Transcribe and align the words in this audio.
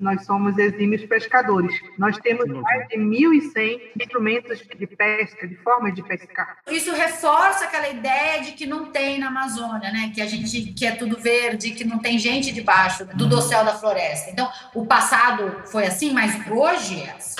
nós 0.00 0.24
somos 0.24 0.56
exímios 0.56 1.04
pescadores. 1.04 1.78
Nós 1.98 2.16
temos 2.16 2.46
mais 2.46 2.88
de 2.88 2.96
1.100 2.96 3.80
instrumentos 4.00 4.58
de 4.58 4.86
pesca, 4.86 5.46
de 5.46 5.54
forma 5.56 5.92
de 5.92 6.02
pescar. 6.02 6.56
Isso 6.70 6.92
reforça 6.92 7.66
aquela 7.66 7.88
ideia 7.88 8.40
de 8.40 8.52
que 8.52 8.66
não 8.66 8.86
tem 8.86 9.18
na 9.18 9.28
Amazônia, 9.28 9.92
né? 9.92 10.10
Que 10.14 10.22
a 10.22 10.26
gente 10.26 10.72
que 10.72 10.86
é 10.86 10.92
tudo 10.92 11.18
verde, 11.18 11.72
que 11.72 11.84
não 11.84 11.98
tem 11.98 12.18
gente 12.18 12.50
debaixo 12.50 13.04
do 13.04 13.28
dossel 13.28 13.62
da 13.62 13.74
floresta. 13.74 14.30
Então, 14.30 14.50
o 14.74 14.86
passado 14.86 15.62
foi 15.66 15.86
assim, 15.86 16.12
mas 16.12 16.34
hoje 16.50 17.02
é 17.02 17.10
assim. 17.10 17.36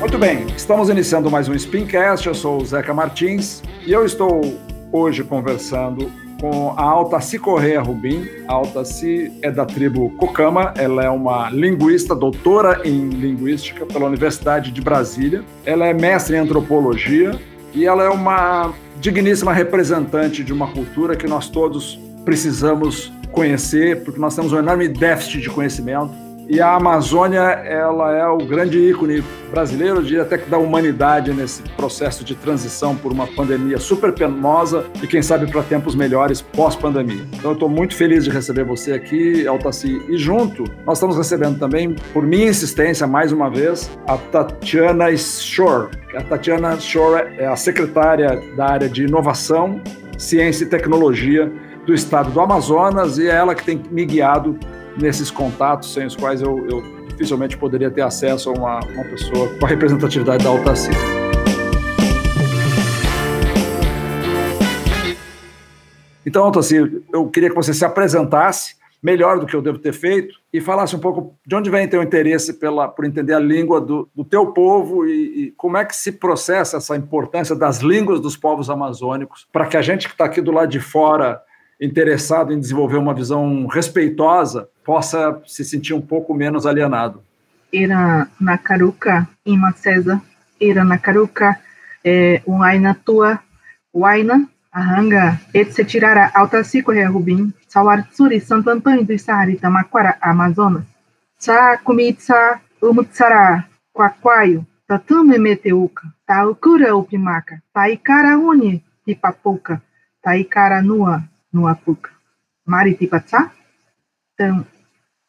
Muito 0.00 0.18
bem, 0.18 0.46
estamos 0.56 0.88
iniciando 0.88 1.30
mais 1.30 1.48
um 1.48 1.58
Spincast. 1.58 2.26
Eu 2.26 2.34
sou 2.34 2.62
o 2.62 2.64
Zeca 2.64 2.94
Martins 2.94 3.62
e 3.86 3.92
eu 3.92 4.06
estou 4.06 4.40
hoje 4.90 5.22
conversando 5.22 6.10
com 6.40 6.74
a 6.76 6.82
Altaci 6.82 7.38
Correia 7.38 7.80
Rubim. 7.80 8.26
A 8.46 8.54
Altaci 8.54 9.32
é 9.42 9.50
da 9.50 9.64
tribo 9.64 10.10
Cocama, 10.10 10.72
ela 10.76 11.04
é 11.04 11.10
uma 11.10 11.50
linguista, 11.50 12.14
doutora 12.14 12.82
em 12.84 13.08
linguística 13.08 13.84
pela 13.84 14.06
Universidade 14.06 14.70
de 14.70 14.80
Brasília. 14.80 15.42
Ela 15.64 15.86
é 15.86 15.94
mestre 15.94 16.36
em 16.36 16.40
antropologia 16.40 17.32
e 17.74 17.84
ela 17.84 18.04
é 18.04 18.08
uma 18.08 18.72
digníssima 19.00 19.52
representante 19.52 20.42
de 20.42 20.52
uma 20.52 20.68
cultura 20.68 21.16
que 21.16 21.26
nós 21.26 21.48
todos 21.48 21.98
precisamos 22.24 23.12
conhecer, 23.32 24.02
porque 24.04 24.18
nós 24.18 24.34
temos 24.34 24.52
um 24.52 24.58
enorme 24.58 24.88
déficit 24.88 25.40
de 25.40 25.50
conhecimento 25.50 26.27
e 26.48 26.62
a 26.62 26.74
Amazônia, 26.76 27.40
ela 27.40 28.16
é 28.16 28.26
o 28.26 28.38
grande 28.38 28.78
ícone 28.78 29.22
brasileiro, 29.50 30.02
diria 30.02 30.22
até 30.22 30.38
que 30.38 30.48
da 30.48 30.56
humanidade 30.56 31.30
nesse 31.32 31.62
processo 31.76 32.24
de 32.24 32.34
transição 32.34 32.96
por 32.96 33.12
uma 33.12 33.26
pandemia 33.26 33.76
super 33.76 34.14
penosa 34.14 34.86
e 35.02 35.06
quem 35.06 35.20
sabe 35.20 35.50
para 35.50 35.62
tempos 35.62 35.94
melhores 35.94 36.40
pós-pandemia. 36.40 37.22
Então 37.34 37.50
eu 37.50 37.54
estou 37.54 37.68
muito 37.68 37.94
feliz 37.94 38.24
de 38.24 38.30
receber 38.30 38.64
você 38.64 38.92
aqui, 38.92 39.46
Altaci. 39.46 40.02
E 40.08 40.16
junto, 40.16 40.64
nós 40.86 40.96
estamos 40.96 41.18
recebendo 41.18 41.58
também, 41.58 41.94
por 42.14 42.26
minha 42.26 42.48
insistência, 42.48 43.06
mais 43.06 43.30
uma 43.30 43.50
vez, 43.50 43.90
a 44.06 44.16
Tatiana 44.16 45.14
Shore. 45.16 45.90
A 46.16 46.22
Tatiana 46.22 46.80
Shore 46.80 47.26
é 47.36 47.46
a 47.46 47.56
secretária 47.56 48.40
da 48.56 48.70
área 48.70 48.88
de 48.88 49.04
inovação, 49.04 49.82
ciência 50.16 50.64
e 50.64 50.68
tecnologia 50.68 51.52
do 51.84 51.92
estado 51.94 52.30
do 52.30 52.40
Amazonas 52.40 53.18
e 53.18 53.28
é 53.28 53.34
ela 53.34 53.54
que 53.54 53.64
tem 53.64 53.82
me 53.90 54.04
guiado 54.04 54.58
nesses 54.98 55.30
contatos 55.30 55.92
sem 55.92 56.06
os 56.06 56.16
quais 56.16 56.42
eu, 56.42 56.66
eu 56.68 56.82
dificilmente 57.08 57.56
poderia 57.56 57.90
ter 57.90 58.02
acesso 58.02 58.50
a 58.50 58.52
uma, 58.52 58.80
uma 58.80 59.04
pessoa 59.04 59.48
com 59.58 59.64
a 59.64 59.68
representatividade 59.68 60.44
da 60.44 60.50
Altaci. 60.50 60.90
Então, 66.26 66.44
Altaci, 66.44 67.02
eu 67.12 67.28
queria 67.28 67.48
que 67.48 67.56
você 67.56 67.72
se 67.72 67.84
apresentasse 67.84 68.76
melhor 69.02 69.38
do 69.38 69.46
que 69.46 69.54
eu 69.54 69.62
devo 69.62 69.78
ter 69.78 69.92
feito 69.92 70.34
e 70.52 70.60
falasse 70.60 70.94
um 70.94 70.98
pouco 70.98 71.34
de 71.46 71.54
onde 71.54 71.70
vem 71.70 71.88
teu 71.88 72.02
interesse 72.02 72.54
pela, 72.54 72.88
por 72.88 73.04
entender 73.04 73.32
a 73.32 73.38
língua 73.38 73.80
do, 73.80 74.08
do 74.14 74.24
teu 74.24 74.46
povo 74.52 75.06
e, 75.06 75.46
e, 75.46 75.50
como 75.52 75.76
é 75.76 75.84
que 75.84 75.94
se 75.94 76.12
processa 76.12 76.78
essa 76.78 76.96
importância 76.96 77.54
das 77.54 77.78
línguas 77.78 78.20
dos 78.20 78.36
povos 78.36 78.68
amazônicos 78.68 79.46
para 79.52 79.66
que 79.66 79.76
a 79.76 79.82
gente 79.82 80.08
que 80.08 80.14
está 80.14 80.24
aqui 80.24 80.40
do 80.40 80.50
lado 80.50 80.68
de 80.68 80.80
fora 80.80 81.40
interessado 81.80 82.52
em 82.52 82.60
desenvolver 82.60 82.96
uma 82.96 83.14
visão 83.14 83.66
respeitosa 83.66 84.68
possa 84.84 85.40
se 85.46 85.64
sentir 85.64 85.94
um 85.94 86.00
pouco 86.00 86.34
menos 86.34 86.66
alienado. 86.66 87.22
Era 87.72 88.28
na 88.40 88.58
caruca, 88.58 89.28
ima 89.44 89.72
César, 89.72 90.20
era 90.60 90.84
na 90.84 90.98
caruca, 90.98 91.58
é, 92.04 92.42
um 92.46 92.62
aina 92.62 92.94
tua, 92.94 93.38
waina, 93.94 94.48
arranga, 94.72 95.40
et 95.52 95.72
se 95.72 95.84
tirara 95.84 96.30
altacico 96.34 96.92
rubim, 96.92 97.52
sawartsuri, 97.68 98.40
Santo 98.40 98.70
Antônio 98.70 99.04
do 99.04 99.18
Saari, 99.18 99.56
Tamaquara, 99.56 100.16
Amazonas, 100.20 100.84
sa 101.38 101.76
kumitsa, 101.76 102.60
umutsara, 102.82 103.66
quaquaio, 103.92 104.66
tatume 104.86 105.38
meteuca, 105.38 106.02
taukura 106.26 106.96
upimaca, 106.96 107.60
taikara 107.72 108.38
uni, 108.38 108.82
pipapuca, 109.04 109.82
taikara 110.22 110.80
nua, 110.82 111.22
no 111.58 111.66
Apuca. 111.66 112.10
Maritipatá. 112.64 113.50
Então, 114.34 114.64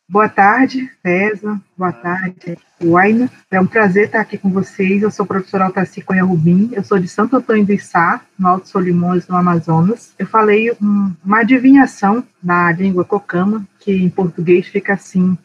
boa 0.07 0.29
tarde, 0.29 0.91
César. 1.01 1.59
Boa 1.75 1.91
tarde, 1.91 2.55
Waina. 2.79 3.31
É 3.49 3.59
um 3.59 3.65
prazer 3.65 4.05
estar 4.05 4.21
aqui 4.21 4.37
com 4.37 4.51
vocês. 4.51 5.01
Eu 5.01 5.09
sou 5.09 5.23
a 5.23 5.27
professora 5.27 5.65
Altaci 5.65 6.01
Cunha 6.01 6.23
Rubim. 6.23 6.69
Eu 6.71 6.83
sou 6.83 6.99
de 6.99 7.07
Santo 7.07 7.35
Antônio 7.35 7.65
do 7.65 7.73
Içá, 7.73 8.21
no 8.37 8.47
Alto 8.47 8.69
Solimões, 8.69 9.27
no 9.27 9.35
Amazonas. 9.35 10.13
Eu 10.19 10.27
falei 10.27 10.71
um, 10.79 11.15
uma 11.25 11.39
adivinhação 11.39 12.23
na 12.43 12.71
língua 12.71 13.03
cocama, 13.03 13.65
que 13.79 13.91
em 13.91 14.09
português 14.09 14.67
fica 14.67 14.93
assim. 14.93 15.35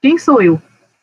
Quem 0.00 0.16
sou 0.16 0.40
eu? 0.40 0.62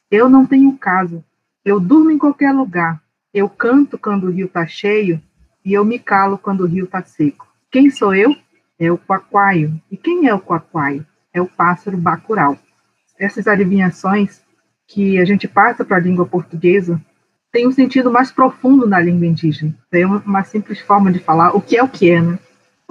Eu 0.09 0.27
não 0.27 0.43
tenho 0.45 0.75
casa. 0.75 1.23
Eu 1.63 1.79
durmo 1.79 2.09
em 2.09 2.17
qualquer 2.17 2.51
lugar. 2.51 2.99
Eu 3.31 3.47
canto 3.47 3.95
quando 3.95 4.23
o 4.23 4.31
rio 4.31 4.47
está 4.47 4.65
cheio 4.65 5.21
e 5.63 5.73
eu 5.73 5.85
me 5.85 5.99
calo 5.99 6.35
quando 6.35 6.61
o 6.61 6.65
rio 6.65 6.85
está 6.85 7.03
seco. 7.03 7.47
Quem 7.69 7.91
sou 7.91 8.15
eu? 8.15 8.35
É 8.79 8.91
o 8.91 8.97
quaquaio. 8.97 9.79
E 9.91 9.97
quem 9.97 10.27
é 10.27 10.33
o 10.33 10.39
quaquaio? 10.39 11.05
É 11.33 11.41
o 11.41 11.47
pássaro 11.47 11.97
bacural. 11.97 12.57
Essas 13.19 13.47
adivinhações 13.47 14.41
que 14.87 15.19
a 15.19 15.25
gente 15.25 15.47
passa 15.47 15.83
para 15.83 15.97
a 15.97 16.01
língua 16.01 16.25
portuguesa 16.25 16.99
têm 17.51 17.67
um 17.67 17.71
sentido 17.71 18.11
mais 18.11 18.31
profundo 18.31 18.87
na 18.87 18.99
língua 18.99 19.27
indígena. 19.27 19.75
É 19.91 20.05
uma 20.05 20.43
simples 20.43 20.79
forma 20.79 21.11
de 21.11 21.19
falar 21.19 21.55
o 21.55 21.61
que 21.61 21.77
é 21.77 21.83
o 21.83 21.89
que 21.89 22.09
é, 22.09 22.21
né? 22.21 22.39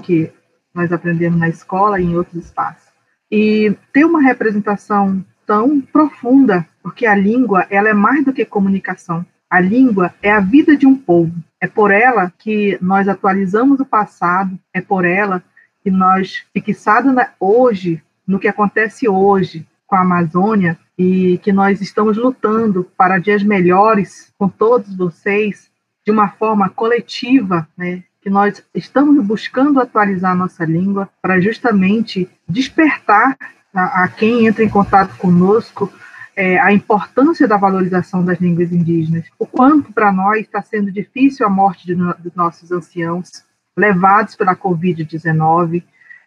Que 0.03 0.31
nós 0.75 0.93
aprendemos 0.93 1.38
na 1.38 1.49
escola 1.49 2.00
e 2.00 2.05
em 2.05 2.16
outros 2.16 2.44
espaços. 2.44 2.88
E 3.31 3.75
ter 3.93 4.05
uma 4.05 4.22
representação 4.22 5.25
tão 5.47 5.81
profunda, 5.81 6.66
porque 6.82 7.06
a 7.06 7.15
língua 7.15 7.66
ela 7.70 7.88
é 7.88 7.94
mais 7.94 8.25
do 8.25 8.32
que 8.32 8.44
comunicação. 8.44 9.25
A 9.50 9.60
língua 9.60 10.15
é 10.22 10.31
a 10.31 10.41
vida 10.41 10.76
de 10.76 10.87
um 10.87 10.94
povo. 10.94 11.32
É 11.60 11.66
por 11.66 11.91
ela 11.91 12.32
que 12.38 12.78
nós 12.82 13.09
atualizamos 13.09 13.81
o 13.81 13.87
passado, 13.87 14.59
é 14.75 14.81
por 14.81 15.05
ela 15.05 15.43
que 15.82 15.90
nós, 15.90 16.44
fixados 16.52 17.14
hoje, 17.38 18.02
no 18.26 18.38
que 18.38 18.48
acontece 18.48 19.08
hoje 19.08 19.66
com 19.86 19.96
a 19.96 20.02
Amazônia, 20.02 20.78
e 20.98 21.38
que 21.38 21.52
nós 21.52 21.80
estamos 21.80 22.16
lutando 22.16 22.90
para 22.96 23.18
dias 23.18 23.42
melhores 23.42 24.32
com 24.36 24.48
todos 24.48 24.96
vocês, 24.96 25.70
de 26.04 26.10
uma 26.10 26.28
forma 26.30 26.68
coletiva, 26.68 27.68
né? 27.76 28.02
que 28.20 28.28
nós 28.28 28.62
estamos 28.74 29.24
buscando 29.24 29.80
atualizar 29.80 30.32
a 30.32 30.34
nossa 30.34 30.64
língua 30.64 31.08
para 31.22 31.40
justamente 31.40 32.28
despertar 32.48 33.36
a, 33.72 34.04
a 34.04 34.08
quem 34.08 34.46
entra 34.46 34.64
em 34.64 34.68
contato 34.68 35.16
conosco 35.16 35.92
é, 36.34 36.58
a 36.58 36.72
importância 36.72 37.46
da 37.46 37.56
valorização 37.56 38.24
das 38.24 38.40
línguas 38.40 38.72
indígenas, 38.72 39.26
o 39.38 39.46
quanto 39.46 39.92
para 39.92 40.12
nós 40.12 40.40
está 40.40 40.62
sendo 40.62 40.90
difícil 40.90 41.46
a 41.46 41.50
morte 41.50 41.92
dos 41.94 42.34
nossos 42.34 42.70
anciãos, 42.70 43.44
levados 43.78 44.34
pela 44.34 44.56
Covid-19, 44.56 45.82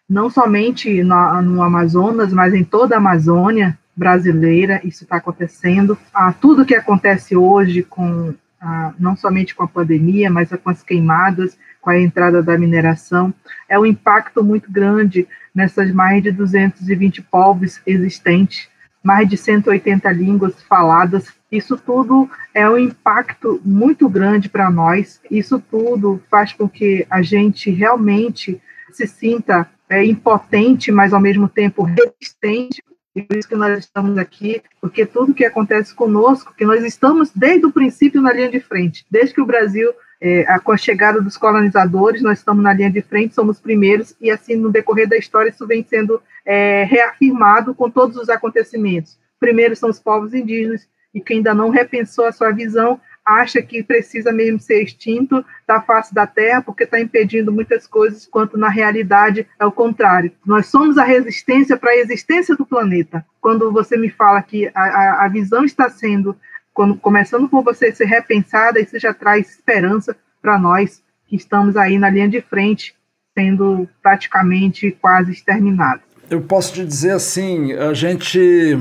não 0.08 0.30
somente 0.30 1.02
no, 1.02 1.42
no, 1.42 1.62
Amazonas, 1.62 2.32
mas 2.32 2.54
em 2.54 2.64
toda 2.64 2.94
a 2.94 2.98
Amazônia 2.98 3.78
brasileira, 3.94 4.80
isso 4.84 5.04
está 5.04 5.16
acontecendo. 5.16 5.96
Ah, 6.12 6.32
tudo 6.32 6.64
que 6.64 6.74
acontece 6.74 7.36
hoje, 7.36 7.82
com 7.82 8.34
ah, 8.60 8.92
não 8.98 9.14
somente 9.14 9.54
com 9.54 9.64
a 9.64 9.68
pandemia, 9.68 10.30
mas 10.30 10.48
com 10.50 10.70
as 10.70 10.82
queimadas, 10.82 11.58
com 11.80 11.90
a 11.90 12.00
entrada 12.00 12.42
da 12.42 12.56
mineração, 12.56 13.34
é 13.68 13.78
um 13.78 13.84
impacto 13.84 14.42
muito 14.42 14.70
grande 14.70 15.26
nessas 15.54 15.92
mais 15.92 16.22
de 16.22 16.32
220 16.32 17.22
povos 17.22 17.80
existentes, 17.86 18.68
mais 19.02 19.28
de 19.28 19.36
180 19.36 20.10
línguas 20.12 20.62
faladas 20.62 21.28
isso 21.52 21.76
tudo 21.76 22.30
é 22.54 22.68
um 22.68 22.78
impacto 22.78 23.60
muito 23.62 24.08
grande 24.08 24.48
para 24.48 24.70
nós. 24.70 25.20
Isso 25.30 25.62
tudo 25.70 26.20
faz 26.30 26.54
com 26.54 26.66
que 26.66 27.06
a 27.10 27.20
gente 27.20 27.70
realmente 27.70 28.60
se 28.90 29.06
sinta 29.06 29.68
é, 29.88 30.02
impotente, 30.02 30.90
mas 30.90 31.12
ao 31.12 31.20
mesmo 31.20 31.48
tempo 31.50 31.82
resistente. 31.82 32.82
E 33.14 33.20
por 33.20 33.36
isso 33.36 33.46
que 33.46 33.54
nós 33.54 33.78
estamos 33.78 34.16
aqui, 34.16 34.62
porque 34.80 35.04
tudo 35.04 35.34
que 35.34 35.44
acontece 35.44 35.94
conosco, 35.94 36.54
que 36.56 36.64
nós 36.64 36.82
estamos 36.82 37.30
desde 37.34 37.66
o 37.66 37.72
princípio 37.72 38.22
na 38.22 38.32
linha 38.32 38.50
de 38.50 38.58
frente, 38.58 39.04
desde 39.10 39.34
que 39.34 39.40
o 39.42 39.46
Brasil 39.46 39.92
é, 40.18 40.58
com 40.60 40.72
a 40.72 40.76
chegada 40.76 41.20
dos 41.20 41.36
colonizadores, 41.36 42.22
nós 42.22 42.38
estamos 42.38 42.62
na 42.62 42.72
linha 42.72 42.90
de 42.90 43.02
frente, 43.02 43.34
somos 43.34 43.60
primeiros, 43.60 44.14
e 44.20 44.30
assim, 44.30 44.54
no 44.54 44.70
decorrer 44.70 45.08
da 45.08 45.16
história, 45.16 45.50
isso 45.50 45.66
vem 45.66 45.84
sendo 45.84 46.22
é, 46.46 46.84
reafirmado 46.84 47.74
com 47.74 47.90
todos 47.90 48.16
os 48.16 48.28
acontecimentos. 48.28 49.18
Primeiro 49.40 49.74
são 49.74 49.90
os 49.90 49.98
povos 49.98 50.32
indígenas, 50.32 50.88
e 51.14 51.20
que 51.20 51.34
ainda 51.34 51.54
não 51.54 51.70
repensou 51.70 52.26
a 52.26 52.32
sua 52.32 52.50
visão 52.50 53.00
acha 53.24 53.62
que 53.62 53.82
precisa 53.82 54.32
mesmo 54.32 54.58
ser 54.58 54.82
extinto 54.82 55.44
da 55.66 55.80
face 55.80 56.14
da 56.14 56.26
Terra 56.26 56.62
porque 56.62 56.84
está 56.84 57.00
impedindo 57.00 57.52
muitas 57.52 57.86
coisas, 57.86 58.26
quanto 58.26 58.58
na 58.58 58.68
realidade 58.68 59.46
é 59.58 59.64
o 59.64 59.72
contrário. 59.72 60.32
Nós 60.44 60.66
somos 60.66 60.98
a 60.98 61.04
resistência 61.04 61.76
para 61.76 61.90
a 61.90 61.96
existência 61.96 62.56
do 62.56 62.66
planeta. 62.66 63.24
Quando 63.40 63.72
você 63.72 63.96
me 63.96 64.10
fala 64.10 64.42
que 64.42 64.70
a, 64.74 65.24
a, 65.24 65.28
visão 65.28 65.64
está 65.64 65.88
sendo, 65.88 66.36
quando, 66.74 66.96
começando 66.96 67.48
por 67.48 67.62
você 67.62 67.94
ser 67.94 68.06
repensada, 68.06 68.80
isso 68.80 68.98
já 68.98 69.14
traz 69.14 69.50
esperança 69.50 70.16
para 70.40 70.58
nós 70.58 71.02
que 71.26 71.36
estamos 71.36 71.76
aí 71.76 71.98
na 71.98 72.10
linha 72.10 72.28
de 72.28 72.40
frente 72.40 72.94
sendo 73.34 73.88
praticamente 74.02 74.90
quase 75.00 75.32
exterminadas. 75.32 76.02
Eu 76.28 76.42
posso 76.42 76.74
te 76.74 76.84
dizer 76.84 77.12
assim, 77.12 77.72
a 77.72 77.94
gente 77.94 78.78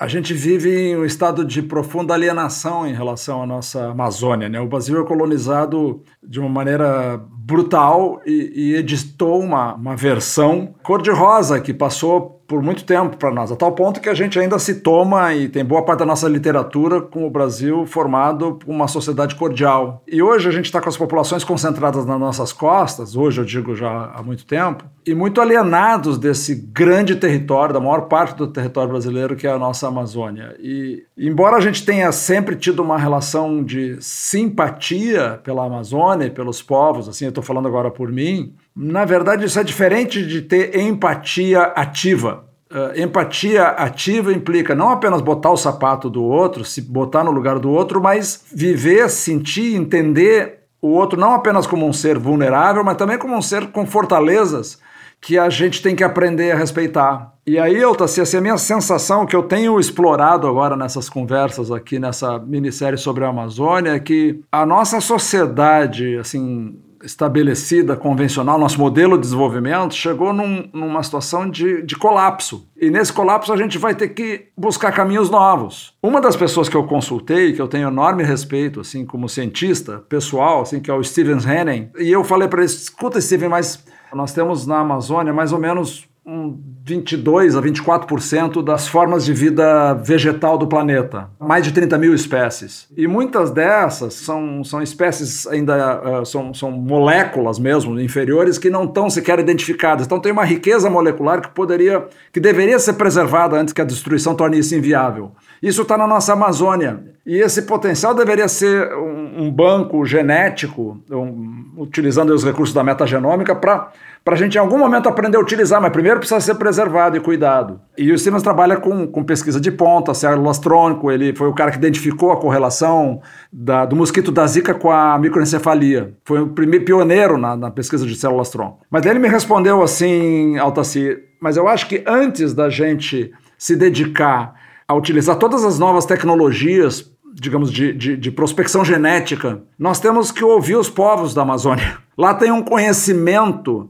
a 0.00 0.08
gente 0.08 0.32
vive 0.32 0.74
em 0.74 0.96
um 0.96 1.04
estado 1.04 1.44
de 1.44 1.60
profunda 1.60 2.14
alienação 2.14 2.86
em 2.86 2.94
relação 2.94 3.42
à 3.42 3.46
nossa 3.46 3.90
Amazônia. 3.90 4.48
Né? 4.48 4.58
O 4.58 4.66
Brasil 4.66 4.98
é 4.98 5.04
colonizado 5.04 6.02
de 6.26 6.40
uma 6.40 6.48
maneira 6.48 7.22
brutal 7.30 8.18
e, 8.24 8.50
e 8.54 8.74
editou 8.76 9.38
uma, 9.38 9.74
uma 9.74 9.94
versão 9.94 10.74
cor-de-rosa 10.82 11.60
que 11.60 11.74
passou 11.74 12.39
por 12.50 12.64
muito 12.64 12.82
tempo 12.82 13.16
para 13.16 13.30
nós, 13.30 13.52
a 13.52 13.54
tal 13.54 13.70
ponto 13.70 14.00
que 14.00 14.08
a 14.08 14.14
gente 14.14 14.36
ainda 14.36 14.58
se 14.58 14.80
toma 14.80 15.32
e 15.32 15.48
tem 15.48 15.64
boa 15.64 15.84
parte 15.84 16.00
da 16.00 16.04
nossa 16.04 16.28
literatura 16.28 17.00
com 17.00 17.24
o 17.24 17.30
Brasil 17.30 17.86
formado 17.86 18.54
por 18.54 18.68
uma 18.68 18.88
sociedade 18.88 19.36
cordial. 19.36 20.02
E 20.04 20.20
hoje 20.20 20.48
a 20.48 20.50
gente 20.50 20.64
está 20.64 20.80
com 20.80 20.88
as 20.88 20.96
populações 20.96 21.44
concentradas 21.44 22.04
nas 22.04 22.18
nossas 22.18 22.52
costas, 22.52 23.14
hoje 23.14 23.40
eu 23.40 23.44
digo 23.44 23.76
já 23.76 24.10
há 24.12 24.20
muito 24.20 24.44
tempo, 24.44 24.84
e 25.06 25.14
muito 25.14 25.40
alienados 25.40 26.18
desse 26.18 26.56
grande 26.56 27.14
território, 27.14 27.72
da 27.72 27.78
maior 27.78 28.08
parte 28.08 28.36
do 28.36 28.48
território 28.48 28.90
brasileiro 28.90 29.36
que 29.36 29.46
é 29.46 29.52
a 29.52 29.58
nossa 29.58 29.86
Amazônia. 29.86 30.56
E 30.58 31.04
embora 31.16 31.56
a 31.56 31.60
gente 31.60 31.86
tenha 31.86 32.10
sempre 32.10 32.56
tido 32.56 32.82
uma 32.82 32.98
relação 32.98 33.62
de 33.62 33.96
simpatia 34.00 35.40
pela 35.44 35.66
Amazônia 35.66 36.26
e 36.26 36.30
pelos 36.30 36.60
povos, 36.60 37.08
assim, 37.08 37.26
eu 37.26 37.28
estou 37.28 37.44
falando 37.44 37.68
agora 37.68 37.92
por 37.92 38.10
mim, 38.10 38.52
na 38.82 39.04
verdade, 39.04 39.44
isso 39.44 39.60
é 39.60 39.62
diferente 39.62 40.24
de 40.24 40.40
ter 40.40 40.74
empatia 40.78 41.64
ativa. 41.64 42.44
Uh, 42.70 42.98
empatia 42.98 43.64
ativa 43.64 44.32
implica 44.32 44.74
não 44.74 44.90
apenas 44.90 45.20
botar 45.20 45.50
o 45.50 45.56
sapato 45.56 46.08
do 46.08 46.24
outro, 46.24 46.64
se 46.64 46.80
botar 46.80 47.22
no 47.22 47.30
lugar 47.30 47.58
do 47.58 47.68
outro, 47.68 48.00
mas 48.00 48.42
viver, 48.50 49.10
sentir, 49.10 49.74
entender 49.74 50.60
o 50.80 50.88
outro 50.88 51.20
não 51.20 51.34
apenas 51.34 51.66
como 51.66 51.86
um 51.86 51.92
ser 51.92 52.18
vulnerável, 52.18 52.82
mas 52.82 52.96
também 52.96 53.18
como 53.18 53.36
um 53.36 53.42
ser 53.42 53.66
com 53.66 53.84
fortalezas 53.84 54.78
que 55.20 55.38
a 55.38 55.50
gente 55.50 55.82
tem 55.82 55.94
que 55.94 56.02
aprender 56.02 56.52
a 56.52 56.56
respeitar. 56.56 57.34
E 57.46 57.58
aí, 57.58 57.76
eu 57.76 57.94
assim, 58.00 58.36
a 58.38 58.40
minha 58.40 58.56
sensação 58.56 59.26
que 59.26 59.36
eu 59.36 59.42
tenho 59.42 59.78
explorado 59.78 60.46
agora 60.46 60.74
nessas 60.74 61.10
conversas 61.10 61.70
aqui 61.70 61.98
nessa 61.98 62.38
minissérie 62.38 62.98
sobre 62.98 63.24
a 63.24 63.28
Amazônia 63.28 63.90
é 63.90 64.00
que 64.00 64.40
a 64.50 64.64
nossa 64.64 65.02
sociedade, 65.02 66.16
assim, 66.16 66.78
estabelecida, 67.02 67.96
convencional, 67.96 68.58
nosso 68.58 68.78
modelo 68.78 69.16
de 69.16 69.22
desenvolvimento, 69.22 69.94
chegou 69.94 70.32
num, 70.32 70.68
numa 70.72 71.02
situação 71.02 71.48
de, 71.48 71.82
de 71.82 71.96
colapso. 71.96 72.68
E 72.80 72.90
nesse 72.90 73.12
colapso 73.12 73.52
a 73.52 73.56
gente 73.56 73.78
vai 73.78 73.94
ter 73.94 74.08
que 74.08 74.48
buscar 74.56 74.92
caminhos 74.92 75.30
novos. 75.30 75.94
Uma 76.02 76.20
das 76.20 76.36
pessoas 76.36 76.68
que 76.68 76.76
eu 76.76 76.84
consultei, 76.84 77.52
que 77.52 77.60
eu 77.60 77.68
tenho 77.68 77.88
enorme 77.88 78.22
respeito, 78.22 78.80
assim, 78.80 79.04
como 79.04 79.28
cientista 79.28 80.04
pessoal, 80.08 80.62
assim, 80.62 80.80
que 80.80 80.90
é 80.90 80.94
o 80.94 81.02
Steven 81.02 81.38
Henning, 81.38 81.90
e 81.98 82.10
eu 82.10 82.24
falei 82.24 82.48
para 82.48 82.60
ele, 82.60 82.70
escuta, 82.70 83.20
Steven, 83.20 83.48
mas 83.48 83.84
nós 84.12 84.32
temos 84.32 84.66
na 84.66 84.80
Amazônia 84.80 85.32
mais 85.32 85.52
ou 85.52 85.58
menos 85.58 86.09
um 86.24 86.58
22 86.84 87.56
a 87.56 87.62
24% 87.62 88.62
das 88.62 88.86
formas 88.86 89.24
de 89.24 89.32
vida 89.32 89.94
vegetal 89.94 90.58
do 90.58 90.66
planeta, 90.66 91.30
mais 91.38 91.64
de 91.64 91.72
30 91.72 91.96
mil 91.98 92.14
espécies. 92.14 92.88
E 92.96 93.06
muitas 93.06 93.50
dessas 93.50 94.14
são, 94.14 94.62
são 94.62 94.82
espécies 94.82 95.46
ainda, 95.46 96.20
uh, 96.20 96.26
são, 96.26 96.52
são 96.52 96.70
moléculas 96.70 97.58
mesmo, 97.58 97.98
inferiores, 97.98 98.58
que 98.58 98.68
não 98.68 98.84
estão 98.84 99.08
sequer 99.08 99.38
identificadas. 99.38 100.06
Então 100.06 100.20
tem 100.20 100.32
uma 100.32 100.44
riqueza 100.44 100.90
molecular 100.90 101.40
que 101.40 101.50
poderia, 101.50 102.06
que 102.32 102.40
deveria 102.40 102.78
ser 102.78 102.94
preservada 102.94 103.56
antes 103.56 103.72
que 103.72 103.80
a 103.80 103.84
destruição 103.84 104.34
torne 104.34 104.58
isso 104.58 104.74
inviável. 104.74 105.32
Isso 105.62 105.82
está 105.82 105.96
na 105.96 106.06
nossa 106.06 106.32
Amazônia. 106.32 107.10
E 107.26 107.36
esse 107.36 107.62
potencial 107.62 108.14
deveria 108.14 108.48
ser 108.48 108.92
um, 108.94 109.44
um 109.44 109.50
banco 109.50 110.04
genético, 110.06 110.98
um, 111.10 111.64
utilizando 111.76 112.30
os 112.30 112.42
recursos 112.42 112.74
da 112.74 112.82
metagenômica, 112.82 113.54
para 113.54 113.92
a 114.26 114.34
gente 114.34 114.54
em 114.54 114.58
algum 114.58 114.78
momento 114.78 115.08
aprender 115.08 115.36
a 115.36 115.40
utilizar, 115.40 115.82
mas 115.82 115.92
primeiro 115.92 116.18
precisa 116.18 116.40
ser 116.40 116.54
preservado 116.54 117.16
e 117.16 117.20
cuidado. 117.20 117.78
E 117.96 118.10
o 118.10 118.18
Stevens 118.18 118.42
trabalha 118.42 118.78
com, 118.78 119.06
com 119.06 119.22
pesquisa 119.22 119.60
de 119.60 119.70
ponta, 119.70 120.14
células 120.14 120.58
trônico, 120.58 121.10
ele 121.10 121.34
foi 121.36 121.46
o 121.46 121.54
cara 121.54 121.70
que 121.70 121.76
identificou 121.76 122.32
a 122.32 122.36
correlação 122.38 123.20
da, 123.52 123.84
do 123.84 123.94
mosquito 123.94 124.32
da 124.32 124.46
zika 124.46 124.72
com 124.72 124.90
a 124.90 125.18
microencefalia. 125.18 126.14
Foi 126.24 126.40
o 126.40 126.48
primeiro 126.48 126.86
pioneiro 126.86 127.36
na, 127.36 127.54
na 127.54 127.70
pesquisa 127.70 128.06
de 128.06 128.14
células 128.14 128.48
tronco. 128.48 128.80
Mas 128.90 129.04
ele 129.04 129.18
me 129.18 129.28
respondeu 129.28 129.82
assim, 129.82 130.56
Altaci, 130.58 131.18
mas 131.38 131.56
eu 131.56 131.68
acho 131.68 131.86
que 131.86 132.02
antes 132.06 132.54
da 132.54 132.70
gente 132.70 133.30
se 133.58 133.76
dedicar 133.76 134.54
a 134.90 134.94
utilizar 134.94 135.36
todas 135.36 135.64
as 135.64 135.78
novas 135.78 136.04
tecnologias, 136.04 137.12
digamos, 137.32 137.70
de, 137.70 137.92
de, 137.92 138.16
de, 138.16 138.30
prospecção 138.32 138.84
genética, 138.84 139.62
nós 139.78 140.00
temos 140.00 140.32
que 140.32 140.42
ouvir 140.42 140.74
os 140.74 140.90
povos 140.90 141.32
da 141.32 141.42
Amazônia. 141.42 141.98
Lá 142.18 142.34
tem 142.34 142.50
um 142.50 142.60
conhecimento 142.60 143.88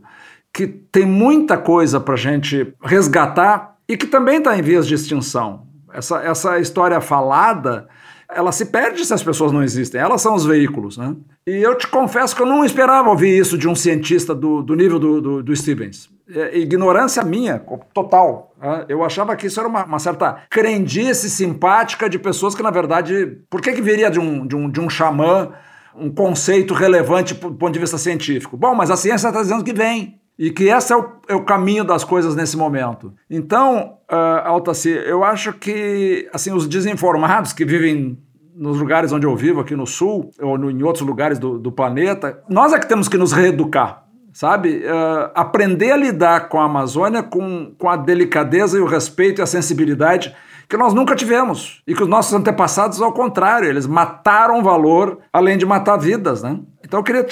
que 0.53 0.67
tem 0.67 1.07
muita 1.07 1.57
coisa 1.57 1.99
para 1.99 2.13
a 2.13 2.19
gente 2.19 2.75
resgatar 2.83 3.77
e 3.89 3.97
que 3.97 4.07
também 4.07 4.39
está 4.39 4.59
em 4.59 4.61
vias 4.61 4.87
de 4.87 4.95
extinção. 4.95 5.67
Essa, 5.91 6.19
essa 6.19 6.59
história 6.59 7.01
falada, 7.01 7.89
ela 8.33 8.53
se 8.53 8.67
perde 8.67 9.05
se 9.05 9.13
as 9.13 9.23
pessoas 9.23 9.53
não 9.53 9.63
existem. 9.63 10.01
Elas 10.01 10.23
são 10.23 10.35
os 10.35 10.45
veículos, 10.45 10.97
né? 10.97 11.15
E 11.47 11.57
eu 11.57 11.77
te 11.77 11.87
confesso 11.87 12.35
que 12.35 12.43
eu 12.43 12.47
não 12.47 12.65
esperava 12.65 13.09
ouvir 13.11 13.37
isso 13.37 13.59
de 13.59 13.69
um 13.69 13.75
cientista 13.75 14.35
do, 14.35 14.63
do 14.63 14.75
nível 14.75 14.99
do, 14.99 15.21
do, 15.21 15.43
do 15.43 15.57
Stevens 15.57 16.09
é, 16.35 16.59
ignorância 16.59 17.23
minha, 17.25 17.59
total. 17.93 18.55
Né? 18.61 18.87
Eu 18.89 19.05
achava 19.05 19.35
que 19.37 19.47
isso 19.47 19.59
era 19.59 19.69
uma, 19.69 19.85
uma, 19.85 19.99
certa 19.99 20.43
crendice 20.49 21.29
simpática 21.29 22.09
de 22.09 22.19
pessoas 22.19 22.55
que, 22.55 22.63
na 22.63 22.71
verdade, 22.71 23.39
por 23.49 23.61
que, 23.61 23.73
que 23.73 23.83
viria 23.83 24.11
de 24.11 24.21
um, 24.21 24.47
de, 24.47 24.57
um, 24.57 24.71
de 24.71 24.81
um 24.81 24.89
xamã 24.89 25.51
um 25.93 26.09
conceito 26.09 26.73
relevante 26.73 27.35
do 27.35 27.53
ponto 27.55 27.73
de 27.73 27.81
vista 27.81 27.99
científico? 27.99 28.57
Bom, 28.57 28.75
mas 28.75 28.91
a 28.91 28.97
ciência 28.97 29.29
está 29.29 29.43
dizendo 29.43 29.65
que 29.65 29.73
vem. 29.73 30.20
E 30.41 30.51
que 30.51 30.65
esse 30.65 30.91
é 30.91 30.97
o, 30.97 31.05
é 31.29 31.35
o 31.35 31.45
caminho 31.45 31.85
das 31.85 32.03
coisas 32.03 32.35
nesse 32.35 32.57
momento. 32.57 33.13
Então, 33.29 33.99
uh, 34.11 34.47
Altaci, 34.47 34.89
eu 34.89 35.23
acho 35.23 35.53
que 35.53 36.27
assim 36.33 36.51
os 36.51 36.67
desinformados 36.67 37.53
que 37.53 37.63
vivem 37.63 38.19
nos 38.55 38.79
lugares 38.79 39.13
onde 39.13 39.27
eu 39.27 39.37
vivo, 39.37 39.61
aqui 39.61 39.77
no 39.77 39.87
Sul, 39.87 40.31
ou 40.41 40.57
no, 40.57 40.71
em 40.71 40.83
outros 40.83 41.07
lugares 41.07 41.39
do, 41.39 41.59
do 41.59 41.71
planeta, 41.71 42.43
nós 42.49 42.73
é 42.73 42.79
que 42.79 42.89
temos 42.89 43.07
que 43.07 43.19
nos 43.19 43.33
reeducar 43.33 44.07
sabe? 44.33 44.79
Uh, 44.79 45.31
aprender 45.35 45.91
a 45.91 45.97
lidar 45.97 46.49
com 46.49 46.61
a 46.61 46.65
Amazônia 46.65 47.23
com, 47.23 47.75
com 47.77 47.89
a 47.89 47.97
delicadeza 47.97 48.79
e 48.79 48.81
o 48.81 48.87
respeito 48.87 49.41
e 49.41 49.43
a 49.43 49.47
sensibilidade 49.47 50.35
que 50.69 50.77
nós 50.77 50.95
nunca 50.95 51.17
tivemos. 51.17 51.83
E 51.85 51.95
que 51.95 52.03
os 52.03 52.09
nossos 52.09 52.33
antepassados, 52.33 53.03
ao 53.03 53.13
contrário, 53.13 53.69
eles 53.69 53.89
mataram 53.89 54.63
valor 54.63 55.19
além 55.33 55.59
de 55.59 55.67
matar 55.67 55.97
vidas, 55.97 56.43
né? 56.45 56.61
Então 56.91 56.99
eu 56.99 57.05
queria 57.05 57.25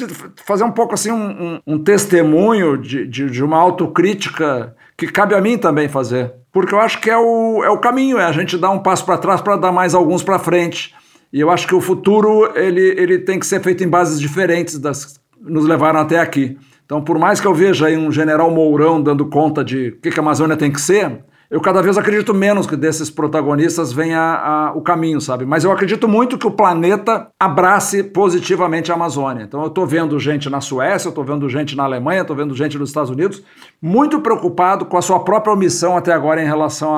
fazer 0.47 0.63
um 0.63 0.71
pouco 0.71 0.95
assim 0.95 1.11
um, 1.11 1.31
um, 1.31 1.61
um 1.67 1.79
testemunho 1.83 2.79
de, 2.79 3.05
de, 3.09 3.29
de, 3.29 3.43
uma 3.43 3.59
autocrítica 3.59 4.73
que 4.97 5.09
cabe 5.09 5.35
a 5.35 5.41
mim 5.41 5.59
também 5.59 5.89
fazer. 5.89 6.33
Porque 6.53 6.73
eu 6.73 6.79
acho 6.79 7.01
que 7.01 7.11
é 7.11 7.19
o, 7.19 7.65
é 7.65 7.69
o 7.69 7.79
caminho, 7.79 8.19
é 8.19 8.25
a 8.25 8.31
gente 8.31 8.57
dar 8.57 8.71
um 8.71 8.79
passo 8.79 9.05
para 9.05 9.19
trás 9.19 9.41
para 9.41 9.57
dar 9.57 9.73
mais 9.73 9.97
alguns 9.97 10.23
para 10.23 10.39
frente. 10.39 10.95
E 11.33 11.41
eu 11.41 11.51
acho 11.51 11.67
que 11.67 11.75
o 11.75 11.81
futuro 11.81 12.53
ele, 12.55 12.81
ele 12.81 13.19
tem 13.19 13.37
que 13.37 13.45
ser 13.45 13.61
feito 13.61 13.83
em 13.83 13.89
bases 13.89 14.21
diferentes 14.21 14.79
das 14.79 15.07
que 15.07 15.19
nos 15.41 15.67
levaram 15.67 15.99
até 15.99 16.21
aqui. 16.21 16.57
Então, 16.85 17.03
por 17.03 17.19
mais 17.19 17.41
que 17.41 17.47
eu 17.49 17.53
veja 17.53 17.87
aí 17.89 17.97
um 17.97 18.13
general 18.13 18.53
Mourão 18.53 19.03
dando 19.03 19.27
conta 19.27 19.65
de 19.65 19.89
o 19.89 20.01
que, 20.01 20.13
que 20.13 20.21
a 20.21 20.23
Amazônia 20.23 20.57
tem 20.57 20.71
que 20.71 20.81
ser, 20.81 21.19
eu 21.51 21.63
cada 21.63 21.81
vez 21.81 21.97
acredito 21.97 22.35
menos 22.35 22.67
que 22.67 22.77
desses 22.77 23.09
protagonistas 23.09 23.91
venha 23.91 24.21
a, 24.21 24.73
o 24.75 24.83
caminho, 24.83 25.19
sabe? 25.19 25.47
Mas 25.47 25.65
eu 25.65 25.73
acredito 25.73 26.07
muito 26.07 26.37
que 26.37 26.47
o 26.47 26.51
planeta 26.51 27.29
abrace 27.41 28.03
positivamente 28.03 28.93
a 28.93 28.95
Amazônia. 28.95 29.45
Então 29.45 29.63
eu 29.63 29.69
estou 29.69 29.87
vendo 29.87 30.19
gente 30.21 30.51
na 30.51 30.61
Suécia, 30.61 31.09
eu 31.09 31.11
estou 31.11 31.25
vendo 31.25 31.49
gente 31.49 31.75
na 31.75 31.85
Alemanha, 31.85 32.21
estou 32.21 32.37
vendo 32.37 32.55
gente 32.55 32.77
nos 32.77 32.91
Estados 32.91 33.09
Unidos, 33.09 33.43
muito 33.81 34.21
preocupado 34.21 34.85
com 34.85 34.99
a 34.99 35.03
sua 35.03 35.21
própria 35.21 35.55
omissão 35.55 35.97
até 35.97 36.13
agora 36.13 36.43
em 36.43 36.47
relação 36.47 36.95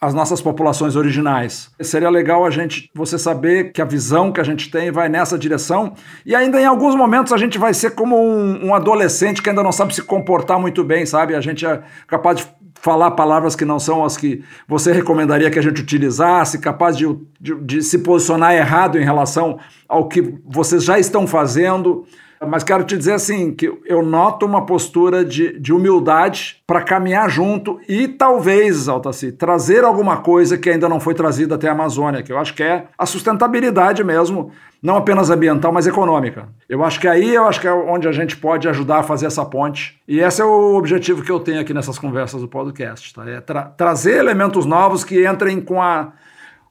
às 0.00 0.14
nossas 0.14 0.40
populações 0.40 0.96
originais. 0.96 1.70
Seria 1.82 2.08
legal 2.08 2.46
a 2.46 2.50
gente, 2.50 2.90
você 2.94 3.18
saber 3.18 3.72
que 3.72 3.82
a 3.82 3.84
visão 3.84 4.32
que 4.32 4.40
a 4.40 4.44
gente 4.44 4.70
tem 4.70 4.90
vai 4.90 5.10
nessa 5.10 5.38
direção 5.38 5.92
e 6.24 6.34
ainda 6.34 6.58
em 6.58 6.64
alguns 6.64 6.94
momentos 6.94 7.30
a 7.30 7.36
gente 7.36 7.58
vai 7.58 7.74
ser 7.74 7.90
como 7.90 8.18
um, 8.18 8.68
um 8.68 8.74
adolescente 8.74 9.42
que 9.42 9.50
ainda 9.50 9.62
não 9.62 9.72
sabe 9.72 9.94
se 9.94 10.00
comportar 10.00 10.58
muito 10.58 10.82
bem, 10.82 11.04
sabe? 11.04 11.34
A 11.34 11.42
gente 11.42 11.66
é 11.66 11.82
capaz 12.06 12.38
de 12.38 12.55
falar 12.80 13.10
palavras 13.12 13.56
que 13.56 13.64
não 13.64 13.78
são 13.78 14.04
as 14.04 14.16
que 14.16 14.42
você 14.68 14.92
recomendaria 14.92 15.50
que 15.50 15.58
a 15.58 15.62
gente 15.62 15.80
utilizasse, 15.80 16.58
capaz 16.58 16.96
de, 16.96 17.06
de, 17.40 17.54
de 17.56 17.82
se 17.82 17.98
posicionar 17.98 18.54
errado 18.54 18.98
em 18.98 19.04
relação 19.04 19.58
ao 19.88 20.08
que 20.08 20.34
vocês 20.44 20.84
já 20.84 20.98
estão 20.98 21.26
fazendo. 21.26 22.04
Mas 22.46 22.62
quero 22.62 22.84
te 22.84 22.96
dizer 22.96 23.14
assim 23.14 23.50
que 23.50 23.72
eu 23.86 24.02
noto 24.02 24.44
uma 24.44 24.66
postura 24.66 25.24
de, 25.24 25.58
de 25.58 25.72
humildade 25.72 26.58
para 26.66 26.82
caminhar 26.82 27.30
junto 27.30 27.80
e 27.88 28.06
talvez, 28.06 28.88
Altaci, 28.88 29.32
trazer 29.32 29.84
alguma 29.84 30.18
coisa 30.18 30.58
que 30.58 30.68
ainda 30.68 30.88
não 30.88 31.00
foi 31.00 31.14
trazida 31.14 31.54
até 31.54 31.68
a 31.68 31.72
Amazônia, 31.72 32.22
que 32.22 32.32
eu 32.32 32.38
acho 32.38 32.54
que 32.54 32.62
é 32.62 32.88
a 32.98 33.06
sustentabilidade 33.06 34.04
mesmo, 34.04 34.50
não 34.86 34.96
apenas 34.96 35.30
ambiental, 35.30 35.72
mas 35.72 35.84
econômica. 35.84 36.48
Eu 36.68 36.84
acho 36.84 37.00
que 37.00 37.08
aí 37.08 37.34
eu 37.34 37.44
acho 37.44 37.60
que 37.60 37.66
é 37.66 37.72
onde 37.72 38.06
a 38.06 38.12
gente 38.12 38.36
pode 38.36 38.68
ajudar 38.68 39.00
a 39.00 39.02
fazer 39.02 39.26
essa 39.26 39.44
ponte. 39.44 40.00
E 40.06 40.20
esse 40.20 40.40
é 40.40 40.44
o 40.44 40.76
objetivo 40.76 41.24
que 41.24 41.30
eu 41.30 41.40
tenho 41.40 41.60
aqui 41.60 41.74
nessas 41.74 41.98
conversas 41.98 42.40
do 42.40 42.46
podcast, 42.46 43.12
tá? 43.12 43.28
É 43.28 43.40
tra 43.40 43.64
trazer 43.64 44.16
elementos 44.16 44.64
novos 44.64 45.02
que 45.02 45.26
entrem 45.26 45.60
com 45.60 45.82
a 45.82 46.12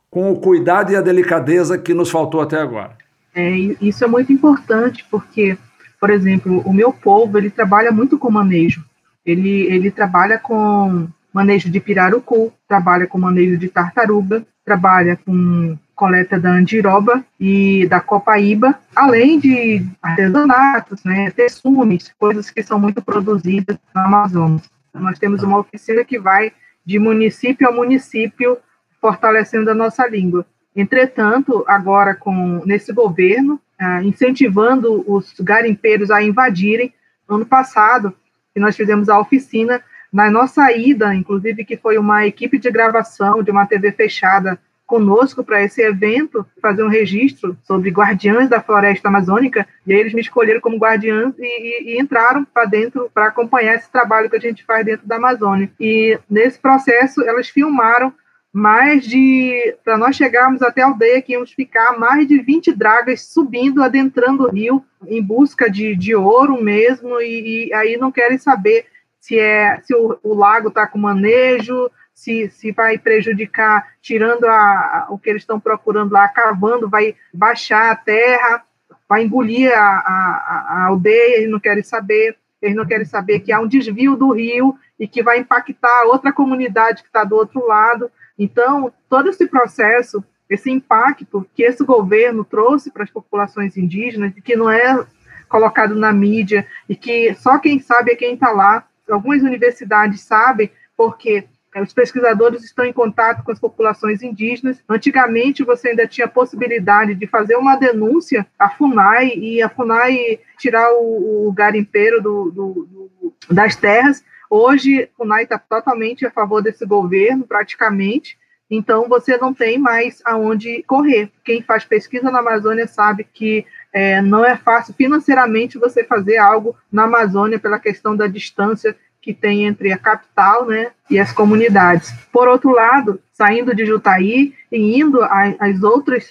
com 0.09 0.31
o 0.31 0.39
cuidado 0.39 0.93
e 0.93 0.95
a 0.95 1.01
delicadeza 1.01 1.77
que 1.77 1.93
nos 1.93 2.09
faltou 2.09 2.39
até 2.39 2.57
agora. 2.57 2.91
É, 3.35 3.49
isso 3.81 4.05
é 4.05 4.07
muito 4.07 4.31
importante, 4.31 5.05
porque 5.11 5.57
Por 5.99 6.09
exemplo, 6.09 6.61
o 6.65 6.71
meu 6.71 6.93
povo, 6.93 7.37
ele 7.37 7.49
trabalha 7.49 7.91
muito 7.91 8.17
com 8.17 8.29
manejo. 8.29 8.83
Ele, 9.25 9.65
ele 9.67 9.89
trabalha 9.91 10.37
com 10.37 11.07
manejo 11.33 11.69
de 11.69 11.79
pirarucu, 11.79 12.53
trabalha 12.67 13.07
com 13.07 13.17
manejo 13.17 13.57
de 13.57 13.67
tartaruga, 13.67 14.45
trabalha 14.63 15.17
com 15.25 15.77
coleta 15.95 16.39
da 16.39 16.49
andiroba 16.51 17.23
e 17.39 17.87
da 17.87 18.01
copaíba, 18.01 18.77
além 18.95 19.39
de 19.39 19.85
artesanatos, 20.01 21.03
né, 21.03 21.31
texumes, 21.31 22.13
coisas 22.19 22.51
que 22.51 22.61
são 22.61 22.77
muito 22.79 23.01
produzidas 23.01 23.77
na 23.93 24.05
Amazônia. 24.05 24.61
Então, 24.89 25.01
nós 25.01 25.17
temos 25.17 25.41
uma 25.41 25.59
oficina 25.59 26.03
que 26.03 26.19
vai 26.19 26.51
de 26.85 26.99
município 26.99 27.67
a 27.67 27.71
município 27.71 28.57
fortalecendo 29.01 29.71
a 29.71 29.73
nossa 29.73 30.05
língua. 30.07 30.45
Entretanto, 30.75 31.63
agora 31.67 32.13
com 32.13 32.61
nesse 32.65 32.91
governo, 32.91 33.59
ah, 33.79 34.03
incentivando 34.03 35.03
os 35.07 35.33
garimpeiros 35.39 36.11
a 36.11 36.21
invadirem, 36.21 36.93
ano 37.27 37.45
passado, 37.45 38.13
que 38.53 38.59
nós 38.59 38.75
fizemos 38.75 39.09
a 39.09 39.19
oficina, 39.19 39.81
na 40.11 40.29
nossa 40.31 40.71
ida, 40.71 41.13
inclusive, 41.13 41.65
que 41.65 41.75
foi 41.75 41.97
uma 41.97 42.25
equipe 42.25 42.57
de 42.57 42.71
gravação 42.71 43.43
de 43.43 43.51
uma 43.51 43.65
TV 43.65 43.91
fechada 43.91 44.57
conosco 44.85 45.43
para 45.43 45.63
esse 45.63 45.81
evento, 45.81 46.45
fazer 46.61 46.83
um 46.83 46.89
registro 46.89 47.57
sobre 47.63 47.89
guardiães 47.89 48.49
da 48.49 48.61
floresta 48.61 49.07
amazônica, 49.07 49.67
e 49.85 49.93
aí 49.93 49.99
eles 49.99 50.13
me 50.13 50.21
escolheram 50.21 50.61
como 50.61 50.77
guardiãs 50.77 51.33
e, 51.39 51.43
e, 51.43 51.95
e 51.95 52.01
entraram 52.01 52.45
para 52.45 52.65
dentro 52.65 53.09
para 53.13 53.27
acompanhar 53.27 53.75
esse 53.75 53.91
trabalho 53.91 54.29
que 54.29 54.35
a 54.35 54.39
gente 54.41 54.63
faz 54.63 54.85
dentro 54.85 55.07
da 55.07 55.15
Amazônia. 55.15 55.71
E 55.79 56.19
nesse 56.29 56.59
processo, 56.59 57.21
elas 57.23 57.49
filmaram 57.49 58.13
mais 58.53 59.03
de, 59.05 59.75
para 59.83 59.97
nós 59.97 60.15
chegarmos 60.15 60.61
até 60.61 60.81
a 60.81 60.85
aldeia, 60.85 61.21
que 61.21 61.33
íamos 61.33 61.51
ficar 61.51 61.99
mais 61.99 62.25
de 62.25 62.41
20 62.41 62.71
dragas 62.73 63.25
subindo, 63.25 63.83
adentrando 63.83 64.43
o 64.43 64.49
rio, 64.49 64.81
em 65.05 65.21
busca 65.21 65.69
de, 65.69 65.93
de 65.93 66.15
ouro 66.15 66.63
mesmo, 66.63 67.19
e, 67.19 67.67
e 67.67 67.73
aí 67.73 67.97
não 67.97 68.13
querem 68.13 68.37
saber 68.37 68.85
se 69.19 69.37
é 69.37 69.81
se 69.81 69.93
o, 69.93 70.17
o 70.23 70.33
lago 70.33 70.69
está 70.69 70.87
com 70.87 70.97
manejo, 70.97 71.91
se, 72.15 72.49
se 72.49 72.71
vai 72.71 72.97
prejudicar, 72.97 73.85
tirando 74.01 74.45
a, 74.45 74.53
a, 74.53 75.07
o 75.09 75.19
que 75.19 75.29
eles 75.29 75.41
estão 75.41 75.59
procurando 75.59 76.13
lá, 76.13 76.29
cavando, 76.29 76.89
vai 76.89 77.13
baixar 77.33 77.91
a 77.91 77.95
terra, 77.95 78.63
vai 79.07 79.25
engolir 79.25 79.71
a, 79.77 79.81
a, 79.81 80.65
a 80.69 80.85
aldeia, 80.85 81.37
eles 81.37 81.51
não 81.51 81.59
querem 81.59 81.83
saber, 81.83 82.37
eles 82.61 82.75
não 82.75 82.85
querem 82.85 83.05
saber 83.05 83.41
que 83.41 83.51
há 83.51 83.59
um 83.59 83.67
desvio 83.67 84.15
do 84.15 84.31
rio 84.31 84.79
e 84.97 85.07
que 85.07 85.21
vai 85.21 85.39
impactar 85.39 86.05
outra 86.05 86.31
comunidade 86.31 87.03
que 87.03 87.09
está 87.09 87.25
do 87.25 87.35
outro 87.35 87.67
lado. 87.67 88.09
Então, 88.39 88.91
todo 89.09 89.29
esse 89.29 89.45
processo, 89.47 90.23
esse 90.49 90.71
impacto 90.71 91.45
que 91.53 91.63
esse 91.63 91.83
governo 91.83 92.45
trouxe 92.45 92.91
para 92.91 93.03
as 93.03 93.11
populações 93.11 93.75
indígenas, 93.75 94.33
que 94.41 94.55
não 94.55 94.69
é 94.69 95.05
colocado 95.49 95.93
na 95.95 96.13
mídia, 96.13 96.65
e 96.87 96.95
que 96.95 97.35
só 97.35 97.59
quem 97.59 97.79
sabe 97.79 98.13
é 98.13 98.15
quem 98.15 98.35
está 98.35 98.51
lá, 98.51 98.87
algumas 99.09 99.43
universidades 99.43 100.21
sabem, 100.21 100.71
porque 100.95 101.45
os 101.81 101.93
pesquisadores 101.93 102.63
estão 102.63 102.85
em 102.85 102.93
contato 102.93 103.43
com 103.43 103.51
as 103.51 103.59
populações 103.59 104.23
indígenas. 104.23 104.81
Antigamente, 104.87 105.63
você 105.63 105.89
ainda 105.89 106.07
tinha 106.07 106.25
a 106.25 106.29
possibilidade 106.29 107.15
de 107.15 107.27
fazer 107.27 107.55
uma 107.55 107.75
denúncia 107.75 108.47
à 108.57 108.69
FUNAI 108.69 109.33
e 109.35 109.61
a 109.61 109.69
FUNAI 109.69 110.39
tirar 110.57 110.91
o, 110.93 111.47
o 111.47 111.51
garimpeiro 111.51 112.21
do, 112.21 112.51
do, 112.51 112.87
do, 113.21 113.33
das 113.51 113.75
terras. 113.75 114.23
Hoje, 114.49 115.03
a 115.03 115.17
FUNAI 115.17 115.43
está 115.43 115.59
totalmente 115.59 116.25
a 116.25 116.31
favor 116.31 116.61
desse 116.61 116.85
governo, 116.85 117.45
praticamente. 117.45 118.37
Então, 118.69 119.07
você 119.07 119.37
não 119.37 119.53
tem 119.53 119.77
mais 119.77 120.21
aonde 120.25 120.81
correr. 120.83 121.29
Quem 121.43 121.61
faz 121.61 121.85
pesquisa 121.85 122.31
na 122.31 122.39
Amazônia 122.39 122.87
sabe 122.87 123.23
que 123.23 123.65
é, 123.93 124.21
não 124.21 124.43
é 124.43 124.57
fácil 124.57 124.93
financeiramente 124.93 125.77
você 125.77 126.03
fazer 126.03 126.37
algo 126.37 126.75
na 126.91 127.03
Amazônia 127.03 127.59
pela 127.59 127.79
questão 127.79 128.15
da 128.15 128.27
distância 128.27 128.95
que 129.25 129.33
tem 129.33 129.65
entre 129.65 129.91
a 129.91 129.97
capital 129.97 130.67
né, 130.67 130.91
e 131.09 131.17
as 131.17 131.31
comunidades. 131.31 132.13
Por 132.31 132.47
outro 132.47 132.69
lado, 132.69 133.19
saindo 133.33 133.73
de 133.73 133.83
Jutaí 133.83 134.53
e 134.71 134.99
indo 134.99 135.19
às 135.23 135.81
outras 135.81 136.29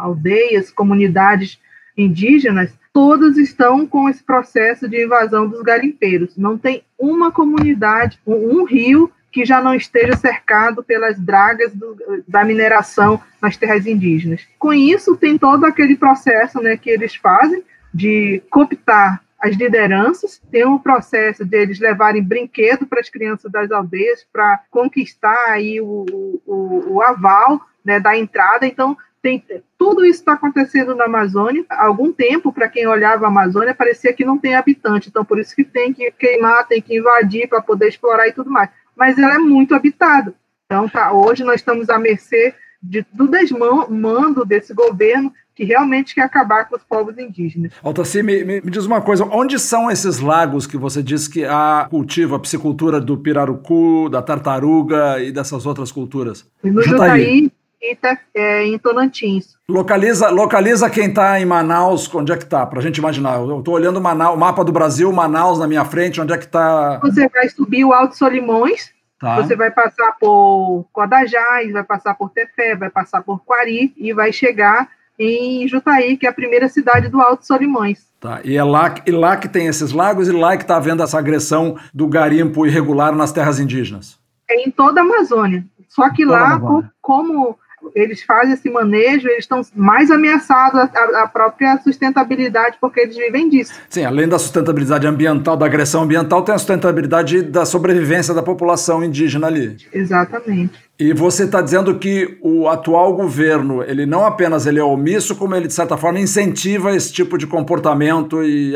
aldeias, 0.00 0.68
comunidades 0.68 1.60
indígenas, 1.96 2.72
todas 2.92 3.36
estão 3.38 3.86
com 3.86 4.08
esse 4.08 4.20
processo 4.20 4.88
de 4.88 5.04
invasão 5.04 5.48
dos 5.48 5.62
garimpeiros. 5.62 6.36
Não 6.36 6.58
tem 6.58 6.82
uma 6.98 7.30
comunidade, 7.30 8.18
um, 8.26 8.58
um 8.58 8.64
rio 8.64 9.12
que 9.30 9.44
já 9.44 9.62
não 9.62 9.72
esteja 9.72 10.16
cercado 10.16 10.82
pelas 10.82 11.20
dragas 11.20 11.72
do, 11.72 11.96
da 12.26 12.44
mineração 12.44 13.20
nas 13.40 13.56
terras 13.56 13.86
indígenas. 13.86 14.42
Com 14.58 14.72
isso, 14.72 15.16
tem 15.16 15.38
todo 15.38 15.66
aquele 15.66 15.96
processo 15.96 16.60
né, 16.60 16.76
que 16.76 16.90
eles 16.90 17.14
fazem 17.14 17.62
de 17.92 18.42
cooptar 18.50 19.22
as 19.40 19.56
lideranças, 19.56 20.40
tem 20.50 20.66
um 20.66 20.78
processo 20.78 21.44
deles 21.44 21.78
levarem 21.78 22.22
brinquedo 22.22 22.86
para 22.86 23.00
as 23.00 23.10
crianças 23.10 23.50
das 23.50 23.70
aldeias 23.70 24.26
para 24.32 24.60
conquistar 24.70 25.50
aí 25.50 25.80
o, 25.80 26.06
o, 26.46 26.94
o 26.94 27.02
aval 27.02 27.60
né, 27.84 28.00
da 28.00 28.16
entrada. 28.16 28.66
Então, 28.66 28.96
tem, 29.20 29.44
tudo 29.78 30.04
isso 30.04 30.20
está 30.20 30.34
acontecendo 30.34 30.94
na 30.94 31.04
Amazônia. 31.04 31.64
Há 31.68 31.86
algum 31.86 32.12
tempo, 32.12 32.52
para 32.52 32.68
quem 32.68 32.86
olhava 32.86 33.24
a 33.24 33.28
Amazônia, 33.28 33.74
parecia 33.74 34.12
que 34.12 34.24
não 34.24 34.38
tem 34.38 34.54
habitante. 34.54 35.08
Então, 35.08 35.24
por 35.24 35.38
isso 35.38 35.54
que 35.54 35.64
tem 35.64 35.92
que 35.92 36.10
queimar, 36.12 36.66
tem 36.66 36.80
que 36.80 36.96
invadir 36.96 37.48
para 37.48 37.60
poder 37.60 37.88
explorar 37.88 38.28
e 38.28 38.32
tudo 38.32 38.50
mais. 38.50 38.70
Mas 38.96 39.18
ela 39.18 39.34
é 39.34 39.38
muito 39.38 39.74
habitada. 39.74 40.34
Então, 40.66 40.88
tá, 40.88 41.12
hoje 41.12 41.44
nós 41.44 41.56
estamos 41.56 41.90
à 41.90 41.98
mercê 41.98 42.54
de, 42.82 43.04
do 43.12 43.26
desmando 43.26 44.44
desse 44.44 44.74
governo 44.74 45.32
que 45.54 45.64
realmente 45.64 46.14
quer 46.14 46.22
acabar 46.22 46.68
com 46.68 46.76
os 46.76 46.82
povos 46.82 47.16
indígenas. 47.18 47.72
Altaci, 47.82 48.22
me, 48.22 48.44
me, 48.44 48.60
diz 48.62 48.86
uma 48.86 49.00
coisa, 49.00 49.24
onde 49.24 49.58
são 49.58 49.90
esses 49.90 50.18
lagos 50.18 50.66
que 50.66 50.76
você 50.76 51.02
diz 51.02 51.28
que 51.28 51.44
há 51.44 51.86
cultivo, 51.88 52.34
a 52.34 52.40
piscicultura 52.40 53.00
do 53.00 53.16
pirarucu, 53.16 54.08
da 54.08 54.20
tartaruga 54.20 55.20
e 55.20 55.30
dessas 55.30 55.64
outras 55.66 55.92
culturas? 55.92 56.48
No 56.62 56.82
Jutaí 56.82 57.50
e 57.80 57.94
tá, 57.94 58.18
é, 58.34 58.64
em 58.64 58.78
Tonantins. 58.78 59.56
Localiza, 59.68 60.30
localiza 60.30 60.88
quem 60.88 61.08
está 61.08 61.38
em 61.38 61.44
Manaus, 61.44 62.12
onde 62.14 62.32
é 62.32 62.36
que 62.36 62.44
está, 62.44 62.64
para 62.64 62.78
a 62.78 62.82
gente 62.82 62.96
imaginar. 62.96 63.36
Eu 63.36 63.58
estou 63.58 63.74
olhando 63.74 64.00
Manaus, 64.00 64.34
o 64.34 64.38
mapa 64.38 64.64
do 64.64 64.72
Brasil, 64.72 65.12
Manaus 65.12 65.58
na 65.58 65.66
minha 65.66 65.84
frente, 65.84 66.20
onde 66.20 66.32
é 66.32 66.38
que 66.38 66.46
está... 66.46 66.98
Você 67.02 67.28
vai 67.28 67.48
subir 67.50 67.84
o 67.84 67.92
Alto 67.92 68.16
Solimões, 68.16 68.94
Tá. 69.24 69.36
Você 69.36 69.56
vai 69.56 69.70
passar 69.70 70.12
por 70.20 70.86
Codajás, 70.92 71.72
vai 71.72 71.82
passar 71.82 72.14
por 72.14 72.28
Tefé, 72.28 72.76
vai 72.76 72.90
passar 72.90 73.22
por 73.22 73.42
Quari 73.42 73.94
e 73.96 74.12
vai 74.12 74.30
chegar 74.32 74.86
em 75.18 75.66
Jutaí, 75.68 76.16
que 76.16 76.26
é 76.26 76.30
a 76.30 76.34
primeira 76.34 76.68
cidade 76.68 77.08
do 77.08 77.20
Alto 77.20 77.46
Solimões. 77.46 78.06
Tá, 78.20 78.40
e 78.44 78.56
é 78.56 78.64
lá, 78.64 78.94
e 79.06 79.10
lá 79.10 79.36
que 79.36 79.48
tem 79.48 79.66
esses 79.66 79.92
lagos 79.92 80.28
e 80.28 80.32
lá 80.32 80.56
que 80.56 80.62
está 80.64 80.76
havendo 80.76 81.02
essa 81.02 81.18
agressão 81.18 81.76
do 81.92 82.08
garimpo 82.08 82.66
irregular 82.66 83.14
nas 83.14 83.32
terras 83.32 83.60
indígenas? 83.60 84.18
É 84.48 84.66
em 84.66 84.70
toda 84.70 85.00
a 85.00 85.04
Amazônia. 85.04 85.64
Só 85.88 86.10
que 86.10 86.24
lá, 86.24 86.60
como 87.00 87.56
eles 87.94 88.22
fazem 88.22 88.54
esse 88.54 88.70
manejo, 88.70 89.28
eles 89.28 89.44
estão 89.44 89.62
mais 89.74 90.10
ameaçados 90.10 90.80
à, 90.80 91.26
própria 91.26 91.78
sustentabilidade, 91.82 92.76
porque 92.80 93.00
eles 93.00 93.16
vivem 93.16 93.48
disso. 93.48 93.74
Sim, 93.88 94.04
além 94.04 94.28
da 94.28 94.38
sustentabilidade 94.38 95.06
ambiental, 95.06 95.56
da 95.56 95.66
agressão 95.66 96.02
ambiental, 96.02 96.42
tem 96.42 96.54
a 96.54 96.58
sustentabilidade 96.58 97.42
da 97.42 97.64
sobrevivência 97.64 98.34
da 98.34 98.42
população 98.42 99.02
indígena 99.02 99.46
ali. 99.46 99.76
Exatamente. 99.92 100.84
E 100.98 101.12
você 101.12 101.44
está 101.44 101.60
dizendo 101.60 101.98
que 101.98 102.38
o 102.40 102.68
atual 102.68 103.14
governo, 103.14 103.82
ele 103.82 104.06
não 104.06 104.24
apenas 104.24 104.64
ele 104.64 104.78
é 104.78 104.84
omisso, 104.84 105.34
como 105.34 105.54
ele, 105.56 105.66
de 105.66 105.74
certa 105.74 105.96
forma, 105.96 106.20
incentiva 106.20 106.94
esse 106.94 107.12
tipo 107.12 107.36
de 107.36 107.46
comportamento 107.46 108.44
e 108.44 108.74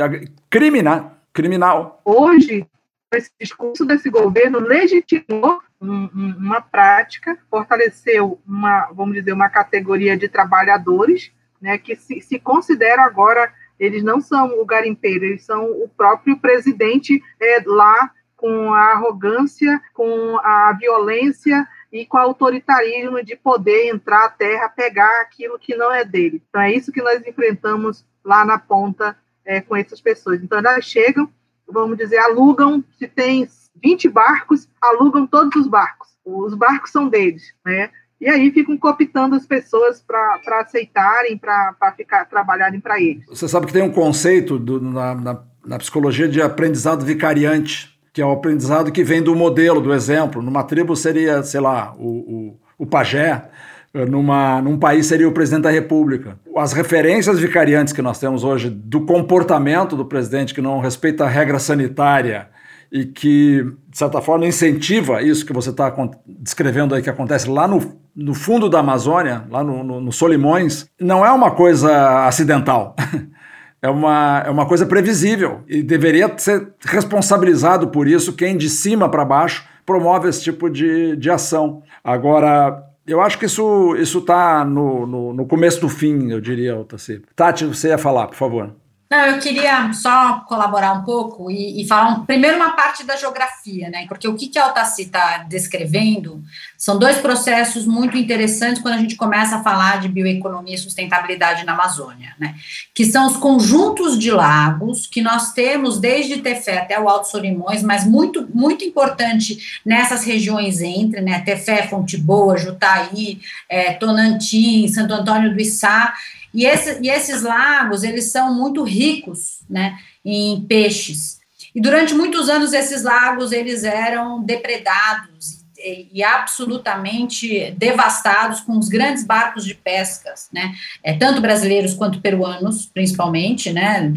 criminal. 0.51 1.13
criminal. 1.33 2.01
Hoje, 2.05 2.67
esse 3.13 3.31
discurso 3.41 3.85
desse 3.85 4.11
governo 4.11 4.59
legitimou 4.59 5.61
um, 5.81 6.07
uma 6.37 6.61
prática, 6.61 7.39
fortaleceu 7.51 8.41
uma, 8.47 8.91
vamos 8.93 9.15
dizer, 9.15 9.33
uma 9.33 9.49
categoria 9.49 10.17
de 10.17 10.29
trabalhadores, 10.29 11.33
né, 11.61 11.79
que 11.79 11.97
se, 11.97 12.21
se 12.21 12.39
considera 12.39 13.03
agora, 13.03 13.53
eles 13.79 14.03
não 14.03 14.21
são 14.21 14.61
o 14.61 14.65
garimpeiro, 14.65 15.25
eles 15.25 15.45
são 15.45 15.65
o 15.65 15.89
próprio 15.89 16.39
presidente 16.39 17.23
é, 17.41 17.63
lá 17.65 18.11
com 18.37 18.73
a 18.73 18.93
arrogância, 18.93 19.81
com 19.93 20.39
a 20.39 20.73
violência 20.79 21.67
e 21.93 22.07
com 22.07 22.19
o 22.19 22.21
autoritarismo 22.21 23.25
de 23.25 23.35
poder 23.35 23.89
entrar 23.89 24.27
à 24.27 24.29
terra, 24.29 24.69
pegar 24.69 25.23
aquilo 25.23 25.59
que 25.59 25.75
não 25.75 25.93
é 25.93 26.05
dele. 26.05 26.43
Então 26.49 26.63
é 26.63 26.73
isso 26.73 26.93
que 26.93 27.03
nós 27.03 27.21
enfrentamos 27.27 28.05
lá 28.25 28.45
na 28.45 28.59
ponta 28.59 29.17
é, 29.45 29.61
com 29.61 29.75
essas 29.75 30.01
pessoas. 30.01 30.43
Então 30.43 30.59
elas 30.59 30.85
chegam, 30.85 31.29
vamos 31.69 31.97
dizer, 31.97 32.19
alugam, 32.19 32.83
se 32.99 33.07
tem 33.07 33.49
20 33.83 34.09
barcos, 34.09 34.69
alugam 34.81 35.27
todos 35.27 35.55
os 35.57 35.69
barcos. 35.69 36.09
Os 36.25 36.55
barcos 36.55 36.91
são 36.91 37.09
deles, 37.09 37.55
né? 37.65 37.91
E 38.21 38.29
aí 38.29 38.51
ficam 38.51 38.77
cooptando 38.77 39.37
as 39.37 39.47
pessoas 39.47 40.03
para 40.03 40.61
aceitarem, 40.61 41.39
para 41.39 41.95
ficar 41.97 42.25
trabalharem 42.25 42.81
para 42.81 43.01
eles. 43.01 43.25
Você 43.29 43.47
sabe 43.47 43.67
que 43.67 43.73
tem 43.73 43.83
um 43.83 43.93
conceito 43.93 44.59
do, 44.59 44.81
na, 44.81 45.15
na, 45.15 45.43
na 45.65 45.79
psicologia 45.79 46.29
de 46.29 46.43
aprendizado 46.43 47.05
vicariante, 47.05 47.97
que 48.13 48.21
é 48.21 48.27
o 48.27 48.33
aprendizado 48.33 48.91
que 48.91 49.05
vem 49.05 49.23
do 49.23 49.37
modelo, 49.37 49.81
do 49.81 49.95
exemplo. 49.95 50.43
Numa 50.43 50.65
tribo 50.65 50.97
seria, 50.97 51.45
sei 51.45 51.61
lá, 51.61 51.95
o, 51.97 52.09
o, 52.09 52.61
o 52.79 52.87
pajé, 52.87 53.49
numa, 53.95 54.61
num 54.61 54.79
país 54.79 55.07
seria 55.07 55.29
o 55.29 55.33
presidente 55.33 55.65
da 55.65 55.71
República. 55.71 56.39
As 56.57 56.73
referências 56.73 57.39
vicariantes 57.39 57.93
que 57.93 58.03
nós 58.03 58.19
temos 58.19 58.45
hoje 58.45 58.69
do 58.71 59.03
comportamento 59.07 59.97
do 59.97 60.05
presidente 60.05 60.55
que 60.55 60.61
não 60.61 60.81
respeita 60.81 61.25
a 61.25 61.29
regra 61.29 61.59
sanitária 61.59 62.49
e 62.91 63.05
que, 63.05 63.65
de 63.89 63.99
certa 63.99 64.21
forma, 64.21 64.47
incentiva 64.47 65.23
isso 65.23 65.45
que 65.45 65.53
você 65.53 65.71
está 65.71 65.95
descrevendo 66.27 66.95
aí 66.95 67.03
que 67.03 67.11
acontece 67.11 67.49
lá 67.49 67.69
no, 67.69 67.99
no 68.17 68.35
fundo 68.35 68.69
da 68.69 68.81
Amazônia, 68.81 69.45
lá 69.51 69.63
no, 69.63 69.85
no, 69.85 70.01
no 70.01 70.13
Solimões, 70.13 70.87
não 70.99 71.25
é 71.25 71.31
uma 71.31 71.51
coisa 71.51 72.27
acidental. 72.27 72.97
é 73.81 73.91
uma, 73.91 74.43
é 74.47 74.51
uma 74.51 74.67
coisa 74.67 74.87
previsível 74.87 75.61
e 75.69 75.83
deveria 75.83 76.33
ser 76.39 76.69
responsabilizado 76.81 77.89
por 77.89 78.09
isso 78.09 78.33
quem 78.33 78.57
de 78.57 78.69
cima 78.69 79.09
para 79.09 79.25
baixo 79.25 79.67
promove 79.85 80.29
esse 80.29 80.43
tipo 80.43 80.69
de, 80.69 81.17
de 81.17 81.31
ação. 81.31 81.83
Agora, 82.05 82.88
eu 83.09 83.21
acho 83.21 83.39
que 83.39 83.47
isso 83.47 83.95
está 83.97 84.65
no, 84.65 85.07
no, 85.07 85.33
no, 85.33 85.47
começo 85.47 85.81
do 85.81 85.89
fim, 85.89 86.31
eu 86.31 86.41
diria, 86.41 86.79
Otaci. 86.79 87.23
Tati, 87.35 87.65
você 87.65 87.89
ia 87.89 87.99
falar, 87.99 88.27
por 88.27 88.37
favor. 88.37 88.75
Não, 89.11 89.21
eu 89.21 89.39
queria 89.39 89.91
só 89.95 90.41
colaborar 90.41 90.93
um 90.93 91.03
pouco 91.03 91.51
e, 91.51 91.81
e 91.81 91.89
falar 91.89 92.11
um, 92.11 92.27
primeiro 92.27 92.57
uma 92.57 92.73
parte 92.73 93.05
da 93.05 93.17
geografia, 93.17 93.89
né? 93.89 94.05
Porque 94.07 94.29
o 94.29 94.37
que, 94.37 94.49
que 94.49 94.59
a 94.59 94.67
Altaci 94.67 95.03
está 95.03 95.39
descrevendo 95.39 96.45
são 96.77 96.99
dois 96.99 97.17
processos 97.17 97.87
muito 97.87 98.19
interessantes 98.19 98.83
quando 98.83 98.97
a 98.97 98.99
gente 98.99 99.17
começa 99.17 99.57
a 99.57 99.63
falar 99.63 100.01
de 100.01 100.09
bioeconomia 100.09 100.75
e 100.75 100.79
sustentabilidade 100.79 101.65
na 101.65 101.73
Amazônia, 101.73 102.35
né? 102.39 102.55
Que 102.95 103.07
são 103.07 103.27
os 103.27 103.39
conjuntos 103.39 104.19
de 104.19 104.31
lagos 104.31 105.07
que 105.07 105.23
nós 105.23 105.53
temos 105.53 105.99
desde 105.99 106.43
Tefé 106.43 106.77
até 106.77 107.01
o 107.01 107.09
Alto 107.09 107.29
Solimões, 107.29 107.83
mas 107.83 108.05
muito, 108.07 108.47
muito 108.53 108.85
importante 108.85 109.81
nessas 109.87 110.23
regiões 110.23 110.83
entre, 110.83 111.23
né? 111.23 111.41
Tefé, 111.41 111.87
Fonte 111.87 112.19
Boa, 112.19 112.59
Jutaí, 112.59 113.41
é, 113.71 113.95
Tonantim, 113.95 114.87
Santo 114.87 115.15
Antônio 115.15 115.55
do 115.55 115.59
Içá 115.59 116.13
e, 116.53 116.67
esse, 116.67 117.01
e 117.03 117.09
esses 117.09 117.43
lagos, 117.43 118.03
eles 118.03 118.31
são 118.31 118.55
muito 118.55 118.83
ricos, 118.83 119.61
né, 119.69 119.99
em 120.25 120.61
peixes. 120.63 121.39
E 121.75 121.81
durante 121.81 122.15
muitos 122.15 122.49
anos 122.49 122.73
esses 122.73 123.03
lagos 123.03 123.53
eles 123.53 123.85
eram 123.85 124.43
depredados 124.43 125.58
e, 125.79 126.23
absolutamente 126.23 127.71
devastados 127.73 128.61
com 128.61 128.77
os 128.79 128.89
grandes 128.89 129.25
barcos 129.25 129.65
de 129.65 129.75
pescas, 129.75 130.49
né? 130.53 130.75
É, 131.03 131.13
tanto 131.13 131.41
brasileiros 131.41 131.95
quanto 131.95 132.21
peruanos, 132.21 132.87
principalmente, 132.87 133.73
né? 133.73 134.13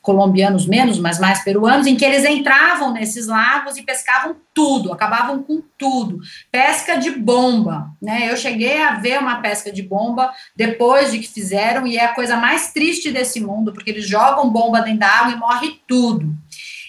Colombianos 0.00 0.66
menos, 0.66 0.98
mas 0.98 1.18
mais 1.18 1.42
peruanos, 1.42 1.86
em 1.86 1.96
que 1.96 2.04
eles 2.04 2.24
entravam 2.24 2.92
nesses 2.92 3.26
lagos 3.26 3.76
e 3.76 3.82
pescavam 3.82 4.36
tudo, 4.54 4.92
acabavam 4.92 5.42
com 5.42 5.62
tudo. 5.76 6.20
Pesca 6.50 6.96
de 6.96 7.10
bomba, 7.10 7.90
né? 8.00 8.30
Eu 8.30 8.36
cheguei 8.36 8.82
a 8.82 8.96
ver 8.96 9.18
uma 9.18 9.40
pesca 9.40 9.72
de 9.72 9.82
bomba 9.82 10.32
depois 10.54 11.10
de 11.10 11.18
que 11.18 11.28
fizeram, 11.28 11.86
e 11.86 11.96
é 11.96 12.04
a 12.04 12.14
coisa 12.14 12.36
mais 12.36 12.72
triste 12.72 13.10
desse 13.10 13.40
mundo, 13.40 13.72
porque 13.72 13.90
eles 13.90 14.06
jogam 14.06 14.50
bomba 14.50 14.80
dentro 14.80 15.00
da 15.00 15.08
água 15.08 15.32
e 15.32 15.36
morre 15.36 15.80
tudo. 15.86 16.34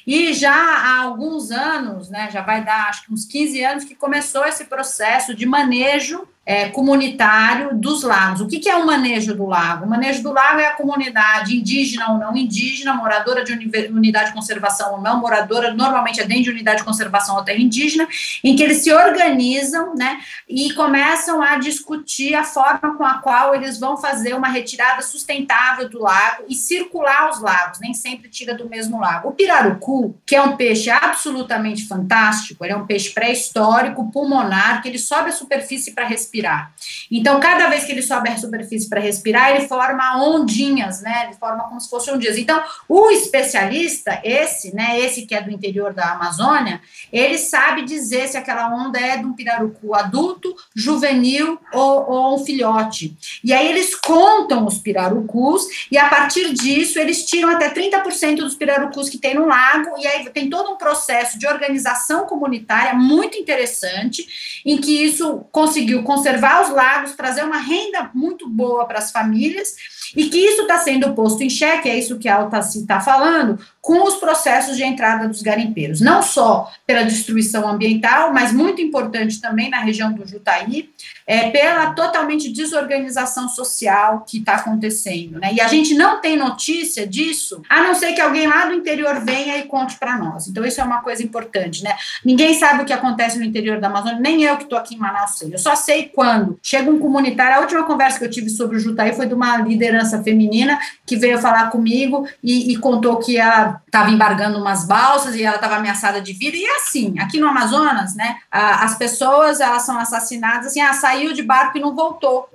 E 0.05 0.33
já 0.33 0.53
há 0.53 1.01
alguns 1.01 1.51
anos, 1.51 2.09
né, 2.09 2.29
já 2.31 2.41
vai 2.41 2.63
dar 2.63 2.89
acho 2.89 3.05
que 3.05 3.13
uns 3.13 3.25
15 3.25 3.63
anos 3.63 3.83
que 3.83 3.95
começou 3.95 4.45
esse 4.45 4.65
processo 4.65 5.35
de 5.35 5.45
manejo 5.45 6.27
é, 6.43 6.69
comunitário 6.69 7.77
dos 7.77 8.01
lagos. 8.01 8.41
O 8.41 8.47
que, 8.47 8.59
que, 8.59 8.67
é 8.67 8.75
o 8.75 8.85
manejo 8.85 9.35
do 9.35 9.45
lago? 9.45 9.85
O 9.85 9.89
manejo 9.89 10.23
do 10.23 10.33
lago 10.33 10.59
é 10.59 10.67
a 10.67 10.75
comunidade 10.75 11.55
indígena 11.55 12.11
ou 12.11 12.17
não 12.17 12.35
indígena, 12.35 12.93
moradora 12.93 13.43
de 13.43 13.53
unidade 13.53 14.29
de 14.29 14.33
conservação 14.33 14.93
ou 14.93 15.01
não, 15.01 15.19
moradora, 15.19 15.73
normalmente 15.73 16.19
é 16.19 16.25
dentro 16.25 16.45
de 16.45 16.49
unidade 16.49 16.79
de 16.79 16.83
conservação 16.83 17.35
ou 17.35 17.43
terra 17.43 17.59
indígena, 17.59 18.07
em 18.43 18.55
que 18.55 18.63
eles 18.63 18.77
se 18.77 18.91
organizam 18.91 19.93
né, 19.95 20.19
e 20.49 20.73
começam 20.73 21.41
a 21.41 21.57
discutir 21.57 22.33
a 22.33 22.43
forma 22.43 22.97
com 22.97 23.05
a 23.05 23.19
qual 23.19 23.53
eles 23.53 23.79
vão 23.79 23.95
fazer 23.97 24.33
uma 24.33 24.47
retirada 24.47 25.01
sustentável 25.03 25.87
do 25.89 25.99
lago 25.99 26.43
e 26.49 26.55
circular 26.55 27.29
os 27.29 27.39
lagos, 27.39 27.79
nem 27.79 27.93
sempre 27.93 28.29
tira 28.29 28.55
do 28.55 28.67
mesmo 28.67 28.99
lago. 28.99 29.29
O 29.29 29.31
pirarucu, 29.31 30.15
que 30.25 30.35
é 30.35 30.41
um 30.41 30.57
peixe 30.57 30.89
absolutamente 30.89 31.87
fantástico, 31.87 32.65
ele 32.65 32.73
é 32.73 32.75
um 32.75 32.87
peixe 32.87 33.11
pré-histórico, 33.11 34.11
pulmonar, 34.11 34.81
que 34.81 34.89
ele 34.89 34.97
sobe 34.97 35.29
a 35.29 35.33
superfície 35.33 35.93
para 35.93 36.05
respirar 36.05 36.30
respirar. 36.31 36.73
Então, 37.11 37.39
cada 37.39 37.67
vez 37.67 37.83
que 37.83 37.91
ele 37.91 38.01
sobe 38.01 38.29
a 38.29 38.37
superfície 38.37 38.87
para 38.87 39.01
respirar, 39.01 39.51
ele 39.51 39.67
forma 39.67 40.23
ondinhas, 40.23 41.01
né? 41.01 41.25
Ele 41.25 41.33
forma 41.35 41.63
como 41.65 41.79
se 41.79 41.89
fossem 41.89 42.13
ondinhas. 42.13 42.37
Então, 42.37 42.61
o 42.87 43.09
especialista, 43.09 44.21
esse, 44.23 44.73
né, 44.73 44.99
esse 44.99 45.25
que 45.25 45.35
é 45.35 45.41
do 45.41 45.51
interior 45.51 45.93
da 45.93 46.13
Amazônia, 46.13 46.81
ele 47.11 47.37
sabe 47.37 47.83
dizer 47.83 48.27
se 48.29 48.37
aquela 48.37 48.73
onda 48.73 48.99
é 48.99 49.17
de 49.17 49.25
um 49.25 49.33
pirarucu 49.33 49.93
adulto, 49.93 50.55
juvenil 50.73 51.59
ou, 51.73 52.09
ou 52.09 52.35
um 52.35 52.45
filhote. 52.45 53.15
E 53.43 53.53
aí 53.53 53.67
eles 53.67 53.93
contam 53.95 54.65
os 54.65 54.77
pirarucus 54.77 55.87
e 55.91 55.97
a 55.97 56.07
partir 56.07 56.53
disso 56.53 56.97
eles 56.97 57.25
tiram 57.25 57.49
até 57.49 57.69
30% 57.69 58.37
dos 58.37 58.55
pirarucus 58.55 59.09
que 59.09 59.17
tem 59.17 59.35
no 59.35 59.45
lago 59.45 59.95
e 59.97 60.07
aí 60.07 60.29
tem 60.29 60.49
todo 60.49 60.71
um 60.71 60.77
processo 60.77 61.37
de 61.37 61.47
organização 61.47 62.25
comunitária 62.25 62.93
muito 62.93 63.37
interessante 63.37 64.61
em 64.65 64.77
que 64.77 65.03
isso 65.03 65.45
conseguiu 65.51 66.03
conservar 66.21 66.61
os 66.61 66.69
lagos, 66.69 67.13
trazer 67.13 67.43
uma 67.43 67.57
renda 67.57 68.11
muito 68.13 68.47
boa 68.47 68.85
para 68.85 68.99
as 68.99 69.11
famílias, 69.11 69.75
e 70.15 70.29
que 70.29 70.37
isso 70.37 70.61
está 70.61 70.77
sendo 70.77 71.15
posto 71.15 71.41
em 71.41 71.49
xeque, 71.49 71.89
é 71.89 71.97
isso 71.97 72.19
que 72.19 72.29
a 72.29 72.35
Altaci 72.35 72.81
está 72.81 72.99
falando, 72.99 73.59
com 73.81 74.03
os 74.03 74.15
processos 74.15 74.77
de 74.77 74.83
entrada 74.83 75.27
dos 75.27 75.41
garimpeiros, 75.41 76.01
não 76.01 76.21
só 76.21 76.71
pela 76.85 77.03
destruição 77.03 77.67
ambiental, 77.67 78.31
mas 78.31 78.53
muito 78.53 78.79
importante 78.79 79.41
também 79.41 79.71
na 79.71 79.79
região 79.79 80.13
do 80.13 80.27
Jutaí, 80.27 80.89
é, 81.25 81.49
pela 81.49 81.91
totalmente 81.93 82.51
desorganização 82.51 83.49
social 83.49 84.23
que 84.27 84.37
está 84.37 84.55
acontecendo. 84.55 85.39
Né? 85.39 85.53
E 85.53 85.61
a 85.61 85.67
gente 85.67 85.95
não 85.95 86.21
tem 86.21 86.37
notícia 86.37 87.07
disso, 87.07 87.63
a 87.67 87.81
não 87.81 87.95
ser 87.95 88.13
que 88.13 88.21
alguém 88.21 88.45
lá 88.45 88.65
do 88.65 88.73
interior 88.73 89.19
venha 89.25 89.57
e 89.57 89.63
conte 89.63 89.97
para 89.97 90.17
nós. 90.17 90.47
Então, 90.47 90.63
isso 90.63 90.79
é 90.79 90.83
uma 90.83 91.01
coisa 91.01 91.23
importante. 91.23 91.83
Né? 91.83 91.95
Ninguém 92.23 92.53
sabe 92.53 92.83
o 92.83 92.85
que 92.85 92.93
acontece 92.93 93.39
no 93.39 93.45
interior 93.45 93.79
da 93.79 93.87
Amazônia, 93.87 94.19
nem 94.19 94.43
eu 94.43 94.57
que 94.57 94.63
estou 94.63 94.77
aqui 94.77 94.93
em 94.93 94.99
Manaus 94.99 95.37
sei. 95.37 95.53
Eu 95.53 95.57
só 95.57 95.75
sei 95.75 96.11
quando 96.13 96.59
chega 96.61 96.89
um 96.91 96.99
comunitário. 96.99 97.57
A 97.57 97.61
última 97.61 97.83
conversa 97.83 98.19
que 98.19 98.25
eu 98.25 98.29
tive 98.29 98.49
sobre 98.49 98.77
o 98.77 98.79
Jutaí 98.79 99.13
foi 99.13 99.25
de 99.25 99.33
uma 99.33 99.57
liderança 99.57 100.21
feminina 100.21 100.77
que 101.05 101.15
veio 101.15 101.39
falar 101.39 101.71
comigo 101.71 102.27
e, 102.43 102.71
e 102.71 102.75
contou 102.77 103.17
que 103.17 103.37
ela 103.37 103.70
estava 103.85 104.09
embargando 104.09 104.59
umas 104.59 104.85
balsas 104.85 105.35
e 105.35 105.43
ela 105.43 105.55
estava 105.55 105.75
ameaçada 105.75 106.21
de 106.21 106.33
vida. 106.33 106.57
E 106.57 106.65
é 106.65 106.77
assim, 106.77 107.19
aqui 107.19 107.39
no 107.39 107.47
Amazonas, 107.47 108.15
né, 108.15 108.39
as 108.51 108.95
pessoas 108.95 109.59
elas 109.59 109.83
são 109.83 109.97
assassinadas 109.97 110.67
assim, 110.67 110.81
ah, 110.81 110.93
saiu 110.93 111.33
de 111.33 111.43
barco 111.43 111.77
e 111.77 111.81
não 111.81 111.95
voltou. 111.95 112.49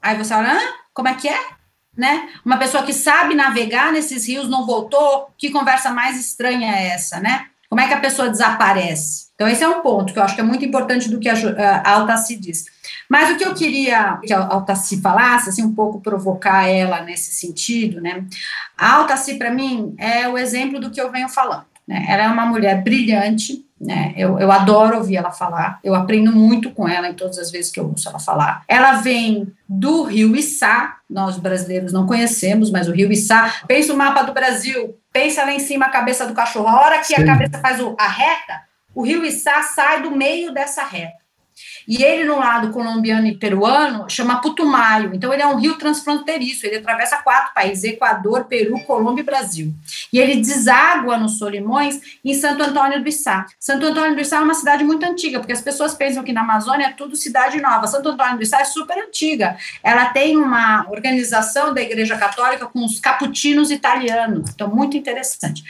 Aí 0.00 0.16
você 0.16 0.32
fala, 0.32 0.52
Hã? 0.52 0.60
como 0.94 1.08
é 1.08 1.14
que 1.14 1.28
é? 1.28 1.40
Né? 1.96 2.28
Uma 2.44 2.58
pessoa 2.58 2.84
que 2.84 2.92
sabe 2.92 3.34
navegar 3.34 3.92
nesses 3.92 4.26
rios 4.28 4.48
não 4.48 4.64
voltou, 4.64 5.32
que 5.36 5.50
conversa 5.50 5.90
mais 5.90 6.18
estranha 6.18 6.72
é 6.72 6.88
essa, 6.88 7.18
né? 7.18 7.48
Como 7.68 7.80
é 7.80 7.86
que 7.86 7.94
a 7.94 8.00
pessoa 8.00 8.30
desaparece? 8.30 9.28
Então, 9.34 9.46
esse 9.46 9.62
é 9.62 9.68
um 9.68 9.82
ponto 9.82 10.12
que 10.12 10.18
eu 10.18 10.22
acho 10.22 10.34
que 10.34 10.40
é 10.40 10.44
muito 10.44 10.64
importante 10.64 11.08
do 11.08 11.20
que 11.20 11.28
a, 11.28 11.34
a 11.84 11.92
Altaci 11.92 12.34
diz. 12.36 12.64
Mas 13.08 13.30
o 13.30 13.36
que 13.36 13.44
eu 13.44 13.54
queria 13.54 14.18
que 14.24 14.32
a 14.32 14.46
Altaci 14.46 15.00
falasse, 15.00 15.50
assim, 15.50 15.62
um 15.62 15.74
pouco 15.74 16.00
provocar 16.00 16.66
ela 16.66 17.02
nesse 17.02 17.32
sentido, 17.32 18.00
né? 18.00 18.24
A 18.76 18.94
Altaci, 18.96 19.34
para 19.34 19.52
mim, 19.52 19.94
é 19.98 20.28
o 20.28 20.36
exemplo 20.36 20.80
do 20.80 20.90
que 20.90 21.00
eu 21.00 21.12
venho 21.12 21.28
falando. 21.28 21.66
Né? 21.86 22.04
Ela 22.08 22.24
é 22.24 22.28
uma 22.28 22.44
mulher 22.44 22.82
brilhante, 22.82 23.64
né? 23.80 24.12
Eu, 24.16 24.38
eu 24.38 24.50
adoro 24.50 24.98
ouvir 24.98 25.16
ela 25.16 25.30
falar, 25.30 25.78
eu 25.84 25.94
aprendo 25.94 26.32
muito 26.32 26.70
com 26.72 26.88
ela 26.88 27.08
em 27.08 27.14
todas 27.14 27.38
as 27.38 27.50
vezes 27.50 27.70
que 27.70 27.78
eu 27.78 27.86
ouço 27.86 28.08
ela 28.08 28.18
falar. 28.18 28.62
Ela 28.66 28.94
vem 28.94 29.46
do 29.68 30.02
rio 30.02 30.34
Içá, 30.34 30.96
nós 31.08 31.38
brasileiros 31.38 31.92
não 31.92 32.06
conhecemos, 32.06 32.70
mas 32.70 32.88
o 32.88 32.92
rio 32.92 33.10
Içá. 33.12 33.62
Pensa 33.66 33.92
o 33.92 33.96
mapa 33.96 34.22
do 34.22 34.34
Brasil, 34.34 34.97
pensa 35.18 35.44
lá 35.44 35.52
em 35.52 35.58
cima 35.58 35.86
a 35.86 35.90
cabeça 35.90 36.24
do 36.24 36.32
cachorro. 36.32 36.68
A 36.68 36.80
hora 36.80 36.98
que 37.00 37.06
Sim. 37.06 37.22
a 37.22 37.26
cabeça 37.26 37.58
faz 37.58 37.80
o, 37.80 37.96
a 37.98 38.06
reta, 38.06 38.62
o 38.94 39.02
rio 39.02 39.24
Içá 39.24 39.64
sai 39.64 40.00
do 40.00 40.12
meio 40.12 40.52
dessa 40.52 40.84
reta. 40.84 41.18
E 41.86 42.02
ele, 42.02 42.24
no 42.24 42.38
lado 42.38 42.70
colombiano 42.70 43.26
e 43.26 43.36
peruano, 43.36 44.08
chama 44.08 44.40
Putumayo. 44.40 45.14
Então, 45.14 45.32
ele 45.32 45.42
é 45.42 45.46
um 45.46 45.56
rio 45.56 45.78
transfronteiriço. 45.78 46.66
Ele 46.66 46.76
atravessa 46.76 47.18
quatro 47.18 47.54
países: 47.54 47.84
Equador, 47.84 48.44
Peru, 48.44 48.78
Colômbia 48.80 49.22
e 49.22 49.24
Brasil. 49.24 49.72
E 50.12 50.18
ele 50.18 50.36
deságua 50.36 51.16
nos 51.16 51.38
Solimões 51.38 52.00
em 52.24 52.34
Santo 52.34 52.62
Antônio 52.62 53.02
do 53.02 53.08
Içá. 53.08 53.46
Santo 53.58 53.86
Antônio 53.86 54.14
do 54.14 54.20
Içá 54.20 54.36
é 54.36 54.40
uma 54.40 54.54
cidade 54.54 54.84
muito 54.84 55.04
antiga, 55.04 55.38
porque 55.38 55.52
as 55.52 55.62
pessoas 55.62 55.94
pensam 55.94 56.22
que 56.22 56.32
na 56.32 56.42
Amazônia 56.42 56.86
é 56.86 56.92
tudo 56.92 57.16
cidade 57.16 57.60
nova. 57.60 57.86
Santo 57.86 58.10
Antônio 58.10 58.36
do 58.36 58.42
Içá 58.42 58.60
é 58.60 58.64
super 58.64 58.98
antiga. 58.98 59.56
Ela 59.82 60.06
tem 60.06 60.36
uma 60.36 60.86
organização 60.90 61.72
da 61.72 61.80
Igreja 61.80 62.16
Católica 62.16 62.66
com 62.66 62.84
os 62.84 63.00
caputinos 63.00 63.70
italianos. 63.70 64.50
Então, 64.50 64.68
muito 64.68 64.96
interessante. 64.96 65.62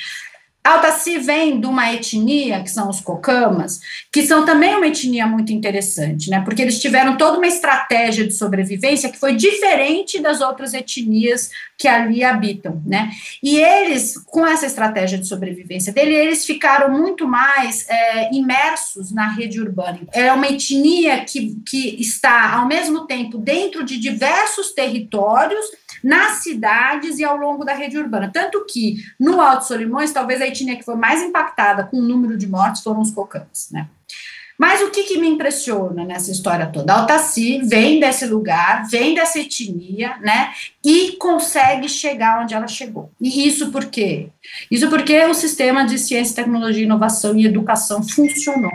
Altaci 0.63 1.19
vem 1.19 1.61
de 1.61 1.67
uma 1.67 1.93
etnia, 1.93 2.63
que 2.63 2.71
são 2.71 2.91
os 2.91 3.01
cocamas, 3.01 3.81
que 4.13 4.27
são 4.27 4.45
também 4.45 4.75
uma 4.75 4.87
etnia 4.87 5.27
muito 5.27 5.53
interessante, 5.53 6.29
né? 6.29 6.43
Porque 6.45 6.61
eles 6.61 6.81
tiveram 6.81 7.17
toda 7.17 7.39
uma 7.39 7.47
estratégia 7.47 8.27
de 8.27 8.35
sobrevivência 8.35 9.09
que 9.09 9.19
foi 9.19 9.35
diferente 9.35 10.21
das 10.21 10.41
outras 10.41 10.75
etnias 10.75 11.51
que 11.79 11.89
ali 11.89 12.23
habitam, 12.23 12.83
né? 12.85 13.11
E 13.43 13.57
eles, 13.57 14.19
com 14.27 14.45
essa 14.45 14.67
estratégia 14.67 15.17
de 15.17 15.27
sobrevivência 15.27 15.93
dele, 15.93 16.15
eles 16.15 16.45
ficaram 16.45 16.91
muito 16.91 17.27
mais 17.27 17.89
é, 17.89 18.35
imersos 18.35 19.13
na 19.13 19.29
rede 19.29 19.61
urbana. 19.61 20.01
É 20.13 20.33
uma 20.33 20.49
etnia 20.49 21.25
que, 21.25 21.57
que 21.65 22.01
está, 22.01 22.57
ao 22.57 22.67
mesmo 22.67 23.07
tempo, 23.07 23.39
dentro 23.39 23.85
de 23.85 23.97
diversos 23.99 24.73
territórios 24.73 25.65
nas 26.03 26.43
cidades 26.43 27.19
e 27.19 27.25
ao 27.25 27.37
longo 27.37 27.65
da 27.65 27.75
rede 27.75 27.99
urbana. 27.99 28.31
Tanto 28.33 28.65
que 28.67 28.97
no 29.19 29.41
Alto 29.41 29.67
Solimões, 29.67 30.13
talvez 30.13 30.41
a 30.41 30.47
etnia 30.59 30.77
que 30.77 30.85
foi 30.85 30.97
mais 30.97 31.23
impactada 31.23 31.85
com 31.85 31.99
o 31.99 32.03
número 32.03 32.37
de 32.37 32.47
mortes 32.47 32.83
foram 32.83 33.01
os 33.01 33.11
cocanos, 33.11 33.69
né? 33.71 33.89
Mas 34.59 34.83
o 34.83 34.91
que, 34.91 35.05
que, 35.05 35.21
me 35.21 35.29
impressiona 35.29 36.05
nessa 36.05 36.33
história 36.33 36.67
toda? 36.67 36.93
A 36.93 37.01
Altaci 37.01 37.61
vem 37.63 38.01
desse 38.01 38.27
lugar, 38.27 38.89
vem 38.91 39.15
dessa 39.15 39.39
etnia, 39.39 40.17
né? 40.21 40.51
E 40.85 41.13
consegue 41.13 41.89
chegar 41.89 42.43
onde 42.43 42.55
ela 42.55 42.67
chegou. 42.67 43.13
E 43.21 43.47
isso 43.47 43.71
por 43.71 43.85
quê? 43.85 44.31
Isso 44.69 44.91
porque 44.91 45.25
o 45.27 45.35
sistema 45.35 45.87
de 45.87 45.97
ciência, 45.97 46.35
tecnologia, 46.35 46.83
inovação 46.83 47.37
e 47.39 47.47
educação 47.47 48.03
funcionou. 48.03 48.73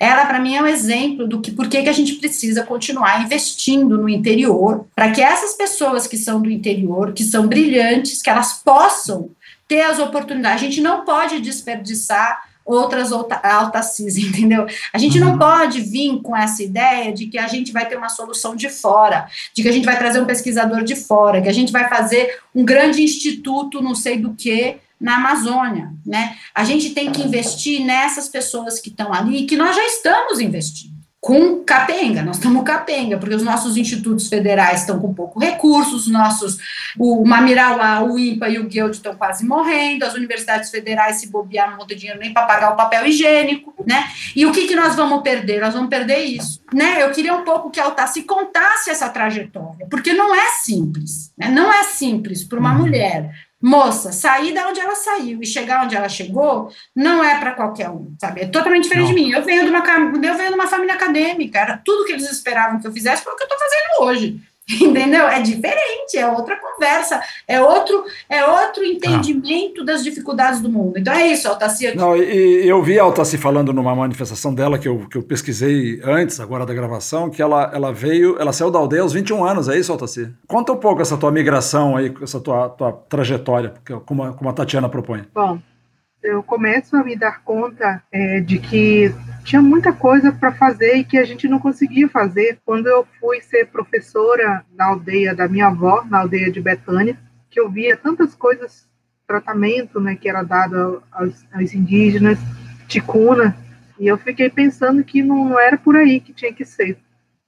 Ela, 0.00 0.24
para 0.24 0.40
mim, 0.40 0.54
é 0.54 0.62
um 0.62 0.66
exemplo 0.66 1.28
do 1.28 1.42
que 1.42 1.52
por 1.52 1.68
que 1.68 1.76
a 1.76 1.92
gente 1.92 2.14
precisa 2.14 2.62
continuar 2.62 3.22
investindo 3.22 3.98
no 3.98 4.08
interior, 4.08 4.86
para 4.96 5.10
que 5.10 5.20
essas 5.20 5.52
pessoas 5.52 6.06
que 6.06 6.16
são 6.16 6.40
do 6.40 6.50
interior, 6.50 7.12
que 7.12 7.22
são 7.22 7.46
brilhantes, 7.46 8.22
que 8.22 8.30
elas 8.30 8.62
possam 8.64 9.28
ter 9.70 9.82
as 9.82 10.00
oportunidades. 10.00 10.60
A 10.60 10.66
gente 10.66 10.80
não 10.80 11.04
pode 11.04 11.40
desperdiçar 11.40 12.42
outras 12.64 13.12
altacis, 13.12 14.16
entendeu? 14.18 14.66
A 14.92 14.98
gente 14.98 15.20
não 15.20 15.32
uhum. 15.32 15.38
pode 15.38 15.80
vir 15.80 16.20
com 16.20 16.36
essa 16.36 16.60
ideia 16.60 17.12
de 17.12 17.28
que 17.28 17.38
a 17.38 17.46
gente 17.46 17.70
vai 17.70 17.88
ter 17.88 17.96
uma 17.96 18.08
solução 18.08 18.56
de 18.56 18.68
fora, 18.68 19.28
de 19.54 19.62
que 19.62 19.68
a 19.68 19.72
gente 19.72 19.86
vai 19.86 19.96
trazer 19.96 20.20
um 20.20 20.26
pesquisador 20.26 20.82
de 20.82 20.96
fora, 20.96 21.40
que 21.40 21.48
a 21.48 21.52
gente 21.52 21.70
vai 21.70 21.88
fazer 21.88 22.40
um 22.52 22.64
grande 22.64 23.00
instituto, 23.00 23.80
não 23.80 23.94
sei 23.94 24.18
do 24.18 24.34
que, 24.34 24.78
na 25.00 25.16
Amazônia, 25.16 25.92
né? 26.04 26.36
A 26.52 26.64
gente 26.64 26.90
tem 26.90 27.12
que 27.12 27.22
investir 27.22 27.84
nessas 27.84 28.28
pessoas 28.28 28.80
que 28.80 28.88
estão 28.88 29.14
ali, 29.14 29.46
que 29.46 29.56
nós 29.56 29.74
já 29.76 29.86
estamos 29.86 30.40
investindo. 30.40 30.99
Com 31.20 31.62
capenga, 31.62 32.22
nós 32.22 32.36
estamos 32.36 32.64
capenga, 32.64 33.18
porque 33.18 33.34
os 33.34 33.42
nossos 33.42 33.76
institutos 33.76 34.26
federais 34.28 34.80
estão 34.80 34.98
com 34.98 35.12
pouco 35.12 35.38
recursos, 35.38 36.06
nossos, 36.06 36.56
o 36.98 37.22
Mamirauá, 37.26 38.02
o 38.02 38.18
INPA 38.18 38.48
e 38.48 38.58
o 38.58 38.66
Guild 38.66 38.96
estão 38.96 39.14
quase 39.14 39.44
morrendo, 39.44 40.04
as 40.04 40.14
universidades 40.14 40.70
federais 40.70 41.16
se 41.16 41.28
bobear 41.28 41.68
não 41.68 41.76
vão 41.76 41.86
ter 41.86 41.96
dinheiro 41.96 42.18
nem 42.18 42.32
para 42.32 42.46
pagar 42.46 42.72
o 42.72 42.76
papel 42.76 43.06
higiênico, 43.06 43.74
né? 43.86 44.08
E 44.34 44.46
o 44.46 44.52
que, 44.52 44.66
que 44.66 44.74
nós 44.74 44.96
vamos 44.96 45.20
perder? 45.20 45.60
Nós 45.60 45.74
vamos 45.74 45.90
perder 45.90 46.20
isso, 46.20 46.62
né? 46.72 47.02
Eu 47.02 47.10
queria 47.10 47.34
um 47.34 47.44
pouco 47.44 47.70
que 47.70 47.78
a 47.78 47.84
Altaci 47.84 48.22
contasse 48.22 48.88
essa 48.88 49.10
trajetória, 49.10 49.86
porque 49.90 50.14
não 50.14 50.34
é 50.34 50.52
simples, 50.62 51.34
né? 51.36 51.50
não 51.50 51.70
é 51.70 51.82
simples 51.82 52.44
para 52.44 52.58
uma 52.58 52.72
uhum. 52.72 52.78
mulher 52.78 53.49
Moça, 53.62 54.10
sair 54.10 54.54
da 54.54 54.68
onde 54.68 54.80
ela 54.80 54.94
saiu 54.94 55.42
e 55.42 55.46
chegar 55.46 55.84
onde 55.84 55.94
ela 55.94 56.08
chegou 56.08 56.72
não 56.96 57.22
é 57.22 57.38
para 57.38 57.52
qualquer 57.52 57.90
um, 57.90 58.14
sabe? 58.18 58.40
É 58.40 58.46
totalmente 58.46 58.84
diferente 58.84 59.08
não. 59.08 59.14
de 59.14 59.22
mim. 59.22 59.30
Eu 59.32 59.42
venho 59.42 59.64
de 59.64 59.70
uma 59.70 59.80
eu 59.80 60.34
venho 60.34 60.48
de 60.48 60.54
uma 60.54 60.66
família 60.66 60.94
acadêmica, 60.94 61.58
era 61.58 61.80
tudo 61.84 62.04
que 62.04 62.12
eles 62.12 62.30
esperavam 62.30 62.80
que 62.80 62.86
eu 62.86 62.92
fizesse 62.92 63.22
foi 63.22 63.32
o 63.32 63.36
que 63.36 63.42
eu 63.42 63.48
estou 63.48 63.58
fazendo 63.58 64.08
hoje. 64.08 64.40
Entendeu? 64.80 65.26
É 65.26 65.40
diferente, 65.40 66.16
é 66.16 66.26
outra 66.28 66.56
conversa, 66.56 67.20
é 67.46 67.60
outro, 67.60 68.04
é 68.28 68.44
outro 68.44 68.84
entendimento 68.84 69.82
ah. 69.82 69.84
das 69.84 70.04
dificuldades 70.04 70.60
do 70.60 70.68
mundo. 70.68 70.98
Então 70.98 71.12
é 71.12 71.26
isso, 71.26 71.48
Altaci. 71.48 71.94
Não, 71.96 72.16
e, 72.16 72.66
eu 72.66 72.82
vi 72.82 72.98
a 72.98 73.02
Altaci 73.02 73.36
falando 73.36 73.72
numa 73.72 73.94
manifestação 73.94 74.54
dela 74.54 74.78
que 74.78 74.86
eu, 74.86 75.08
que 75.08 75.16
eu 75.16 75.22
pesquisei 75.22 76.00
antes, 76.04 76.38
agora 76.38 76.64
da 76.64 76.74
gravação, 76.74 77.30
que 77.30 77.42
ela, 77.42 77.70
ela 77.74 77.92
veio, 77.92 78.38
ela 78.38 78.52
saiu 78.52 78.70
da 78.70 78.78
aldeia 78.78 79.02
aos 79.02 79.12
21 79.12 79.44
anos, 79.44 79.68
é 79.68 79.78
isso, 79.78 79.90
Altaci? 79.92 80.32
Conta 80.46 80.72
um 80.72 80.76
pouco 80.76 81.02
essa 81.02 81.16
tua 81.16 81.32
migração 81.32 81.96
aí, 81.96 82.14
essa 82.22 82.40
tua, 82.40 82.68
tua 82.68 82.92
trajetória, 82.92 83.74
como 84.06 84.22
a, 84.22 84.32
como 84.32 84.50
a 84.50 84.52
Tatiana 84.52 84.88
propõe. 84.88 85.24
Bom, 85.34 85.58
eu 86.22 86.42
começo 86.42 86.94
a 86.96 87.02
me 87.02 87.16
dar 87.16 87.42
conta 87.42 88.02
é, 88.12 88.40
de 88.40 88.58
que 88.58 89.14
tinha 89.50 89.60
muita 89.60 89.92
coisa 89.92 90.30
para 90.30 90.52
fazer 90.52 90.94
e 90.94 91.04
que 91.04 91.18
a 91.18 91.24
gente 91.24 91.48
não 91.48 91.58
conseguia 91.58 92.08
fazer 92.08 92.60
quando 92.64 92.86
eu 92.86 93.04
fui 93.18 93.40
ser 93.40 93.66
professora 93.66 94.64
na 94.72 94.86
aldeia 94.86 95.34
da 95.34 95.48
minha 95.48 95.66
avó, 95.66 96.04
na 96.08 96.20
aldeia 96.20 96.52
de 96.52 96.60
Betânia, 96.60 97.18
que 97.50 97.58
eu 97.58 97.68
via 97.68 97.96
tantas 97.96 98.32
coisas, 98.32 98.88
tratamento 99.26 99.98
né, 99.98 100.14
que 100.14 100.28
era 100.28 100.44
dado 100.44 101.02
aos, 101.10 101.44
aos 101.52 101.74
indígenas, 101.74 102.38
ticuna, 102.86 103.56
e 103.98 104.06
eu 104.06 104.16
fiquei 104.16 104.48
pensando 104.48 105.02
que 105.02 105.20
não 105.20 105.58
era 105.58 105.76
por 105.76 105.96
aí 105.96 106.20
que 106.20 106.32
tinha 106.32 106.52
que 106.52 106.64
ser. 106.64 106.96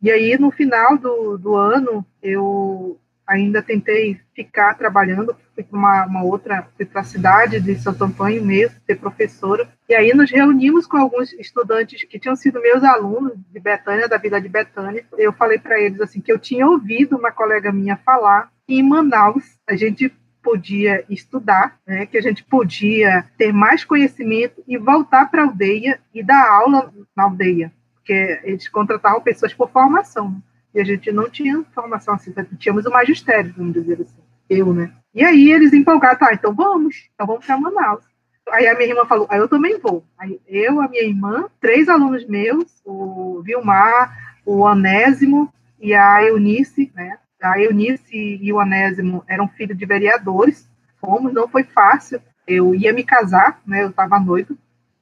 E 0.02 0.10
aí, 0.10 0.36
no 0.36 0.50
final 0.50 0.98
do, 0.98 1.38
do 1.38 1.54
ano, 1.54 2.04
eu 2.20 2.98
ainda 3.26 3.62
tentei 3.62 4.20
ficar 4.34 4.74
trabalhando, 4.74 5.36
fui 5.54 5.64
para 5.64 5.78
uma, 5.78 6.06
uma, 6.06 6.24
outra, 6.24 6.68
fui 6.76 6.86
cidade 7.04 7.60
de 7.60 7.74
Santo 7.76 8.04
Antônio 8.04 8.44
mesmo, 8.44 8.76
ser 8.86 8.96
professora, 8.96 9.68
e 9.88 9.94
aí 9.94 10.12
nos 10.14 10.30
reunimos 10.30 10.86
com 10.86 10.96
alguns 10.96 11.32
estudantes 11.34 12.04
que 12.04 12.18
tinham 12.18 12.36
sido 12.36 12.60
meus 12.60 12.82
alunos 12.82 13.32
de 13.52 13.60
Betânia, 13.60 14.08
da 14.08 14.18
Vida 14.18 14.40
de 14.40 14.48
Betânia, 14.48 15.04
eu 15.18 15.32
falei 15.32 15.58
para 15.58 15.80
eles 15.80 16.00
assim, 16.00 16.20
que 16.20 16.32
eu 16.32 16.38
tinha 16.38 16.66
ouvido 16.66 17.16
uma 17.16 17.30
colega 17.30 17.72
minha 17.72 17.96
falar 17.96 18.50
que 18.66 18.74
em 18.74 18.82
Manaus 18.82 19.58
a 19.68 19.76
gente 19.76 20.12
podia 20.42 21.04
estudar, 21.08 21.78
né, 21.86 22.04
que 22.06 22.18
a 22.18 22.20
gente 22.20 22.42
podia 22.42 23.24
ter 23.38 23.52
mais 23.52 23.84
conhecimento 23.84 24.62
e 24.66 24.76
voltar 24.76 25.30
para 25.30 25.42
a 25.42 25.46
aldeia 25.46 26.00
e 26.12 26.22
dar 26.22 26.48
aula 26.48 26.92
na 27.16 27.24
aldeia, 27.24 27.72
porque 27.94 28.40
eles 28.42 28.68
contratavam 28.68 29.20
pessoas 29.20 29.54
por 29.54 29.70
formação. 29.70 30.42
E 30.74 30.80
a 30.80 30.84
gente 30.84 31.12
não 31.12 31.28
tinha 31.28 31.64
formação 31.74 32.14
assim, 32.14 32.32
tínhamos 32.58 32.86
o 32.86 32.90
magistério, 32.90 33.52
vamos 33.56 33.74
dizer 33.74 34.00
assim, 34.00 34.22
eu, 34.48 34.72
né? 34.72 34.92
E 35.14 35.24
aí 35.24 35.50
eles 35.50 35.72
empolgaram, 35.72 36.18
tá, 36.18 36.32
então 36.32 36.54
vamos, 36.54 37.10
então 37.14 37.26
vamos 37.26 37.44
para 37.44 37.58
Manaus. 37.58 38.04
Aí 38.50 38.66
a 38.66 38.74
minha 38.74 38.88
irmã 38.88 39.04
falou, 39.04 39.26
aí 39.30 39.38
eu 39.38 39.48
também 39.48 39.78
vou. 39.78 40.04
Aí 40.18 40.40
eu, 40.48 40.80
a 40.80 40.88
minha 40.88 41.02
irmã, 41.02 41.48
três 41.60 41.88
alunos 41.88 42.26
meus, 42.26 42.66
o 42.84 43.42
Vilmar, 43.44 44.16
o 44.44 44.60
Onésimo 44.60 45.52
e 45.80 45.94
a 45.94 46.24
Eunice, 46.24 46.90
né? 46.94 47.18
A 47.40 47.60
Eunice 47.60 48.38
e 48.40 48.52
o 48.52 48.56
Onésimo 48.56 49.24
eram 49.28 49.48
filhos 49.48 49.76
de 49.76 49.84
vereadores, 49.84 50.68
fomos, 51.00 51.32
não 51.32 51.48
foi 51.48 51.64
fácil. 51.64 52.20
Eu 52.46 52.74
ia 52.74 52.92
me 52.92 53.04
casar, 53.04 53.60
né? 53.66 53.82
Eu 53.82 53.90
estava 53.90 54.18
noiva. 54.18 54.54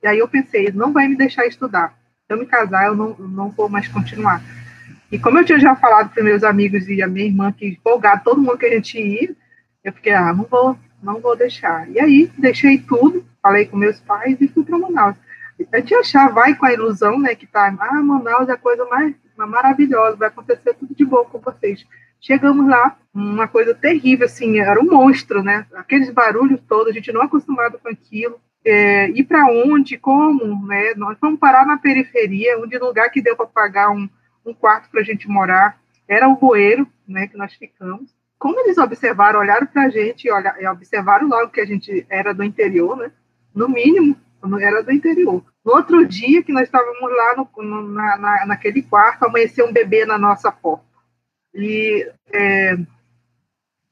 E 0.02 0.06
aí 0.06 0.18
eu 0.18 0.28
pensei, 0.28 0.70
não 0.72 0.92
vai 0.92 1.06
me 1.06 1.16
deixar 1.16 1.46
estudar. 1.46 1.94
Se 2.26 2.32
eu 2.32 2.38
me 2.38 2.46
casar, 2.46 2.86
eu 2.86 2.94
não, 2.94 3.14
não 3.18 3.50
vou 3.50 3.68
mais 3.68 3.88
continuar. 3.88 4.42
E 5.10 5.18
como 5.18 5.38
eu 5.38 5.44
tinha 5.44 5.58
já 5.58 5.74
falado 5.74 6.10
para 6.12 6.22
meus 6.22 6.44
amigos 6.44 6.88
e 6.88 7.02
a 7.02 7.08
minha 7.08 7.26
irmã 7.26 7.52
que 7.52 7.66
empolgado 7.66 8.22
todo 8.24 8.40
mundo 8.40 8.58
que 8.58 8.66
a 8.66 8.70
gente 8.70 8.98
ia, 8.98 9.34
eu 9.82 9.92
fiquei, 9.92 10.12
ah, 10.12 10.32
não 10.32 10.44
vou, 10.44 10.78
não 11.02 11.20
vou 11.20 11.36
deixar. 11.36 11.90
E 11.90 11.98
aí 11.98 12.30
deixei 12.38 12.78
tudo, 12.78 13.24
falei 13.42 13.66
com 13.66 13.76
meus 13.76 13.98
pais 14.00 14.40
e 14.40 14.48
fui 14.48 14.64
para 14.64 14.78
Manaus. 14.78 15.16
A 15.72 15.78
gente 15.78 15.94
achar, 15.94 16.32
vai 16.32 16.54
com 16.54 16.64
a 16.64 16.72
ilusão, 16.72 17.18
né, 17.18 17.34
que 17.34 17.46
tá, 17.46 17.74
ah, 17.78 18.02
Manaus 18.02 18.48
é 18.48 18.52
a 18.52 18.56
coisa 18.56 18.84
mais 18.86 19.14
maravilhosa, 19.36 20.16
vai 20.16 20.28
acontecer 20.28 20.74
tudo 20.74 20.94
de 20.94 21.04
bom 21.04 21.24
com 21.24 21.38
vocês. 21.38 21.84
Chegamos 22.20 22.68
lá, 22.68 22.96
uma 23.14 23.48
coisa 23.48 23.74
terrível, 23.74 24.26
assim, 24.26 24.60
era 24.60 24.78
um 24.78 24.84
monstro, 24.84 25.42
né? 25.42 25.66
Aqueles 25.74 26.10
barulhos 26.10 26.60
todos, 26.68 26.88
a 26.88 26.92
gente 26.92 27.10
não 27.12 27.22
acostumado 27.22 27.78
com 27.78 27.88
aquilo. 27.88 28.38
É, 28.62 29.08
ir 29.08 29.24
para 29.24 29.46
onde, 29.46 29.96
como, 29.96 30.66
né? 30.66 30.92
Nós 30.96 31.16
vamos 31.18 31.40
parar 31.40 31.64
na 31.64 31.78
periferia, 31.78 32.58
onde 32.58 32.76
lugar 32.76 33.08
que 33.08 33.22
deu 33.22 33.34
para 33.34 33.46
pagar 33.46 33.90
um, 33.90 34.06
um 34.44 34.54
quarto 34.54 34.90
para 34.90 35.00
a 35.00 35.04
gente 35.04 35.28
morar, 35.28 35.80
era 36.08 36.28
o 36.28 36.36
bueiro, 36.36 36.86
né, 37.06 37.26
que 37.26 37.36
nós 37.36 37.54
ficamos. 37.54 38.14
Como 38.38 38.58
eles 38.60 38.78
observaram, 38.78 39.40
olharam 39.40 39.66
para 39.66 39.84
a 39.84 39.88
gente 39.90 40.24
e, 40.26 40.30
olha, 40.30 40.54
observaram 40.72 41.28
logo 41.28 41.50
que 41.50 41.60
a 41.60 41.66
gente 41.66 42.06
era 42.08 42.32
do 42.32 42.42
interior, 42.42 42.96
né? 42.96 43.12
No 43.54 43.68
mínimo, 43.68 44.16
era 44.60 44.82
do 44.82 44.90
interior. 44.90 45.44
No 45.64 45.72
outro 45.72 46.06
dia 46.06 46.42
que 46.42 46.52
nós 46.52 46.64
estávamos 46.64 47.00
lá 47.02 47.36
no, 47.36 47.62
no, 47.62 47.88
na, 47.90 48.16
na, 48.16 48.46
naquele 48.46 48.82
quarto, 48.82 49.24
amanheceu 49.24 49.66
um 49.66 49.72
bebê 49.72 50.06
na 50.06 50.16
nossa 50.16 50.50
porta. 50.50 50.84
E, 51.54 52.10
é, 52.32 52.78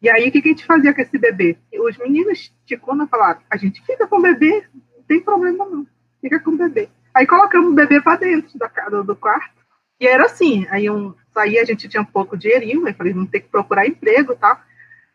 e 0.00 0.08
aí, 0.08 0.28
o 0.28 0.32
que, 0.32 0.40
que 0.40 0.48
a 0.48 0.52
gente 0.52 0.64
fazia 0.64 0.94
com 0.94 1.00
esse 1.02 1.18
bebê? 1.18 1.58
Os 1.74 1.98
meninos 1.98 2.52
Ticuna 2.64 3.06
falaram: 3.06 3.40
a 3.50 3.56
gente 3.56 3.84
fica 3.84 4.06
com 4.06 4.18
o 4.18 4.22
bebê, 4.22 4.64
não 4.74 5.02
tem 5.06 5.20
problema 5.20 5.66
não, 5.66 5.86
fica 6.20 6.40
com 6.40 6.52
o 6.52 6.56
bebê. 6.56 6.88
Aí 7.12 7.26
colocamos 7.26 7.70
o 7.70 7.74
bebê 7.74 8.00
para 8.00 8.20
dentro 8.20 8.58
da, 8.58 8.68
do, 8.88 9.04
do 9.04 9.16
quarto 9.16 9.57
e 10.00 10.06
era 10.06 10.26
assim, 10.26 10.66
aí 10.70 10.88
um, 10.88 11.14
aí 11.36 11.58
a 11.58 11.64
gente 11.64 11.88
tinha 11.88 12.00
um 12.00 12.06
pouco 12.06 12.36
de 12.36 12.42
dinheirinho, 12.48 12.86
aí 12.86 12.92
falei, 12.92 13.12
vamos 13.12 13.30
ter 13.30 13.40
que 13.40 13.48
procurar 13.48 13.86
emprego. 13.86 14.34
Tá? 14.34 14.62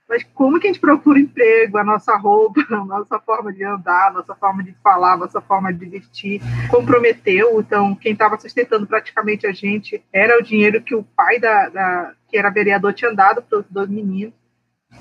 Mas 0.07 0.23
como 0.33 0.59
que 0.59 0.67
a 0.67 0.71
gente 0.71 0.81
procura 0.81 1.19
emprego? 1.19 1.77
A 1.77 1.83
nossa 1.83 2.15
roupa, 2.17 2.61
a 2.69 2.85
nossa 2.85 3.19
forma 3.19 3.53
de 3.53 3.63
andar, 3.63 4.09
a 4.09 4.13
nossa 4.13 4.35
forma 4.35 4.63
de 4.63 4.73
falar, 4.83 5.13
a 5.13 5.17
nossa 5.17 5.41
forma 5.41 5.73
de 5.73 5.85
vestir 5.85 6.41
comprometeu. 6.69 7.59
Então, 7.59 7.95
quem 7.95 8.13
estava 8.13 8.37
sustentando 8.39 8.85
praticamente 8.85 9.47
a 9.47 9.51
gente 9.51 10.03
era 10.11 10.37
o 10.37 10.43
dinheiro 10.43 10.81
que 10.81 10.93
o 10.93 11.03
pai 11.03 11.39
da, 11.39 11.69
da 11.69 12.13
que 12.27 12.37
era 12.37 12.49
vereador 12.49 12.93
tinha 12.93 13.13
dado 13.13 13.41
para 13.41 13.59
os 13.59 13.65
dois 13.69 13.89
meninos. 13.89 14.33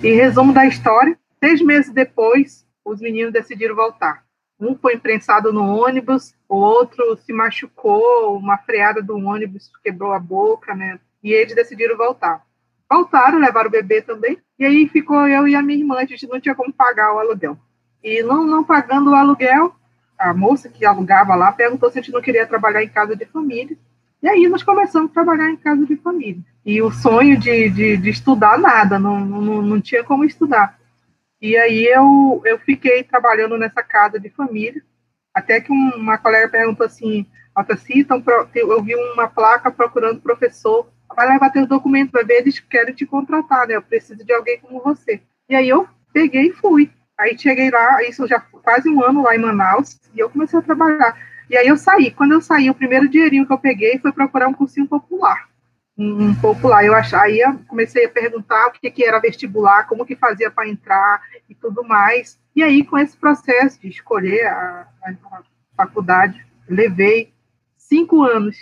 E 0.00 0.12
resumo 0.12 0.52
da 0.52 0.64
história: 0.64 1.18
seis 1.42 1.60
meses 1.60 1.92
depois, 1.92 2.64
os 2.84 3.00
meninos 3.00 3.32
decidiram 3.32 3.74
voltar. 3.74 4.24
Um 4.62 4.76
foi 4.76 4.94
imprensado 4.94 5.52
no 5.52 5.64
ônibus, 5.64 6.34
o 6.48 6.54
outro 6.54 7.16
se 7.16 7.32
machucou, 7.32 8.36
uma 8.36 8.56
freada 8.58 9.02
do 9.02 9.16
ônibus 9.16 9.68
quebrou 9.82 10.12
a 10.12 10.20
boca, 10.20 10.72
né? 10.72 11.00
E 11.20 11.32
eles 11.32 11.52
decidiram 11.52 11.96
voltar. 11.96 12.42
Voltaram, 12.88 13.40
levaram 13.40 13.68
o 13.68 13.72
bebê 13.72 14.02
também, 14.02 14.38
e 14.56 14.64
aí 14.64 14.88
ficou 14.88 15.26
eu 15.26 15.48
e 15.48 15.56
a 15.56 15.62
minha 15.62 15.80
irmã, 15.80 15.96
a 15.96 16.04
gente 16.04 16.28
não 16.28 16.40
tinha 16.40 16.54
como 16.54 16.72
pagar 16.72 17.12
o 17.12 17.18
aluguel. 17.18 17.58
E 18.04 18.22
não, 18.22 18.46
não 18.46 18.62
pagando 18.62 19.10
o 19.10 19.14
aluguel, 19.16 19.74
a 20.16 20.32
moça 20.32 20.68
que 20.68 20.84
alugava 20.84 21.34
lá 21.34 21.50
perguntou 21.50 21.90
se 21.90 21.98
a 21.98 22.02
gente 22.02 22.12
não 22.12 22.22
queria 22.22 22.46
trabalhar 22.46 22.84
em 22.84 22.88
casa 22.88 23.16
de 23.16 23.24
família. 23.26 23.76
E 24.22 24.28
aí 24.28 24.48
nós 24.48 24.62
começamos 24.62 25.10
a 25.10 25.14
trabalhar 25.14 25.50
em 25.50 25.56
casa 25.56 25.84
de 25.84 25.96
família. 25.96 26.40
E 26.64 26.80
o 26.80 26.92
sonho 26.92 27.36
de, 27.36 27.68
de, 27.68 27.96
de 27.96 28.10
estudar, 28.10 28.56
nada, 28.56 28.96
não, 28.96 29.18
não, 29.18 29.60
não 29.60 29.80
tinha 29.80 30.04
como 30.04 30.24
estudar. 30.24 30.78
E 31.42 31.56
aí 31.56 31.86
eu, 31.86 32.40
eu 32.44 32.56
fiquei 32.60 33.02
trabalhando 33.02 33.58
nessa 33.58 33.82
casa 33.82 34.20
de 34.20 34.30
família, 34.30 34.80
até 35.34 35.60
que 35.60 35.72
uma 35.72 36.16
colega 36.16 36.48
perguntou 36.48 36.86
assim, 36.86 37.26
Altaci, 37.52 37.98
então, 37.98 38.22
eu 38.54 38.80
vi 38.80 38.94
uma 38.94 39.28
placa 39.28 39.68
procurando 39.68 40.20
professor, 40.20 40.88
vai 41.16 41.28
levar 41.28 41.50
teu 41.50 41.66
documento, 41.66 42.12
vai 42.12 42.24
ver, 42.24 42.42
eles 42.42 42.60
querem 42.60 42.94
te 42.94 43.04
contratar, 43.04 43.66
né, 43.66 43.74
eu 43.74 43.82
preciso 43.82 44.24
de 44.24 44.32
alguém 44.32 44.60
como 44.60 44.80
você. 44.84 45.20
E 45.48 45.56
aí 45.56 45.68
eu 45.68 45.88
peguei 46.12 46.46
e 46.46 46.52
fui. 46.52 46.88
Aí 47.18 47.36
cheguei 47.36 47.72
lá, 47.72 48.00
isso 48.04 48.24
já 48.28 48.38
quase 48.38 48.88
um 48.88 49.02
ano 49.04 49.22
lá 49.22 49.34
em 49.34 49.40
Manaus, 49.40 49.98
e 50.14 50.20
eu 50.20 50.30
comecei 50.30 50.60
a 50.60 50.62
trabalhar. 50.62 51.18
E 51.50 51.56
aí 51.56 51.66
eu 51.66 51.76
saí. 51.76 52.12
Quando 52.12 52.32
eu 52.32 52.40
saí, 52.40 52.70
o 52.70 52.74
primeiro 52.74 53.08
dinheirinho 53.08 53.46
que 53.46 53.52
eu 53.52 53.58
peguei 53.58 53.98
foi 53.98 54.12
procurar 54.12 54.46
um 54.46 54.54
cursinho 54.54 54.86
popular. 54.86 55.48
Um, 55.96 56.28
um 56.28 56.34
popular. 56.34 56.84
Eu 56.84 56.94
ach... 56.94 57.12
Aí 57.14 57.40
eu 57.40 57.58
comecei 57.68 58.04
a 58.06 58.08
perguntar 58.08 58.66
o 58.66 58.72
que, 58.72 58.90
que 58.90 59.04
era 59.04 59.20
vestibular, 59.20 59.86
como 59.86 60.06
que 60.06 60.16
fazia 60.16 60.50
para 60.50 60.68
entrar 60.68 61.22
e 61.48 61.54
tudo 61.54 61.84
mais. 61.84 62.38
E 62.54 62.62
aí, 62.62 62.84
com 62.84 62.98
esse 62.98 63.16
processo 63.16 63.80
de 63.80 63.88
escolher 63.88 64.46
a, 64.46 64.86
a 65.04 65.42
faculdade, 65.76 66.44
levei 66.68 67.32
cinco 67.76 68.22
anos. 68.22 68.56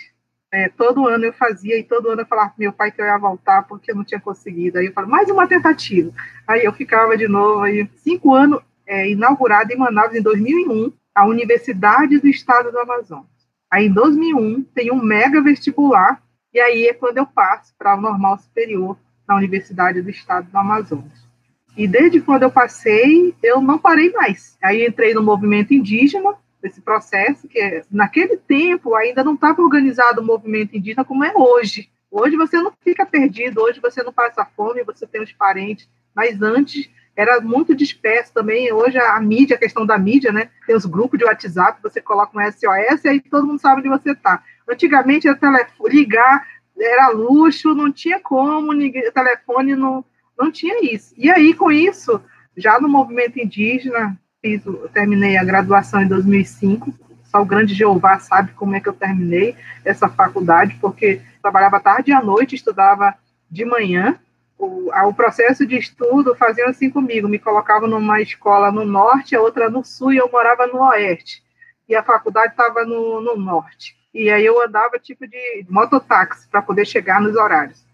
É, 0.53 0.67
todo 0.67 1.07
ano 1.07 1.23
eu 1.23 1.31
fazia 1.31 1.79
e 1.79 1.83
todo 1.83 2.09
ano 2.09 2.23
eu 2.23 2.25
falava 2.25 2.49
para 2.49 2.59
meu 2.59 2.73
pai 2.73 2.91
que 2.91 3.01
eu 3.01 3.05
ia 3.05 3.17
voltar 3.17 3.63
porque 3.63 3.91
eu 3.91 3.95
não 3.95 4.03
tinha 4.03 4.19
conseguido. 4.19 4.77
Aí 4.77 4.87
eu 4.87 4.93
falava, 4.93 5.11
mais 5.11 5.29
uma 5.29 5.47
tentativa. 5.47 6.11
Aí 6.45 6.65
eu 6.65 6.73
ficava 6.73 7.17
de 7.17 7.27
novo. 7.27 7.61
Aí, 7.61 7.89
cinco 7.95 8.33
anos, 8.35 8.61
é, 8.85 9.09
inaugurado 9.09 9.71
em 9.71 9.77
Manaus 9.77 10.13
em 10.13 10.21
2001 10.21 10.91
a 11.15 11.25
Universidade 11.25 12.19
do 12.19 12.27
Estado 12.27 12.71
do 12.71 12.79
Amazonas. 12.79 13.25
Aí, 13.69 13.87
em 13.87 13.93
2001, 13.93 14.63
tem 14.75 14.91
um 14.91 15.01
mega 15.01 15.41
vestibular, 15.41 16.21
e 16.53 16.59
aí 16.59 16.87
é 16.87 16.93
quando 16.93 17.17
eu 17.17 17.25
passo 17.25 17.73
para 17.77 17.95
o 17.95 18.01
normal 18.01 18.37
superior 18.37 18.97
na 19.27 19.35
Universidade 19.35 20.01
do 20.01 20.09
Estado 20.09 20.49
do 20.49 20.57
Amazonas. 20.57 21.21
E 21.75 21.87
desde 21.87 22.19
quando 22.19 22.43
eu 22.43 22.51
passei, 22.51 23.33
eu 23.41 23.61
não 23.61 23.77
parei 23.77 24.11
mais. 24.11 24.57
Aí 24.61 24.85
entrei 24.85 25.13
no 25.13 25.23
movimento 25.23 25.73
indígena, 25.73 26.35
esse 26.61 26.81
processo, 26.81 27.47
que 27.47 27.83
naquele 27.89 28.37
tempo 28.37 28.93
ainda 28.93 29.23
não 29.23 29.33
estava 29.33 29.61
organizado 29.61 30.21
o 30.21 30.25
movimento 30.25 30.75
indígena 30.75 31.05
como 31.05 31.23
é 31.23 31.33
hoje. 31.35 31.89
Hoje 32.11 32.35
você 32.35 32.61
não 32.61 32.73
fica 32.83 33.05
perdido, 33.05 33.61
hoje 33.61 33.79
você 33.79 34.03
não 34.03 34.11
passa 34.11 34.45
fome, 34.45 34.83
você 34.83 35.07
tem 35.07 35.23
os 35.23 35.31
parentes, 35.31 35.89
mas 36.13 36.41
antes 36.41 36.89
era 37.15 37.39
muito 37.39 37.73
disperso 37.73 38.33
também. 38.33 38.71
Hoje 38.71 38.97
a, 38.97 39.19
mídia, 39.19 39.55
a 39.55 39.59
questão 39.59 39.85
da 39.85 39.97
mídia, 39.97 40.31
né? 40.31 40.49
Tem 40.67 40.75
os 40.75 40.85
grupos 40.85 41.17
de 41.17 41.25
WhatsApp, 41.25 41.81
você 41.81 42.01
coloca 42.01 42.37
um 42.37 42.51
SOS 42.51 43.05
e 43.05 43.07
aí 43.07 43.21
todo 43.21 43.47
mundo 43.47 43.59
sabe 43.59 43.79
onde 43.79 43.89
você 43.89 44.11
está. 44.11 44.43
Antigamente 44.71 45.27
era 45.27 45.37
telefone, 45.37 45.93
ligar 45.93 46.45
era 46.79 47.09
luxo, 47.09 47.75
não 47.75 47.91
tinha 47.91 48.19
como, 48.19 48.73
ninguém, 48.73 49.11
telefone 49.11 49.75
não, 49.75 50.03
não 50.37 50.51
tinha 50.51 50.79
isso. 50.93 51.13
E 51.17 51.29
aí, 51.29 51.53
com 51.53 51.71
isso, 51.71 52.21
já 52.57 52.79
no 52.79 52.89
movimento 52.89 53.39
indígena, 53.39 54.17
fiz, 54.41 54.63
terminei 54.93 55.37
a 55.37 55.43
graduação 55.43 56.01
em 56.01 56.07
2005. 56.07 56.93
Só 57.25 57.41
o 57.41 57.45
grande 57.45 57.73
Jeová 57.73 58.19
sabe 58.19 58.51
como 58.53 58.75
é 58.75 58.79
que 58.79 58.89
eu 58.89 58.93
terminei 58.93 59.55
essa 59.85 60.09
faculdade, 60.09 60.77
porque 60.81 61.21
trabalhava 61.41 61.79
tarde 61.79 62.11
e 62.11 62.13
à 62.13 62.21
noite, 62.21 62.55
estudava 62.55 63.15
de 63.49 63.63
manhã, 63.65 64.19
o, 64.57 64.91
o 64.91 65.13
processo 65.13 65.65
de 65.65 65.77
estudo 65.77 66.35
faziam 66.35 66.69
assim 66.69 66.89
comigo, 66.89 67.27
me 67.27 67.39
colocavam 67.39 67.87
numa 67.87 68.21
escola 68.21 68.71
no 68.71 68.85
norte, 68.85 69.35
a 69.35 69.41
outra 69.41 69.69
no 69.69 69.83
sul, 69.83 70.13
e 70.13 70.17
eu 70.17 70.29
morava 70.31 70.67
no 70.67 70.81
oeste, 70.81 71.43
e 71.87 71.95
a 71.95 72.03
faculdade 72.03 72.51
estava 72.51 72.85
no, 72.85 73.21
no 73.21 73.35
norte. 73.35 74.00
E 74.13 74.29
aí 74.29 74.45
eu 74.45 74.61
andava 74.61 74.99
tipo 74.99 75.27
de 75.27 75.65
mototáxi 75.69 76.47
para 76.49 76.61
poder 76.61 76.85
chegar 76.85 77.21
nos 77.21 77.35
horários. 77.35 77.85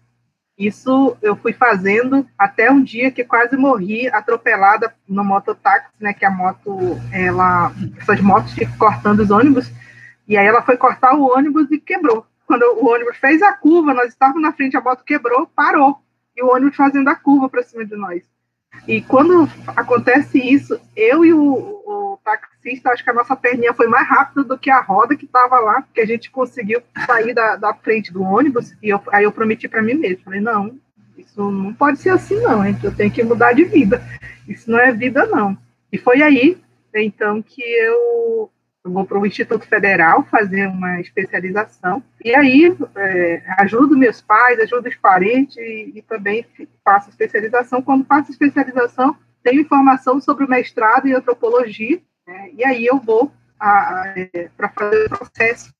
Isso 0.58 1.16
eu 1.22 1.36
fui 1.36 1.52
fazendo 1.52 2.26
até 2.36 2.68
um 2.68 2.82
dia 2.82 3.12
que 3.12 3.22
quase 3.22 3.56
morri 3.56 4.08
atropelada 4.08 4.92
no 5.08 5.22
mototáxi, 5.22 5.88
né, 6.00 6.12
que 6.12 6.24
a 6.24 6.30
moto, 6.30 6.76
ela, 7.12 7.72
essas 8.00 8.20
motos 8.20 8.52
ficam 8.52 8.76
cortando 8.76 9.20
os 9.20 9.30
ônibus, 9.30 9.70
e 10.26 10.36
aí 10.36 10.44
ela 10.44 10.60
foi 10.60 10.76
cortar 10.76 11.14
o 11.14 11.32
ônibus 11.32 11.70
e 11.70 11.78
quebrou. 11.78 12.26
Quando 12.44 12.64
o 12.64 12.88
ônibus 12.88 13.16
fez 13.18 13.40
a 13.40 13.52
curva, 13.52 13.94
nós 13.94 14.08
estávamos 14.08 14.42
na 14.42 14.52
frente, 14.52 14.76
a 14.76 14.80
moto 14.80 15.04
quebrou, 15.04 15.46
parou 15.54 16.00
e 16.36 16.42
o 16.42 16.52
ônibus 16.52 16.74
fazendo 16.74 17.08
a 17.08 17.14
curva 17.14 17.48
para 17.48 17.62
cima 17.62 17.84
de 17.84 17.94
nós. 17.94 18.22
E 18.86 19.00
quando 19.00 19.48
acontece 19.76 20.38
isso, 20.38 20.80
eu 20.96 21.24
e 21.24 21.32
o, 21.32 21.77
taxista, 22.36 22.90
acho 22.90 23.04
que 23.04 23.10
a 23.10 23.14
nossa 23.14 23.34
perninha 23.36 23.72
foi 23.72 23.86
mais 23.86 24.08
rápida 24.08 24.44
do 24.44 24.58
que 24.58 24.70
a 24.70 24.80
roda 24.80 25.16
que 25.16 25.24
estava 25.24 25.58
lá, 25.60 25.82
que 25.94 26.00
a 26.00 26.06
gente 26.06 26.30
conseguiu 26.30 26.82
sair 27.06 27.32
da, 27.32 27.56
da 27.56 27.74
frente 27.74 28.12
do 28.12 28.22
ônibus. 28.22 28.72
E 28.82 28.88
eu, 28.88 29.00
aí 29.12 29.24
eu 29.24 29.32
prometi 29.32 29.68
para 29.68 29.82
mim 29.82 29.94
mesmo, 29.94 30.24
falei, 30.24 30.40
não, 30.40 30.78
isso 31.16 31.50
não 31.50 31.72
pode 31.74 31.98
ser 31.98 32.10
assim 32.10 32.40
não, 32.40 32.64
hein? 32.64 32.76
eu 32.82 32.94
tenho 32.94 33.10
que 33.10 33.22
mudar 33.22 33.52
de 33.52 33.64
vida. 33.64 34.02
Isso 34.46 34.70
não 34.70 34.78
é 34.78 34.92
vida 34.92 35.26
não. 35.26 35.56
E 35.92 35.98
foi 35.98 36.22
aí, 36.22 36.58
então, 36.94 37.42
que 37.42 37.62
eu 37.62 38.50
eu 38.88 38.92
vou 38.92 39.04
para 39.04 39.18
o 39.18 39.26
Instituto 39.26 39.66
Federal 39.66 40.24
fazer 40.24 40.66
uma 40.66 41.00
especialização, 41.00 42.02
e 42.24 42.34
aí 42.34 42.74
é, 42.96 43.42
ajudo 43.58 43.98
meus 43.98 44.22
pais, 44.22 44.58
ajudo 44.60 44.88
os 44.88 44.96
parentes 44.96 45.56
e, 45.56 45.92
e, 45.96 46.02
também 46.02 46.46
faço 46.84 47.10
especialização. 47.10 47.82
Quando 47.82 48.06
faço 48.06 48.30
especialização, 48.30 49.16
tenho 49.42 49.60
informação 49.60 50.20
sobre 50.20 50.44
o 50.44 50.48
mestrado 50.48 51.06
em 51.06 51.12
antropologia, 51.12 52.00
e 52.58 52.64
aí 52.64 52.84
eu 52.84 52.98
vou 52.98 53.32
para 53.56 54.68
fazer 54.74 55.06
o 55.06 55.08
processo. 55.10 55.72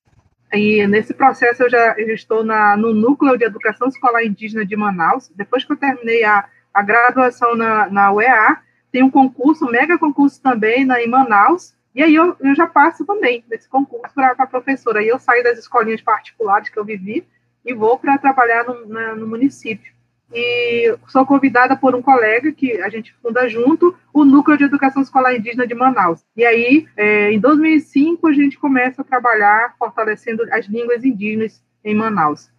E 0.53 0.87
nesse 0.87 1.13
processo 1.13 1.63
eu 1.63 1.69
já, 1.69 1.93
eu 1.97 2.13
estou 2.13 2.43
na, 2.43 2.77
no 2.77 2.93
Núcleo 2.93 3.37
de 3.37 3.43
Educação 3.43 3.89
Escolar 3.89 4.23
Indígena 4.23 4.65
de 4.65 4.77
Manaus. 4.77 5.29
Depois 5.35 5.65
que 5.65 5.73
eu 5.73 5.77
terminei 5.77 6.23
a, 6.23 6.45
a 6.73 6.81
graduação 6.81 7.53
na, 7.53 7.89
na 7.89 8.13
UEA, 8.13 8.61
tem 8.93 9.03
um 9.03 9.11
concurso, 9.11 9.65
um 9.65 9.69
mega 9.69 9.99
concurso 9.99 10.41
também 10.41 10.85
na, 10.85 11.01
em 11.03 11.07
Manaus, 11.07 11.75
e 11.93 12.01
aí 12.01 12.15
eu, 12.15 12.35
eu 12.39 12.55
já 12.55 12.65
passo 12.65 13.05
também 13.05 13.43
desse 13.47 13.67
concurso 13.67 14.15
para 14.15 14.31
a 14.31 14.47
professora. 14.47 14.99
Aí 14.99 15.07
eu 15.09 15.19
saio 15.19 15.43
das 15.43 15.59
escolinhas 15.59 16.01
particulares 16.01 16.69
que 16.69 16.79
eu 16.79 16.85
vivi 16.85 17.27
e 17.65 17.73
vou 17.73 17.99
para 17.99 18.17
trabalhar 18.17 18.63
no, 18.63 18.87
na, 18.87 19.15
no 19.15 19.27
município. 19.27 19.93
E 20.33 20.95
sou 21.07 21.25
convidada 21.25 21.75
por 21.75 21.95
um 21.95 22.01
colega 22.01 22.51
que 22.51 22.79
a 22.81 22.89
gente 22.89 23.13
funda 23.21 23.47
junto 23.47 23.95
o 24.13 24.23
Núcleo 24.23 24.57
de 24.57 24.65
Educação 24.65 25.01
Escolar 25.01 25.35
Indígena 25.35 25.65
de 25.65 25.73
Manaus. 25.73 26.23
E 26.35 26.45
aí, 26.45 26.87
é, 26.95 27.31
em 27.31 27.39
2005, 27.39 28.27
a 28.27 28.33
gente 28.33 28.57
começa 28.57 29.01
a 29.01 29.05
trabalhar 29.05 29.75
fortalecendo 29.79 30.43
as 30.51 30.67
línguas 30.67 31.03
indígenas 31.03 31.63
em 31.83 31.95
Manaus. 31.95 32.49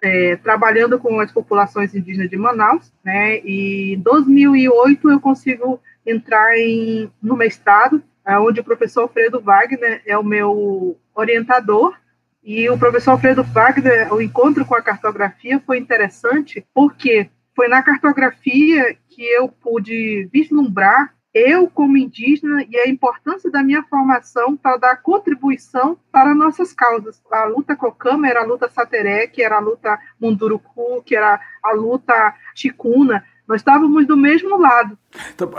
É, 0.00 0.36
trabalhando 0.36 0.98
com 0.98 1.18
as 1.18 1.32
populações 1.32 1.94
indígenas 1.94 2.30
de 2.30 2.36
Manaus, 2.36 2.92
né, 3.04 3.40
e 3.40 3.94
em 3.94 4.00
2008 4.00 5.10
eu 5.10 5.20
consigo 5.20 5.80
entrar 6.06 6.56
em, 6.56 7.10
no 7.20 7.36
mestrado 7.36 8.00
onde 8.36 8.60
o 8.60 8.64
professor 8.64 9.02
Alfredo 9.02 9.40
Wagner 9.40 10.02
é 10.04 10.18
o 10.18 10.24
meu 10.24 10.98
orientador. 11.14 11.96
E 12.48 12.66
o 12.70 12.78
professor 12.78 13.10
Alfredo 13.10 13.42
Wagner, 13.42 14.10
o 14.10 14.22
encontro 14.22 14.64
com 14.64 14.74
a 14.74 14.80
cartografia 14.80 15.62
foi 15.66 15.76
interessante, 15.76 16.66
porque 16.72 17.28
foi 17.54 17.68
na 17.68 17.82
cartografia 17.82 18.96
que 19.06 19.22
eu 19.22 19.48
pude 19.48 20.26
vislumbrar 20.32 21.12
eu 21.34 21.68
como 21.68 21.98
indígena 21.98 22.64
e 22.66 22.74
a 22.78 22.88
importância 22.88 23.50
da 23.50 23.62
minha 23.62 23.82
formação 23.82 24.56
para 24.56 24.78
dar 24.78 25.02
contribuição 25.02 25.98
para 26.10 26.34
nossas 26.34 26.72
causas. 26.72 27.20
A 27.30 27.44
luta 27.44 27.76
Cocama 27.76 28.26
era 28.26 28.40
a 28.40 28.46
luta 28.46 28.66
Sateré, 28.70 29.26
que 29.26 29.42
era 29.42 29.56
a 29.56 29.60
luta 29.60 29.98
Munduruku, 30.18 31.02
que 31.04 31.14
era 31.14 31.38
a 31.62 31.72
luta 31.74 32.34
Ticuna, 32.54 33.22
nós 33.46 33.60
estávamos 33.60 34.06
do 34.06 34.16
mesmo 34.16 34.58
lado. 34.58 34.96
Então, 35.34 35.50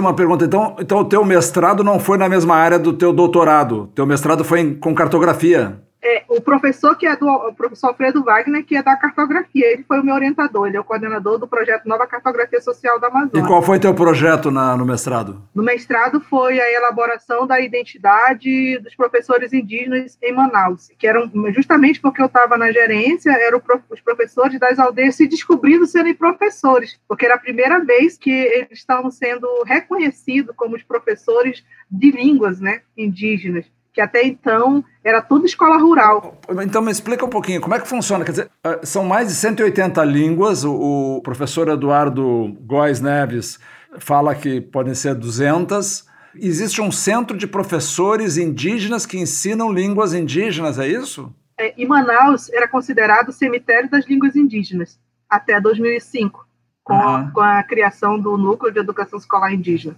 uma 0.00 0.14
pergunta. 0.14 0.44
Então, 0.44 0.76
então, 0.80 0.98
o 0.98 1.04
teu 1.04 1.24
mestrado 1.24 1.84
não 1.84 2.00
foi 2.00 2.18
na 2.18 2.28
mesma 2.28 2.56
área 2.56 2.80
do 2.80 2.92
teu 2.92 3.12
doutorado? 3.12 3.86
Teu 3.94 4.04
mestrado 4.04 4.44
foi 4.44 4.60
em, 4.60 4.74
com 4.74 4.92
cartografia? 4.92 5.85
É, 6.02 6.24
o 6.28 6.40
professor 6.40 6.96
que 6.96 7.06
é 7.06 7.16
do 7.16 7.26
o 7.26 7.54
professor 7.54 7.88
Alfredo 7.88 8.22
Wagner, 8.22 8.64
que 8.64 8.76
é 8.76 8.82
da 8.82 8.96
cartografia, 8.96 9.72
ele 9.72 9.82
foi 9.82 9.98
o 10.00 10.04
meu 10.04 10.14
orientador, 10.14 10.66
ele 10.66 10.76
é 10.76 10.80
o 10.80 10.84
coordenador 10.84 11.38
do 11.38 11.48
projeto 11.48 11.86
Nova 11.86 12.06
Cartografia 12.06 12.60
Social 12.60 13.00
da 13.00 13.08
Amazônia. 13.08 13.44
E 13.44 13.46
qual 13.46 13.62
foi 13.62 13.80
teu 13.80 13.94
projeto 13.94 14.50
na, 14.50 14.76
no 14.76 14.84
mestrado? 14.84 15.42
No 15.54 15.62
mestrado 15.62 16.20
foi 16.20 16.60
a 16.60 16.72
elaboração 16.72 17.46
da 17.46 17.60
identidade 17.60 18.78
dos 18.78 18.94
professores 18.94 19.52
indígenas 19.52 20.18
em 20.22 20.32
Manaus, 20.32 20.90
que 20.98 21.06
eram 21.06 21.30
justamente 21.52 22.00
porque 22.00 22.20
eu 22.22 22.26
estava 22.26 22.56
na 22.56 22.70
gerência, 22.70 23.30
eram 23.30 23.60
os 23.90 24.00
professores 24.00 24.60
das 24.60 24.78
aldeias 24.78 25.16
se 25.16 25.26
descobrindo 25.26 25.86
serem 25.86 26.14
professores, 26.14 27.00
porque 27.08 27.24
era 27.24 27.34
a 27.34 27.38
primeira 27.38 27.82
vez 27.84 28.16
que 28.16 28.30
eles 28.30 28.78
estavam 28.78 29.10
sendo 29.10 29.46
reconhecidos 29.64 30.54
como 30.54 30.76
os 30.76 30.82
professores 30.82 31.64
de 31.90 32.10
línguas, 32.10 32.60
né, 32.60 32.82
indígenas 32.96 33.64
que 33.96 34.00
até 34.02 34.22
então 34.26 34.84
era 35.02 35.22
tudo 35.22 35.46
escola 35.46 35.78
rural. 35.78 36.38
Então 36.62 36.82
me 36.82 36.92
explica 36.92 37.24
um 37.24 37.30
pouquinho, 37.30 37.62
como 37.62 37.74
é 37.74 37.80
que 37.80 37.88
funciona? 37.88 38.26
Quer 38.26 38.30
dizer, 38.32 38.50
eh, 38.62 38.80
são 38.82 39.02
mais 39.02 39.28
de 39.28 39.32
180 39.32 40.04
línguas, 40.04 40.64
o, 40.64 41.16
o 41.16 41.22
professor 41.22 41.66
Eduardo 41.68 42.54
Góes 42.60 43.00
Neves 43.00 43.58
fala 43.98 44.34
que 44.34 44.60
podem 44.60 44.94
ser 44.94 45.14
200. 45.14 46.04
Existe 46.34 46.82
um 46.82 46.92
centro 46.92 47.38
de 47.38 47.46
professores 47.46 48.36
indígenas 48.36 49.06
que 49.06 49.18
ensinam 49.18 49.72
línguas 49.72 50.12
indígenas, 50.12 50.78
é 50.78 50.86
isso? 50.86 51.34
É, 51.58 51.72
e 51.74 51.86
Manaus 51.86 52.52
era 52.52 52.68
considerado 52.68 53.30
o 53.30 53.32
cemitério 53.32 53.88
das 53.88 54.06
línguas 54.06 54.36
indígenas 54.36 55.00
até 55.26 55.58
2005, 55.58 56.46
com, 56.84 56.92
uhum. 56.92 57.30
com 57.30 57.40
a 57.40 57.62
criação 57.62 58.20
do 58.20 58.36
Núcleo 58.36 58.70
de 58.70 58.78
Educação 58.78 59.18
Escolar 59.18 59.54
Indígena. 59.54 59.96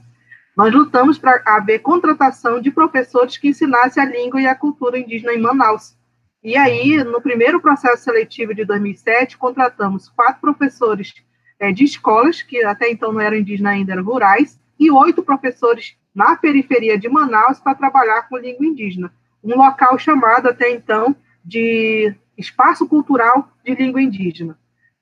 Nós 0.59 0.75
lutamos 0.75 1.16
para 1.16 1.40
haver 1.47 1.79
contratação 1.79 2.61
de 2.61 2.73
professores 2.73 3.37
que 3.37 3.47
ensinassem 3.47 4.03
a 4.03 4.07
língua 4.07 4.42
e 4.42 4.47
a 4.49 4.57
cultura 4.57 4.99
indígena 4.99 5.33
em 5.33 5.40
Manaus. 5.40 5.97
E 6.42 6.57
aí, 6.57 6.97
no 7.05 7.23
primeiro 7.23 7.61
processo 7.61 8.03
seletivo 8.03 8.53
de 8.53 8.64
2007, 8.64 9.38
contratamos 9.38 10.09
quatro 10.09 10.40
professores 10.40 11.14
é, 11.61 11.71
de 11.71 11.85
escolas, 11.85 12.42
que 12.42 12.64
até 12.64 12.90
então 12.90 13.12
não 13.12 13.21
eram 13.21 13.37
indígenas 13.37 13.73
ainda, 13.73 13.92
eram 13.92 14.03
rurais, 14.03 14.59
e 14.81 14.90
oito 14.90 15.23
professores 15.23 15.97
na 16.12 16.35
periferia 16.35 16.99
de 16.99 17.09
Manaus 17.09 17.61
para 17.61 17.77
trabalhar 17.77 18.29
com 18.29 18.37
língua 18.37 18.66
indígena. 18.66 19.12
Um 19.44 19.57
local 19.57 19.97
chamado 19.97 20.49
até 20.49 20.73
então 20.73 21.14
de 21.44 22.12
Espaço 22.37 22.85
Cultural 22.88 23.49
de 23.64 23.77
Língua 23.77 24.03
Indígena, 24.03 24.59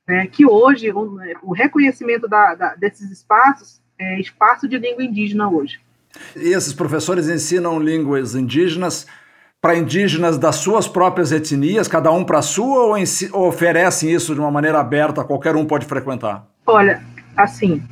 né, 0.07 0.27
que 0.27 0.45
hoje 0.45 0.93
o, 0.93 1.19
o 1.43 1.55
reconhecimento 1.55 2.29
da, 2.29 2.55
da, 2.55 2.75
desses 2.75 3.11
espaços 3.11 3.81
é, 3.99 4.21
espaço 4.21 4.69
de 4.69 4.79
língua 4.79 5.05
indígena 5.05 5.49
hoje. 5.49 5.81
E 6.35 6.49
esses 6.49 6.73
professores 6.73 7.29
ensinam 7.29 7.79
línguas 7.79 8.35
indígenas 8.35 9.07
para 9.61 9.77
indígenas 9.77 10.39
das 10.39 10.57
suas 10.57 10.87
próprias 10.87 11.33
etnias, 11.33 11.89
cada 11.89 12.11
um 12.13 12.25
para 12.25 12.39
a 12.39 12.43
sua, 12.43 12.85
ou, 12.85 12.95
ou 13.33 13.49
oferecem 13.49 14.13
isso 14.15 14.35
de 14.35 14.41
uma 14.41 14.51
maneira 14.51 14.79
aberta, 14.79 15.25
qualquer 15.25 15.57
um 15.57 15.67
pode 15.67 15.87
frequentar? 15.87 16.47
Olha, 16.65 17.03
assim, 17.37 17.83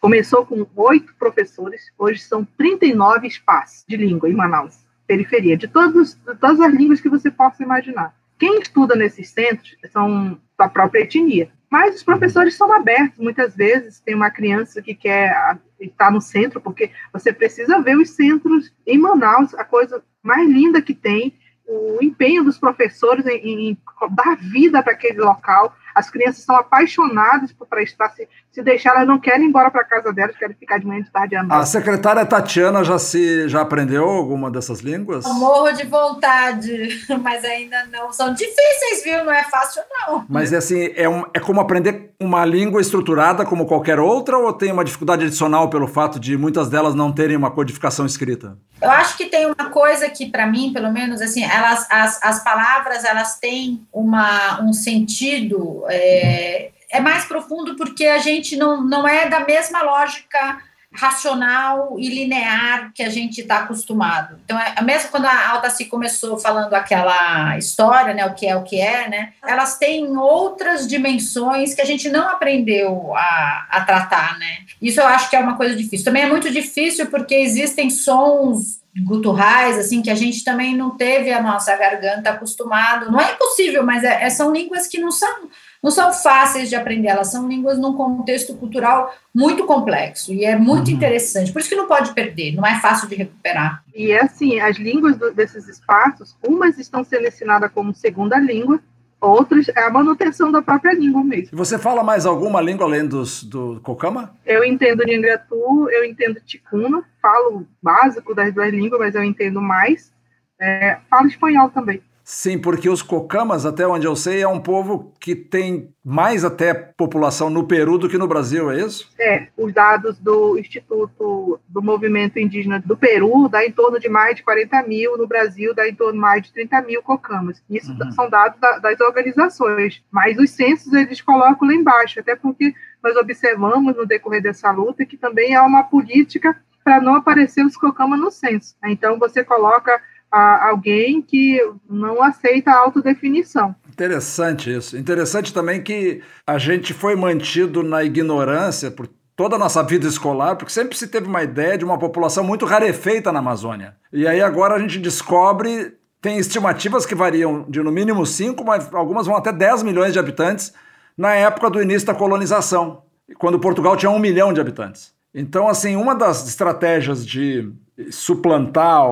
começou 0.00 0.46
com 0.46 0.66
oito 0.76 1.12
professores, 1.18 1.90
hoje 1.98 2.20
são 2.20 2.46
39 2.56 3.26
espaços 3.26 3.84
de 3.88 3.96
língua 3.96 4.28
em 4.28 4.34
Manaus, 4.34 4.76
periferia, 5.06 5.56
de, 5.56 5.66
todos, 5.66 6.14
de 6.14 6.34
todas 6.36 6.60
as 6.60 6.72
línguas 6.72 7.00
que 7.00 7.08
você 7.08 7.30
possa 7.30 7.62
imaginar. 7.62 8.14
Quem 8.38 8.60
estuda 8.60 8.94
nesses 8.94 9.30
centros 9.30 9.74
são 9.92 10.38
da 10.56 10.68
própria 10.68 11.00
etnia. 11.00 11.50
Mas 11.70 11.96
os 11.96 12.02
professores 12.02 12.56
são 12.56 12.72
abertos, 12.72 13.18
muitas 13.18 13.54
vezes. 13.54 14.00
Tem 14.00 14.14
uma 14.14 14.30
criança 14.30 14.80
que 14.80 14.94
quer 14.94 15.58
estar 15.80 16.10
no 16.10 16.20
centro, 16.20 16.60
porque 16.60 16.90
você 17.12 17.32
precisa 17.32 17.80
ver 17.80 17.96
os 17.96 18.10
centros 18.10 18.72
em 18.86 18.98
Manaus, 18.98 19.54
a 19.54 19.64
coisa 19.64 20.02
mais 20.22 20.48
linda 20.48 20.82
que 20.82 20.94
tem, 20.94 21.34
o 21.66 21.98
empenho 22.02 22.42
dos 22.42 22.58
professores 22.58 23.26
em, 23.26 23.70
em 23.70 23.78
dar 24.10 24.36
vida 24.36 24.82
para 24.82 24.94
aquele 24.94 25.20
local, 25.20 25.76
as 25.98 26.08
crianças 26.08 26.44
são 26.44 26.54
apaixonadas 26.54 27.52
para 27.68 27.82
estar 27.82 28.08
se, 28.10 28.28
se 28.52 28.62
deixar, 28.62 28.94
elas 28.94 29.08
não 29.08 29.18
querem 29.18 29.46
ir 29.46 29.48
embora 29.48 29.68
para 29.70 29.84
casa 29.84 30.12
delas, 30.12 30.36
querem 30.36 30.54
ficar 30.54 30.78
de 30.78 30.86
manhã 30.86 31.02
de 31.02 31.10
tarde 31.10 31.34
à 31.34 31.42
noite. 31.42 31.60
A 31.60 31.66
secretária 31.66 32.24
Tatiana 32.24 32.84
já 32.84 32.98
se 32.98 33.48
já 33.48 33.62
aprendeu 33.62 34.04
alguma 34.08 34.48
dessas 34.50 34.78
línguas? 34.78 35.24
Eu 35.24 35.34
morro 35.34 35.72
de 35.72 35.84
vontade, 35.84 36.88
mas 37.20 37.44
ainda 37.44 37.84
não. 37.86 38.12
São 38.12 38.32
difíceis, 38.32 39.02
viu? 39.02 39.24
Não 39.24 39.32
é 39.32 39.42
fácil, 39.44 39.82
não. 39.90 40.24
Mas 40.28 40.52
é 40.52 40.58
assim, 40.58 40.92
é, 40.94 41.08
um, 41.08 41.24
é 41.34 41.40
como 41.40 41.60
aprender 41.60 42.12
uma 42.20 42.44
língua 42.44 42.80
estruturada 42.80 43.44
como 43.44 43.66
qualquer 43.66 43.98
outra, 43.98 44.38
ou 44.38 44.52
tem 44.52 44.70
uma 44.70 44.84
dificuldade 44.84 45.24
adicional 45.24 45.68
pelo 45.68 45.88
fato 45.88 46.20
de 46.20 46.36
muitas 46.36 46.68
delas 46.68 46.94
não 46.94 47.10
terem 47.10 47.36
uma 47.36 47.50
codificação 47.50 48.06
escrita? 48.06 48.56
Eu 48.80 48.90
acho 48.90 49.16
que 49.16 49.26
tem 49.26 49.46
uma 49.46 49.70
coisa 49.70 50.08
que, 50.08 50.26
para 50.26 50.46
mim, 50.46 50.72
pelo 50.72 50.92
menos, 50.92 51.20
assim, 51.20 51.42
elas, 51.42 51.86
as, 51.90 52.22
as 52.22 52.44
palavras, 52.44 53.04
elas 53.04 53.38
têm 53.38 53.86
uma, 53.92 54.62
um 54.62 54.72
sentido 54.72 55.84
é, 55.88 56.70
é 56.90 57.00
mais 57.00 57.24
profundo 57.24 57.76
porque 57.76 58.06
a 58.06 58.18
gente 58.18 58.56
não, 58.56 58.82
não 58.82 59.06
é 59.06 59.28
da 59.28 59.40
mesma 59.40 59.82
lógica 59.82 60.58
racional 60.92 61.96
e 61.98 62.08
linear 62.08 62.92
que 62.94 63.02
a 63.02 63.10
gente 63.10 63.42
está 63.42 63.58
acostumado. 63.58 64.38
Então, 64.44 64.58
é, 64.58 64.80
mesmo 64.82 65.10
quando 65.10 65.26
a 65.26 65.50
Altaci 65.50 65.84
começou 65.84 66.38
falando 66.38 66.72
aquela 66.74 67.56
história, 67.58 68.14
né, 68.14 68.24
o 68.26 68.34
que 68.34 68.46
é 68.46 68.56
o 68.56 68.64
que 68.64 68.80
é, 68.80 69.08
né, 69.08 69.32
elas 69.46 69.78
têm 69.78 70.16
outras 70.16 70.86
dimensões 70.86 71.74
que 71.74 71.82
a 71.82 71.84
gente 71.84 72.08
não 72.08 72.28
aprendeu 72.28 73.14
a, 73.14 73.66
a 73.70 73.80
tratar, 73.82 74.38
né. 74.38 74.58
Isso 74.80 75.00
eu 75.00 75.06
acho 75.06 75.28
que 75.28 75.36
é 75.36 75.40
uma 75.40 75.56
coisa 75.56 75.76
difícil. 75.76 76.04
Também 76.04 76.22
é 76.22 76.28
muito 76.28 76.50
difícil 76.50 77.06
porque 77.06 77.34
existem 77.34 77.90
sons 77.90 78.78
guturrais, 79.04 79.78
assim, 79.78 80.02
que 80.02 80.10
a 80.10 80.14
gente 80.14 80.42
também 80.42 80.76
não 80.76 80.96
teve 80.96 81.30
a 81.30 81.42
nossa 81.42 81.76
garganta 81.76 82.30
acostumado. 82.30 83.10
Não 83.10 83.20
é 83.20 83.32
impossível, 83.32 83.84
mas 83.84 84.02
é, 84.02 84.24
é 84.24 84.30
são 84.30 84.52
línguas 84.52 84.86
que 84.86 84.98
não 84.98 85.10
são 85.10 85.48
não 85.82 85.90
são 85.90 86.12
fáceis 86.12 86.68
de 86.68 86.76
aprender, 86.76 87.08
elas 87.08 87.30
são 87.30 87.48
línguas 87.48 87.78
num 87.78 87.94
contexto 87.94 88.54
cultural 88.54 89.14
muito 89.34 89.64
complexo 89.64 90.32
e 90.32 90.44
é 90.44 90.56
muito 90.56 90.88
uhum. 90.88 90.96
interessante. 90.96 91.52
Por 91.52 91.60
isso 91.60 91.68
que 91.68 91.76
não 91.76 91.86
pode 91.86 92.12
perder, 92.12 92.54
não 92.54 92.66
é 92.66 92.80
fácil 92.80 93.08
de 93.08 93.14
recuperar. 93.14 93.82
E 93.94 94.10
é 94.10 94.22
assim, 94.22 94.60
as 94.60 94.76
línguas 94.76 95.16
do, 95.16 95.32
desses 95.32 95.68
espaços, 95.68 96.36
umas 96.46 96.78
estão 96.78 97.04
sendo 97.04 97.26
ensinadas 97.26 97.70
como 97.72 97.94
segunda 97.94 98.38
língua, 98.38 98.80
outras 99.20 99.68
é 99.68 99.80
a 99.80 99.90
manutenção 99.90 100.50
da 100.50 100.62
própria 100.62 100.92
língua 100.92 101.22
mesmo. 101.22 101.50
E 101.52 101.56
você 101.56 101.78
fala 101.78 102.02
mais 102.02 102.26
alguma 102.26 102.60
língua 102.60 102.86
além 102.86 103.06
dos, 103.06 103.42
do 103.42 103.80
Cocama? 103.82 104.34
Eu 104.46 104.64
entendo 104.64 105.04
Nhangratu, 105.04 105.88
eu 105.90 106.04
entendo 106.04 106.40
Ticuna, 106.40 107.02
falo 107.20 107.66
básico 107.82 108.34
das 108.34 108.52
duas 108.52 108.72
línguas, 108.72 109.00
mas 109.00 109.14
eu 109.14 109.22
entendo 109.22 109.60
mais. 109.60 110.12
É, 110.60 110.98
falo 111.08 111.28
espanhol 111.28 111.70
também. 111.70 112.02
Sim, 112.30 112.58
porque 112.58 112.90
os 112.90 113.00
cocamas, 113.00 113.64
até 113.64 113.86
onde 113.86 114.06
eu 114.06 114.14
sei, 114.14 114.42
é 114.42 114.46
um 114.46 114.60
povo 114.60 115.14
que 115.18 115.34
tem 115.34 115.94
mais 116.04 116.44
até 116.44 116.74
população 116.74 117.48
no 117.48 117.66
Peru 117.66 117.96
do 117.96 118.06
que 118.06 118.18
no 118.18 118.28
Brasil, 118.28 118.70
é 118.70 118.80
isso? 118.82 119.10
É, 119.18 119.48
os 119.56 119.72
dados 119.72 120.18
do 120.18 120.58
Instituto 120.58 121.58
do 121.66 121.80
Movimento 121.80 122.38
Indígena 122.38 122.82
do 122.84 122.98
Peru 122.98 123.48
dá 123.48 123.64
em 123.64 123.72
torno 123.72 123.98
de 123.98 124.10
mais 124.10 124.36
de 124.36 124.42
40 124.42 124.82
mil, 124.82 125.16
no 125.16 125.26
Brasil 125.26 125.74
dá 125.74 125.88
em 125.88 125.94
torno 125.94 126.12
de 126.12 126.18
mais 126.18 126.42
de 126.42 126.52
30 126.52 126.82
mil 126.82 127.02
cocamas. 127.02 127.62
Isso 127.70 127.96
uhum. 127.98 128.12
são 128.12 128.28
dados 128.28 128.60
da, 128.60 128.78
das 128.78 129.00
organizações, 129.00 130.04
mas 130.10 130.36
os 130.36 130.50
censos 130.50 130.92
eles 130.92 131.22
colocam 131.22 131.66
lá 131.66 131.72
embaixo, 131.72 132.20
até 132.20 132.36
porque 132.36 132.74
nós 133.02 133.16
observamos 133.16 133.96
no 133.96 134.04
decorrer 134.04 134.42
dessa 134.42 134.70
luta 134.70 135.06
que 135.06 135.16
também 135.16 135.56
há 135.56 135.64
uma 135.64 135.84
política 135.84 136.54
para 136.84 137.00
não 137.00 137.14
aparecer 137.14 137.64
os 137.64 137.74
cocamas 137.74 138.20
no 138.20 138.30
censo. 138.30 138.76
Então 138.84 139.18
você 139.18 139.42
coloca 139.42 139.98
a 140.30 140.68
alguém 140.68 141.22
que 141.22 141.58
não 141.88 142.22
aceita 142.22 142.70
a 142.70 142.78
autodefinição. 142.78 143.74
Interessante 143.90 144.74
isso. 144.74 144.96
Interessante 144.96 145.52
também 145.52 145.82
que 145.82 146.20
a 146.46 146.58
gente 146.58 146.92
foi 146.94 147.16
mantido 147.16 147.82
na 147.82 148.04
ignorância 148.04 148.90
por 148.90 149.08
toda 149.34 149.56
a 149.56 149.58
nossa 149.58 149.82
vida 149.82 150.06
escolar, 150.06 150.56
porque 150.56 150.72
sempre 150.72 150.98
se 150.98 151.06
teve 151.06 151.28
uma 151.28 151.42
ideia 151.42 151.78
de 151.78 151.84
uma 151.84 151.98
população 151.98 152.42
muito 152.42 152.66
rarefeita 152.66 153.30
na 153.30 153.38
Amazônia. 153.38 153.94
E 154.12 154.26
aí 154.26 154.40
agora 154.40 154.74
a 154.74 154.78
gente 154.78 154.98
descobre, 154.98 155.94
tem 156.20 156.38
estimativas 156.38 157.06
que 157.06 157.14
variam 157.14 157.64
de 157.68 157.80
no 157.80 157.92
mínimo 157.92 158.26
5, 158.26 158.64
mas 158.64 158.92
algumas 158.92 159.26
vão 159.26 159.36
até 159.36 159.52
10 159.52 159.84
milhões 159.84 160.12
de 160.12 160.18
habitantes 160.18 160.74
na 161.16 161.34
época 161.34 161.70
do 161.70 161.80
início 161.80 162.06
da 162.06 162.14
colonização, 162.14 163.02
quando 163.38 163.58
Portugal 163.58 163.96
tinha 163.96 164.10
um 164.10 164.18
milhão 164.18 164.52
de 164.52 164.60
habitantes. 164.60 165.12
Então, 165.32 165.68
assim, 165.68 165.94
uma 165.94 166.14
das 166.14 166.48
estratégias 166.48 167.24
de 167.24 167.70
suplantar, 168.10 169.04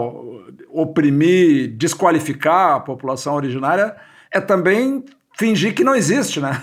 oprimir, 0.76 1.68
desqualificar 1.76 2.76
a 2.76 2.80
população 2.80 3.34
originária 3.34 3.96
é 4.30 4.40
também 4.40 5.04
fingir 5.36 5.74
que 5.74 5.82
não 5.82 5.94
existe, 5.94 6.40
né? 6.40 6.62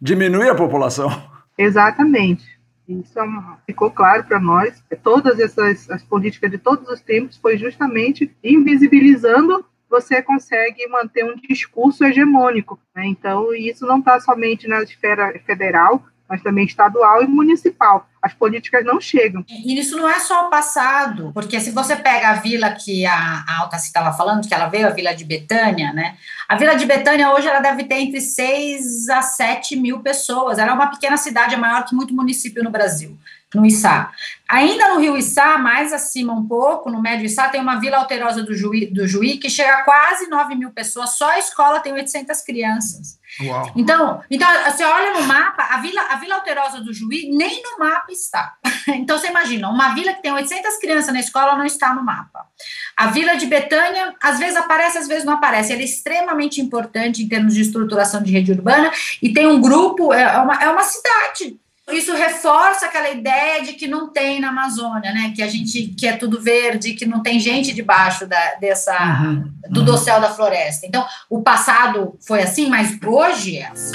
Diminuir 0.00 0.48
a 0.48 0.54
população. 0.54 1.08
Exatamente. 1.56 2.44
Isso 2.88 3.18
é 3.18 3.26
ficou 3.66 3.90
claro 3.90 4.24
para 4.24 4.40
nós. 4.40 4.82
Todas 5.02 5.38
essas 5.38 5.88
as 5.88 6.02
políticas 6.02 6.50
de 6.50 6.58
todos 6.58 6.88
os 6.88 7.00
tempos 7.00 7.36
foi 7.36 7.56
justamente 7.56 8.30
invisibilizando 8.42 9.64
você 9.88 10.20
consegue 10.20 10.88
manter 10.88 11.24
um 11.24 11.36
discurso 11.36 12.04
hegemônico. 12.04 12.80
Né? 12.94 13.06
Então, 13.06 13.54
isso 13.54 13.86
não 13.86 14.00
está 14.00 14.18
somente 14.18 14.66
na 14.66 14.82
esfera 14.82 15.38
federal, 15.46 16.04
mas 16.28 16.42
também 16.42 16.64
estadual 16.64 17.22
e 17.22 17.26
municipal. 17.26 18.08
As 18.22 18.32
políticas 18.32 18.84
não 18.84 19.00
chegam. 19.00 19.44
E 19.48 19.78
isso 19.78 19.96
não 19.96 20.08
é 20.08 20.18
só 20.18 20.46
o 20.46 20.50
passado, 20.50 21.30
porque 21.34 21.60
se 21.60 21.70
você 21.70 21.94
pega 21.94 22.30
a 22.30 22.34
vila 22.34 22.70
que 22.70 23.04
a, 23.04 23.44
a 23.46 23.60
Altaci 23.60 23.86
estava 23.86 24.16
falando, 24.16 24.48
que 24.48 24.54
ela 24.54 24.66
veio, 24.66 24.86
a 24.86 24.90
Vila 24.90 25.14
de 25.14 25.24
Betânia, 25.24 25.92
né? 25.92 26.16
A 26.48 26.56
Vila 26.56 26.74
de 26.74 26.86
Betânia 26.86 27.32
hoje 27.32 27.46
ela 27.46 27.60
deve 27.60 27.84
ter 27.84 27.96
entre 27.96 28.20
6 28.20 29.08
a 29.10 29.20
7 29.20 29.76
mil 29.76 30.00
pessoas. 30.00 30.58
Ela 30.58 30.70
é 30.70 30.74
uma 30.74 30.90
pequena 30.90 31.16
cidade, 31.16 31.54
é 31.54 31.58
maior 31.58 31.84
que 31.84 31.94
muito 31.94 32.14
município 32.14 32.64
no 32.64 32.70
Brasil 32.70 33.18
no 33.54 33.64
Içá. 33.64 34.10
Ainda 34.48 34.94
no 34.94 35.00
Rio 35.00 35.16
Içá, 35.16 35.56
mais 35.56 35.92
acima 35.92 36.32
um 36.32 36.46
pouco, 36.46 36.90
no 36.90 37.00
Médio 37.00 37.26
Içá, 37.26 37.48
tem 37.48 37.60
uma 37.60 37.76
vila 37.76 37.98
alterosa 37.98 38.42
do 38.42 38.54
Juí, 38.54 38.86
do 38.86 39.06
Juí 39.06 39.38
que 39.38 39.48
chega 39.48 39.74
a 39.74 39.82
quase 39.82 40.28
9 40.28 40.54
mil 40.54 40.70
pessoas, 40.70 41.10
só 41.10 41.30
a 41.30 41.38
escola 41.38 41.80
tem 41.80 41.92
800 41.92 42.40
crianças. 42.42 43.18
Uau. 43.42 43.72
Então, 43.74 44.22
então, 44.30 44.48
você 44.70 44.84
olha 44.84 45.18
no 45.18 45.26
mapa, 45.26 45.64
a 45.70 45.78
vila, 45.78 46.00
a 46.02 46.16
vila 46.16 46.36
alterosa 46.36 46.80
do 46.80 46.92
Juí 46.92 47.30
nem 47.30 47.62
no 47.62 47.78
mapa 47.78 48.12
está. 48.12 48.54
Então, 48.86 49.18
você 49.18 49.28
imagina, 49.28 49.70
uma 49.70 49.94
vila 49.94 50.12
que 50.12 50.20
tem 50.20 50.30
800 50.30 50.76
crianças 50.76 51.12
na 51.12 51.18
escola 51.18 51.56
não 51.56 51.64
está 51.64 51.94
no 51.94 52.04
mapa. 52.04 52.46
A 52.94 53.06
vila 53.06 53.34
de 53.34 53.46
Betânia, 53.46 54.14
às 54.22 54.38
vezes 54.38 54.56
aparece, 54.56 54.98
às 54.98 55.08
vezes 55.08 55.24
não 55.24 55.32
aparece. 55.32 55.72
Ela 55.72 55.80
é 55.80 55.86
extremamente 55.86 56.60
importante 56.60 57.22
em 57.22 57.28
termos 57.28 57.54
de 57.54 57.62
estruturação 57.62 58.22
de 58.22 58.30
rede 58.30 58.52
urbana 58.52 58.92
e 59.22 59.32
tem 59.32 59.46
um 59.46 59.58
grupo, 59.58 60.12
é 60.12 60.38
uma, 60.38 60.62
é 60.62 60.68
uma 60.68 60.82
cidade 60.82 61.58
isso 61.92 62.14
reforça 62.14 62.86
aquela 62.86 63.10
ideia 63.10 63.62
de 63.62 63.74
que 63.74 63.86
não 63.86 64.10
tem 64.10 64.40
na 64.40 64.48
Amazônia, 64.48 65.12
né? 65.12 65.32
Que 65.36 65.42
a 65.42 65.48
gente 65.48 65.88
que 65.88 66.06
é 66.06 66.16
tudo 66.16 66.40
verde, 66.40 66.94
que 66.94 67.04
não 67.04 67.22
tem 67.22 67.38
gente 67.38 67.74
debaixo 67.74 68.26
da, 68.26 68.54
dessa 68.54 68.96
uhum, 69.22 69.52
do 69.68 69.80
uhum. 69.80 69.86
dossel 69.86 70.20
da 70.20 70.30
floresta. 70.30 70.86
Então, 70.86 71.04
o 71.28 71.42
passado 71.42 72.16
foi 72.26 72.42
assim, 72.42 72.70
mas 72.70 72.98
hoje 73.04 73.58
é 73.58 73.66
assim. 73.66 73.92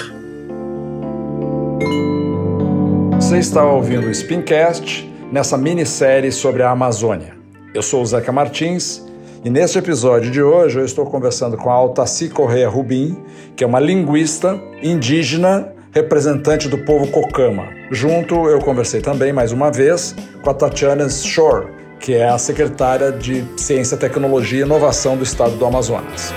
Você 3.15 3.39
está 3.39 3.63
ouvindo 3.63 4.07
o 4.07 4.13
Spincast 4.13 5.09
nessa 5.31 5.57
minissérie 5.57 6.31
sobre 6.31 6.61
a 6.61 6.69
Amazônia. 6.69 7.35
Eu 7.73 7.81
sou 7.81 8.03
o 8.03 8.05
Zeca 8.05 8.31
Martins 8.31 9.03
e 9.43 9.49
neste 9.49 9.79
episódio 9.79 10.29
de 10.29 10.41
hoje 10.41 10.79
eu 10.79 10.85
estou 10.85 11.05
conversando 11.05 11.57
com 11.57 11.69
a 11.69 11.73
Altaci 11.73 12.29
Correia 12.29 12.69
Rubim, 12.69 13.17
que 13.55 13.63
é 13.63 13.67
uma 13.67 13.79
linguista 13.79 14.59
indígena 14.81 15.78
representante 15.91 16.67
do 16.67 16.77
povo 16.77 17.07
Cocama. 17.11 17.69
Junto, 17.91 18.47
eu 18.47 18.59
conversei 18.59 19.01
também, 19.01 19.33
mais 19.33 19.51
uma 19.51 19.71
vez, 19.71 20.15
com 20.41 20.49
a 20.49 20.53
Tatiana 20.53 21.09
Shore, 21.09 21.67
que 21.99 22.13
é 22.13 22.29
a 22.29 22.37
secretária 22.37 23.11
de 23.11 23.43
Ciência, 23.57 23.97
Tecnologia 23.97 24.59
e 24.59 24.61
Inovação 24.61 25.17
do 25.17 25.23
Estado 25.23 25.55
do 25.57 25.65
Amazonas. 25.65 26.33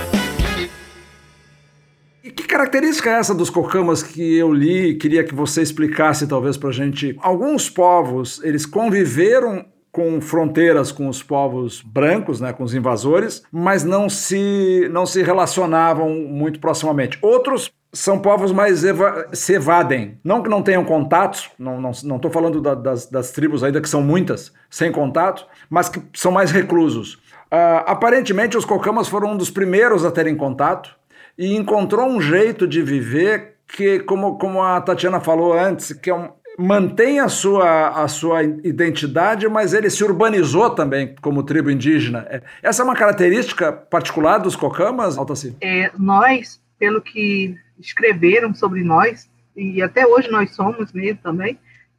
E 2.24 2.30
que 2.30 2.44
característica 2.44 3.10
é 3.10 3.18
essa 3.18 3.34
dos 3.34 3.50
cocamas 3.50 4.02
que 4.02 4.36
eu 4.36 4.52
li? 4.52 4.94
Queria 4.94 5.24
que 5.24 5.34
você 5.34 5.60
explicasse, 5.60 6.26
talvez, 6.26 6.56
para 6.56 6.70
a 6.70 6.72
gente. 6.72 7.16
Alguns 7.20 7.68
povos, 7.68 8.40
eles 8.42 8.64
conviveram 8.64 9.66
com 9.90 10.22
fronteiras 10.22 10.90
com 10.90 11.06
os 11.06 11.22
povos 11.22 11.82
brancos, 11.82 12.40
né, 12.40 12.50
com 12.54 12.64
os 12.64 12.74
invasores, 12.74 13.42
mas 13.52 13.84
não 13.84 14.08
se, 14.08 14.88
não 14.90 15.04
se 15.04 15.22
relacionavam 15.22 16.08
muito 16.08 16.58
proximamente. 16.58 17.18
Outros 17.20 17.70
são 17.92 18.18
povos 18.18 18.52
mais 18.52 18.84
eva 18.84 19.28
se 19.32 19.54
evadem. 19.54 20.18
Não 20.24 20.42
que 20.42 20.48
não 20.48 20.62
tenham 20.62 20.84
contatos, 20.84 21.50
não 21.58 21.90
estou 21.90 22.08
não, 22.08 22.18
não 22.18 22.30
falando 22.30 22.60
da, 22.60 22.74
das, 22.74 23.06
das, 23.06 23.30
tribos 23.30 23.62
ainda, 23.62 23.80
que 23.80 23.88
são 23.88 24.02
muitas, 24.02 24.52
sem 24.70 24.90
contato, 24.90 25.46
mas 25.68 25.88
que 25.88 26.02
são 26.14 26.32
mais 26.32 26.50
reclusos. 26.50 27.14
Uh, 27.52 27.84
aparentemente, 27.86 28.56
os 28.56 28.64
cocamas 28.64 29.08
foram 29.08 29.32
um 29.32 29.36
dos 29.36 29.50
primeiros 29.50 30.06
a 30.06 30.10
terem 30.10 30.34
contato 30.34 30.96
e 31.36 31.54
encontrou 31.54 32.06
um 32.06 32.20
jeito 32.20 32.66
de 32.66 32.80
viver 32.82 33.56
que, 33.68 34.00
como, 34.00 34.38
como 34.38 34.62
a 34.62 34.80
Tatiana 34.80 35.20
falou 35.20 35.52
antes, 35.52 35.92
que 35.92 36.08
é 36.08 36.14
um, 36.14 36.30
mantém 36.58 37.20
a 37.20 37.28
sua, 37.28 37.88
a 37.88 38.08
sua 38.08 38.42
identidade, 38.42 39.46
mas 39.48 39.74
ele 39.74 39.90
se 39.90 40.02
urbanizou 40.02 40.70
também 40.70 41.14
como 41.20 41.42
tribo 41.42 41.70
indígena. 41.70 42.26
É, 42.28 42.42
essa 42.62 42.82
é 42.82 42.84
uma 42.84 42.94
característica 42.94 43.70
particular 43.70 44.38
dos 44.38 44.56
cocamas, 44.56 45.18
Altaci? 45.18 45.54
É, 45.60 45.90
nós, 45.98 46.60
pelo 46.78 47.02
que 47.02 47.56
escreveram 47.86 48.54
sobre 48.54 48.82
nós, 48.82 49.30
e 49.56 49.82
até 49.82 50.06
hoje 50.06 50.30
nós 50.30 50.54
somos 50.54 50.92
mesmo 50.92 51.18
também, 51.22 51.58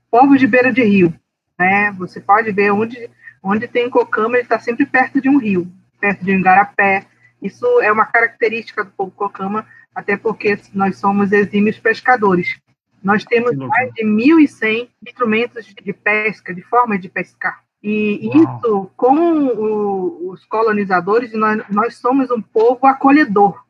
povos 0.09 0.39
de 0.39 0.47
beira 0.47 0.71
de 0.71 0.83
rio. 0.83 1.13
Né? 1.57 1.91
Você 1.97 2.19
pode 2.19 2.51
ver 2.51 2.71
onde, 2.71 3.09
onde 3.41 3.67
tem 3.67 3.89
cocama, 3.89 4.35
ele 4.35 4.43
está 4.43 4.59
sempre 4.59 4.85
perto 4.85 5.21
de 5.21 5.29
um 5.29 5.37
rio, 5.37 5.71
perto 5.99 6.23
de 6.23 6.31
um 6.31 6.39
igarapé. 6.39 7.05
Isso 7.41 7.65
é 7.81 7.91
uma 7.91 8.05
característica 8.05 8.83
do 8.83 8.91
povo 8.91 9.11
cocama, 9.11 9.65
até 9.93 10.17
porque 10.17 10.57
nós 10.73 10.97
somos 10.97 11.31
exímios 11.31 11.77
pescadores. 11.77 12.57
Nós 13.03 13.23
temos 13.25 13.55
mais 13.55 13.93
de 13.93 14.05
1.100 14.05 14.87
instrumentos 15.05 15.65
de 15.65 15.93
pesca, 15.93 16.53
de 16.53 16.61
forma 16.61 16.97
de 16.97 17.09
pescar. 17.09 17.61
E 17.83 18.29
Uau. 18.29 18.37
isso, 18.37 18.91
com 18.95 19.13
o, 19.13 20.29
os 20.31 20.45
colonizadores, 20.45 21.33
nós, 21.33 21.61
nós 21.69 21.95
somos 21.97 22.31
um 22.31 22.41
povo 22.41 22.87
acolhedor. 22.87 23.61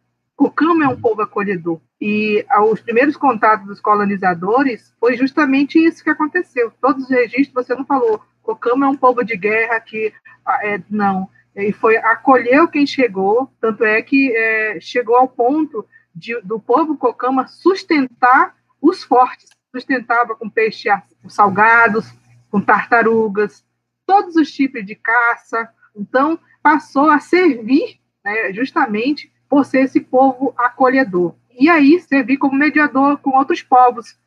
Cocama 0.44 0.84
é 0.84 0.88
um 0.90 1.00
povo 1.00 1.22
acolhedor. 1.22 1.80
E 2.02 2.46
os 2.70 2.82
primeiros 2.82 3.16
contatos 3.16 3.66
dos 3.66 3.80
colonizadores 3.80 4.94
foi 5.00 5.16
justamente 5.16 5.80
isso 5.80 6.04
que 6.04 6.10
aconteceu. 6.10 6.70
Todos 6.82 7.06
os 7.06 7.10
registros, 7.10 7.66
você 7.66 7.74
não 7.74 7.86
falou, 7.86 8.22
Cocama 8.42 8.86
é 8.86 8.90
um 8.90 8.98
povo 8.98 9.24
de 9.24 9.38
guerra 9.38 9.80
que. 9.80 10.14
Ah, 10.46 10.60
é, 10.64 10.82
não. 10.90 11.30
E 11.56 11.72
foi 11.72 11.96
acolheu 11.96 12.68
quem 12.68 12.86
chegou, 12.86 13.50
tanto 13.62 13.86
é 13.86 14.02
que 14.02 14.36
é, 14.36 14.80
chegou 14.82 15.16
ao 15.16 15.30
ponto 15.30 15.88
de, 16.14 16.38
do 16.42 16.60
povo 16.60 16.98
Cocama 16.98 17.48
sustentar 17.48 18.54
os 18.82 19.02
fortes. 19.02 19.50
Sustentava 19.74 20.36
com 20.36 20.50
peixe 20.50 20.90
salgados, 21.30 22.14
com 22.52 22.60
tartarugas, 22.60 23.64
todos 24.06 24.36
os 24.36 24.52
tipos 24.52 24.86
de 24.86 24.94
caça. 24.94 25.70
Então, 25.96 26.38
passou 26.62 27.10
a 27.10 27.20
servir 27.22 27.98
né, 28.26 28.52
justamente 28.52 29.32
por 29.54 29.66
ser 29.66 29.82
esse 29.82 30.02
povo 30.02 30.52
acolhedor 30.58 31.36
e 31.60 31.70
aí 31.70 32.00
servir 32.00 32.38
como 32.38 32.58
mediador 32.58 33.20
com 33.20 33.38
outros 33.38 33.62
povos 33.62 34.18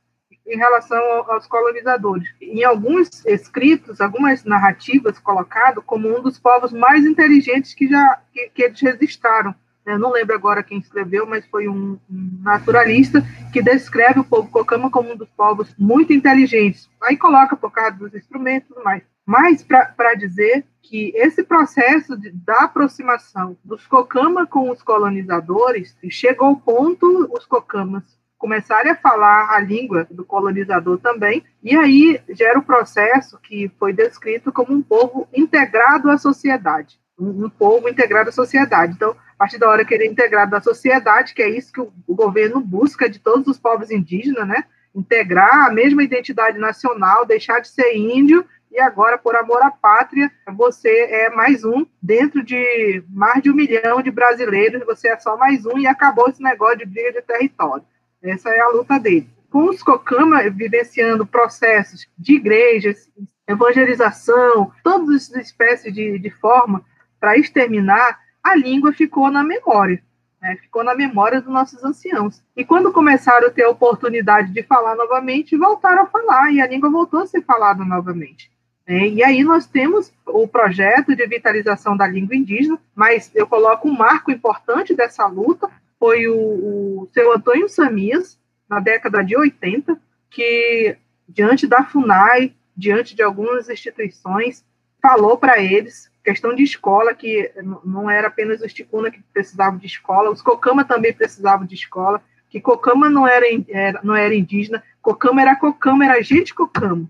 em 0.47 0.57
relação 0.57 1.03
aos 1.29 1.49
colonizadores. 1.49 2.29
Em 2.41 2.63
alguns 2.63 3.27
escritos, 3.27 4.01
algumas 4.01 4.45
narrativas 4.45 5.19
colocado 5.19 5.83
como 5.83 6.17
um 6.17 6.23
dos 6.23 6.39
povos 6.39 6.71
mais 6.71 7.05
inteligentes 7.05 7.75
que 7.75 7.89
já 7.89 8.21
que, 8.33 8.51
que 8.51 8.63
eles 8.63 8.81
registraram. 8.81 9.53
Eu 9.85 9.99
não 9.99 10.13
lembro 10.13 10.37
agora 10.37 10.63
quem 10.63 10.79
escreveu, 10.79 11.27
mas 11.27 11.45
foi 11.47 11.67
um, 11.67 11.99
naturalista 12.41 13.21
que 13.53 13.61
descreve 13.61 14.21
o 14.21 14.25
povo 14.25 14.49
Cocama 14.49 14.93
como 14.93 15.13
um 15.13 15.17
dos 15.17 15.29
povos 15.31 15.75
muito 15.77 16.13
inteligentes. 16.13 16.89
Aí 17.03 17.17
coloca 17.17 17.57
por 17.57 17.73
causa 17.73 17.97
dos 17.97 18.15
instrumentos, 18.15 18.71
mais. 18.85 19.03
Mas 19.27 19.63
para 19.63 20.15
dizer 20.15 20.65
que 20.81 21.13
esse 21.17 21.43
processo 21.43 22.17
de, 22.17 22.31
da 22.31 22.61
aproximação 22.61 23.57
dos 23.65 23.85
Cocama 23.87 24.47
com 24.47 24.71
os 24.71 24.83
colonizadores 24.83 25.97
chegou 26.09 26.49
ao 26.49 26.57
ponto 26.57 27.29
os 27.35 27.45
Cocamas 27.45 28.05
começarem 28.39 28.93
a 28.93 28.97
falar 28.97 29.51
a 29.51 29.59
língua 29.59 30.07
do 30.11 30.25
colonizador 30.25 30.99
também, 30.99 31.43
e 31.63 31.77
aí 31.77 32.21
gera 32.29 32.59
o 32.59 32.63
processo 32.63 33.39
que 33.43 33.71
foi 33.79 33.93
descrito 33.93 34.53
como 34.53 34.73
um 34.73 34.83
povo 34.83 35.27
integrado 35.35 36.11
à 36.11 36.19
sociedade, 36.19 36.99
um, 37.19 37.49
povo 37.49 37.89
integrado 37.89 38.29
à 38.29 38.33
sociedade. 38.33 38.93
Então, 38.95 39.11
a 39.11 39.39
partir 39.39 39.59
da 39.59 39.69
hora 39.69 39.85
que 39.85 39.95
ele 39.95 40.05
é 40.05 40.07
integrado 40.07 40.55
à 40.55 40.61
sociedade, 40.61 41.35
que 41.35 41.43
é 41.43 41.49
isso 41.49 41.73
que 41.73 41.81
o, 41.81 41.93
o 42.07 42.15
governo 42.15 42.61
busca 42.61 43.09
de 43.09 43.19
todos 43.19 43.47
os 43.49 43.59
povos 43.59 43.91
indígenas, 43.91 44.47
né? 44.47 44.65
Integrar 44.95 45.67
a 45.67 45.73
mesma 45.73 46.03
identidade 46.03 46.59
nacional, 46.59 47.27
deixar 47.27 47.61
de 47.61 47.69
ser 47.69 47.97
índio 47.97 48.47
e 48.71 48.81
agora, 48.81 49.17
por 49.17 49.35
amor 49.37 49.63
à 49.63 49.71
pátria, 49.71 50.31
você 50.55 50.89
é 50.89 51.31
mais 51.31 51.65
um 51.65 51.87
dentro 52.03 52.43
de 52.43 53.03
mais 53.09 53.43
de 53.43 53.51
um 53.51 53.55
milhão 53.55 54.03
de 54.03 54.11
brasileiros, 54.11 54.85
você 54.85 55.09
é 55.09 55.19
só 55.19 55.37
mais 55.37 55.65
um 55.65 55.79
e 55.79 55.87
acabou 55.87 56.29
esse 56.29 56.43
negócio 56.43 56.79
de 56.79 56.87
briga 56.87 57.13
de 57.13 57.23
território. 57.23 57.85
Essa 58.23 58.51
é 58.51 58.61
a 58.61 58.69
luta 58.69 58.99
dele. 58.99 59.29
Com 59.51 59.69
os 59.71 59.83
Cocama 59.83 60.43
vivenciando 60.51 61.27
processos 61.27 62.07
de 62.19 62.35
igrejas, 62.35 63.11
evangelização, 63.47 64.73
todas 64.83 65.31
as 65.31 65.47
espécies 65.47 65.95
de, 65.95 66.19
de 66.19 66.31
forma 66.31 66.85
para 67.21 67.39
exterminar, 67.39 68.19
a 68.43 68.55
língua 68.55 68.93
ficou 68.93 69.31
na 69.31 69.43
memória 69.43 70.03
né, 70.47 70.57
ficou 70.57 70.85
na 70.85 70.95
memória 70.95 71.41
dos 71.41 71.53
nossos 71.53 71.83
anciãos. 71.85 72.43
E 72.57 72.65
quando 72.65 72.93
começaram 72.93 73.49
a 73.49 73.51
ter 73.51 73.65
a 73.65 73.71
oportunidade 73.71 74.53
de 74.53 74.63
falar 74.63 74.95
novamente, 74.95 75.57
voltaram 75.57 76.03
a 76.03 76.07
falar, 76.07 76.53
e 76.53 76.61
a 76.61 76.67
língua 76.67 76.91
voltou 76.91 77.21
a 77.21 77.27
ser 77.27 77.43
falada 77.43 77.85
novamente. 77.85 78.51
É, 78.87 79.09
e 79.09 79.23
aí 79.23 79.43
nós 79.43 79.67
temos 79.67 80.13
o 80.25 80.47
projeto 80.47 81.15
de 81.17 81.27
vitalização 81.27 81.97
da 81.97 82.07
língua 82.07 82.37
indígena, 82.37 82.79
mas 82.95 83.31
eu 83.35 83.47
coloco 83.47 83.89
um 83.89 83.97
marco 83.97 84.31
importante 84.31 84.95
dessa 84.95 85.27
luta, 85.27 85.69
foi 85.99 86.29
o, 86.29 86.37
o 86.37 87.09
seu 87.13 87.33
Antônio 87.33 87.69
Samias, 87.69 88.39
na 88.69 88.79
década 88.79 89.23
de 89.25 89.37
80, 89.37 89.99
que, 90.31 90.97
diante 91.29 91.67
da 91.67 91.85
FUNAI, 91.85 92.55
diante 92.77 93.15
de 93.15 93.23
algumas 93.23 93.69
instituições, 93.69 94.65
falou 95.03 95.37
para 95.37 95.59
eles, 95.59 96.11
questão 96.23 96.55
de 96.55 96.63
escola, 96.63 97.15
que 97.15 97.53
não 97.85 98.11
era 98.11 98.29
apenas 98.29 98.61
os 98.61 98.73
Ticuna 98.73 99.11
que 99.11 99.23
precisavam 99.33 99.79
de 99.79 99.87
escola, 99.87 100.31
os 100.31 100.43
Cocama 100.43 100.85
também 100.85 101.13
precisavam 101.13 101.67
de 101.67 101.75
escola, 101.75 102.21
que 102.51 102.61
Cocama 102.61 103.09
não 103.09 103.27
era, 103.27 103.47
era, 103.69 104.01
não 104.03 104.15
era 104.15 104.35
indígena, 104.35 104.83
Cocama 105.01 105.43
era 105.43 105.57
Cocama, 105.57 106.05
era 106.05 106.23
gente 106.23 106.55
Cocama. 106.55 107.09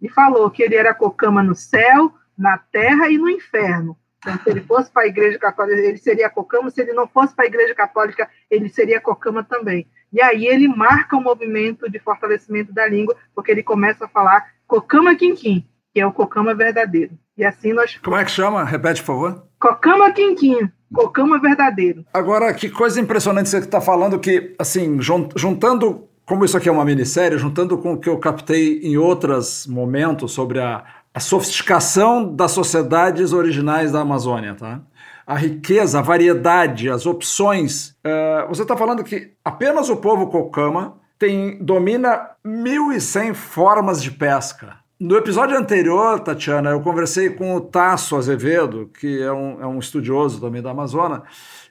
E 0.00 0.08
falou 0.08 0.50
que 0.50 0.62
ele 0.62 0.74
era 0.74 0.94
Cocama 0.94 1.42
no 1.42 1.54
céu, 1.54 2.12
na 2.36 2.58
terra 2.58 3.08
e 3.08 3.16
no 3.16 3.28
inferno. 3.28 3.96
Então, 4.18 4.38
se 4.42 4.50
ele 4.50 4.60
fosse 4.60 4.90
para 4.90 5.02
a 5.04 5.06
Igreja 5.06 5.38
Católica, 5.38 5.80
ele 5.80 5.98
seria 5.98 6.28
Cocama, 6.28 6.70
se 6.70 6.80
ele 6.80 6.92
não 6.92 7.06
fosse 7.06 7.34
para 7.34 7.44
a 7.44 7.48
Igreja 7.48 7.74
Católica, 7.74 8.28
ele 8.50 8.68
seria 8.68 9.00
Cocama 9.00 9.44
também. 9.44 9.86
E 10.12 10.20
aí 10.20 10.46
ele 10.46 10.68
marca 10.68 11.16
o 11.16 11.20
um 11.20 11.22
movimento 11.22 11.90
de 11.90 11.98
fortalecimento 11.98 12.72
da 12.72 12.86
língua, 12.86 13.16
porque 13.34 13.52
ele 13.52 13.62
começa 13.62 14.04
a 14.04 14.08
falar 14.08 14.46
Cocama 14.66 15.14
Quinquim, 15.14 15.66
que 15.92 16.00
é 16.00 16.06
o 16.06 16.12
Cocama 16.12 16.54
verdadeiro. 16.54 17.16
E 17.36 17.44
assim 17.44 17.72
nós. 17.72 17.98
Como 17.98 18.16
é 18.16 18.24
que 18.24 18.30
chama? 18.30 18.64
Repete, 18.64 19.00
por 19.02 19.06
favor. 19.06 19.46
Cocama 19.60 20.10
Quinquim, 20.12 20.70
Cocama 20.92 21.38
verdadeiro. 21.38 22.04
Agora, 22.12 22.52
que 22.54 22.68
coisa 22.70 23.00
impressionante 23.00 23.48
você 23.48 23.58
está 23.58 23.80
falando, 23.80 24.18
que, 24.18 24.54
assim, 24.58 24.98
juntando 25.00 26.08
como 26.26 26.44
isso 26.44 26.56
aqui 26.56 26.68
é 26.68 26.72
uma 26.72 26.84
minissérie, 26.84 27.38
juntando 27.38 27.78
com 27.78 27.92
o 27.92 27.98
que 27.98 28.08
eu 28.08 28.18
captei 28.18 28.80
em 28.82 28.96
outros 28.96 29.64
momentos 29.66 30.32
sobre 30.32 30.58
a, 30.58 30.84
a 31.14 31.20
sofisticação 31.20 32.34
das 32.34 32.50
sociedades 32.50 33.32
originais 33.32 33.92
da 33.92 34.00
Amazônia, 34.00 34.54
tá? 34.54 34.80
A 35.24 35.36
riqueza, 35.36 36.00
a 36.00 36.02
variedade, 36.02 36.90
as 36.90 37.06
opções. 37.06 37.96
Uh, 38.04 38.48
você 38.48 38.62
está 38.62 38.76
falando 38.76 39.04
que 39.04 39.34
apenas 39.44 39.88
o 39.88 39.96
povo 39.96 40.26
Cocama 40.26 40.98
tem, 41.16 41.62
domina 41.62 42.30
1.100 42.44 43.32
formas 43.32 44.02
de 44.02 44.10
pesca. 44.10 44.76
No 44.98 45.14
episódio 45.14 45.58
anterior, 45.58 46.20
Tatiana, 46.20 46.70
eu 46.70 46.80
conversei 46.80 47.28
com 47.28 47.54
o 47.54 47.60
Tasso 47.60 48.16
Azevedo, 48.16 48.90
que 48.98 49.20
é 49.20 49.30
um, 49.30 49.60
é 49.62 49.66
um 49.66 49.78
estudioso 49.78 50.40
também 50.40 50.62
da 50.62 50.70
Amazônia, 50.70 51.22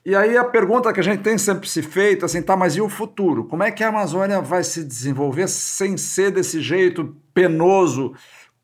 e 0.05 0.15
aí 0.15 0.38
a 0.38 0.43
pergunta 0.43 0.93
que 0.93 0.99
a 0.99 1.03
gente 1.03 1.23
tem 1.23 1.36
sempre 1.36 1.67
se 1.67 1.82
feito, 1.82 2.23
assim, 2.23 2.39
tá, 2.39 2.55
mas 2.55 2.76
e 2.76 2.82
o 2.82 2.88
futuro? 2.88 3.43
Como 3.45 3.63
é 3.63 3.71
que 3.71 3.84
a 3.84 3.88
Amazônia 3.88 4.41
vai 4.41 4.63
se 4.63 4.84
desenvolver 4.84 5.47
sem 5.47 5.97
ser 5.97 6.30
desse 6.30 6.61
jeito 6.61 7.15
penoso, 7.34 8.13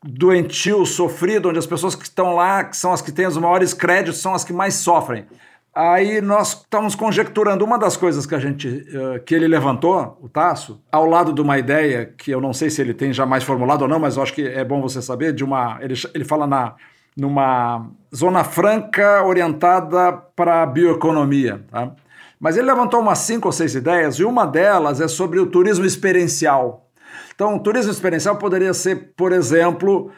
doentio, 0.04 0.86
sofrido, 0.86 1.50
onde 1.50 1.58
as 1.58 1.66
pessoas 1.66 1.96
que 1.96 2.04
estão 2.04 2.36
lá, 2.36 2.64
que 2.64 2.78
são 2.78 2.94
as 2.94 3.02
que 3.02 3.12
têm 3.12 3.26
os 3.26 3.38
maiores 3.38 3.74
créditos, 3.74 4.22
são 4.22 4.36
as 4.36 4.44
que 4.44 4.54
mais 4.54 4.76
sofrem. 4.76 5.26
Aí 5.74 6.20
nós 6.20 6.60
estamos 6.60 6.96
conjecturando 6.96 7.64
uma 7.64 7.80
das 7.80 7.96
coisas 7.96 8.26
que 8.26 8.36
a 8.36 8.40
gente 8.40 8.68
uh, 8.68 9.24
que 9.24 9.34
ele 9.34 9.48
levantou, 9.48 10.18
o 10.22 10.28
Tasso, 10.28 10.82
ao 10.92 11.06
lado 11.06 11.32
de 11.32 11.40
uma 11.42 11.58
ideia 11.58 12.06
que 12.06 12.30
eu 12.30 12.42
não 12.42 12.52
sei 12.52 12.70
se 12.70 12.82
ele 12.82 12.94
tem 12.94 13.14
já 13.14 13.26
mais 13.26 13.44
formulado 13.44 13.84
ou 13.84 13.88
não, 13.88 14.00
mas 14.00 14.18
eu 14.18 14.24
acho 14.24 14.34
que 14.34 14.46
é 14.46 14.66
bom 14.66 14.82
você 14.82 15.02
saber 15.02 15.34
de 15.34 15.46
uma 15.46 15.78
ele, 15.82 15.94
ele 16.14 16.26
fala 16.26 16.46
na 16.46 16.76
numa 17.16 17.88
zona 18.14 18.44
franca 18.44 19.24
orientada 19.24 20.14
para 20.36 20.64
a 20.64 20.66
bioeconomia, 20.66 21.66
tá? 21.70 21.92
Mas 22.40 22.58
ele 22.58 22.66
levantou 22.66 23.00
umas 23.00 23.20
cinco 23.20 23.48
ou 23.48 23.52
seis 23.52 23.76
ideias 23.76 24.16
e 24.16 24.24
uma 24.24 24.46
delas 24.46 25.00
é 25.00 25.08
sobre 25.08 25.40
o 25.40 25.46
turismo 25.46 25.86
experiencial. 25.86 26.88
Então, 27.36 27.56
o 27.56 27.60
turismo 27.60 27.92
experiencial 27.92 28.38
poderia 28.38 28.74
ser, 28.74 29.14
por 29.16 29.32
exemplo, 29.32 30.10
eh, 30.10 30.16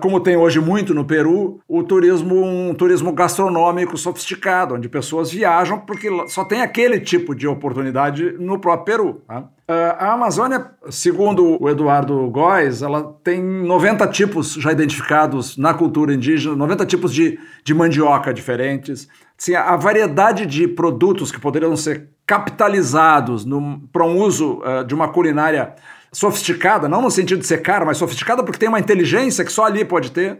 como 0.00 0.20
tem 0.20 0.36
hoje 0.36 0.60
muito 0.60 0.94
no 0.94 1.04
Peru, 1.04 1.60
o 1.68 1.82
turismo, 1.82 2.44
um 2.44 2.72
turismo 2.74 3.12
gastronômico 3.12 3.98
sofisticado, 3.98 4.74
onde 4.74 4.88
pessoas 4.88 5.30
viajam 5.30 5.78
porque 5.80 6.08
só 6.28 6.44
tem 6.44 6.62
aquele 6.62 7.00
tipo 7.00 7.34
de 7.34 7.46
oportunidade 7.46 8.32
no 8.38 8.58
próprio 8.58 8.84
Peru. 8.84 9.22
Tá? 9.26 9.48
Eh, 9.66 9.96
a 9.98 10.12
Amazônia, 10.12 10.70
segundo 10.90 11.62
o 11.62 11.68
Eduardo 11.70 12.28
Góes, 12.28 12.82
ela 12.82 13.16
tem 13.24 13.42
90 13.42 14.06
tipos 14.08 14.54
já 14.54 14.70
identificados 14.70 15.56
na 15.56 15.72
cultura 15.72 16.12
indígena, 16.12 16.54
90 16.54 16.84
tipos 16.84 17.12
de, 17.12 17.38
de 17.64 17.72
mandioca 17.72 18.32
diferentes. 18.32 19.08
Assim, 19.38 19.54
a 19.54 19.74
variedade 19.76 20.44
de 20.44 20.68
produtos 20.68 21.32
que 21.32 21.40
poderiam 21.40 21.76
ser 21.76 22.10
capitalizados 22.26 23.46
para 23.92 24.04
um 24.04 24.18
uso 24.18 24.60
uh, 24.60 24.84
de 24.84 24.94
uma 24.94 25.08
culinária 25.08 25.74
sofisticada, 26.14 26.88
não 26.88 27.02
no 27.02 27.10
sentido 27.10 27.40
de 27.40 27.46
ser 27.46 27.60
cara, 27.60 27.84
mas 27.84 27.98
sofisticada 27.98 28.42
porque 28.42 28.58
tem 28.58 28.68
uma 28.68 28.78
inteligência 28.78 29.44
que 29.44 29.52
só 29.52 29.64
ali 29.64 29.84
pode 29.84 30.12
ter, 30.12 30.38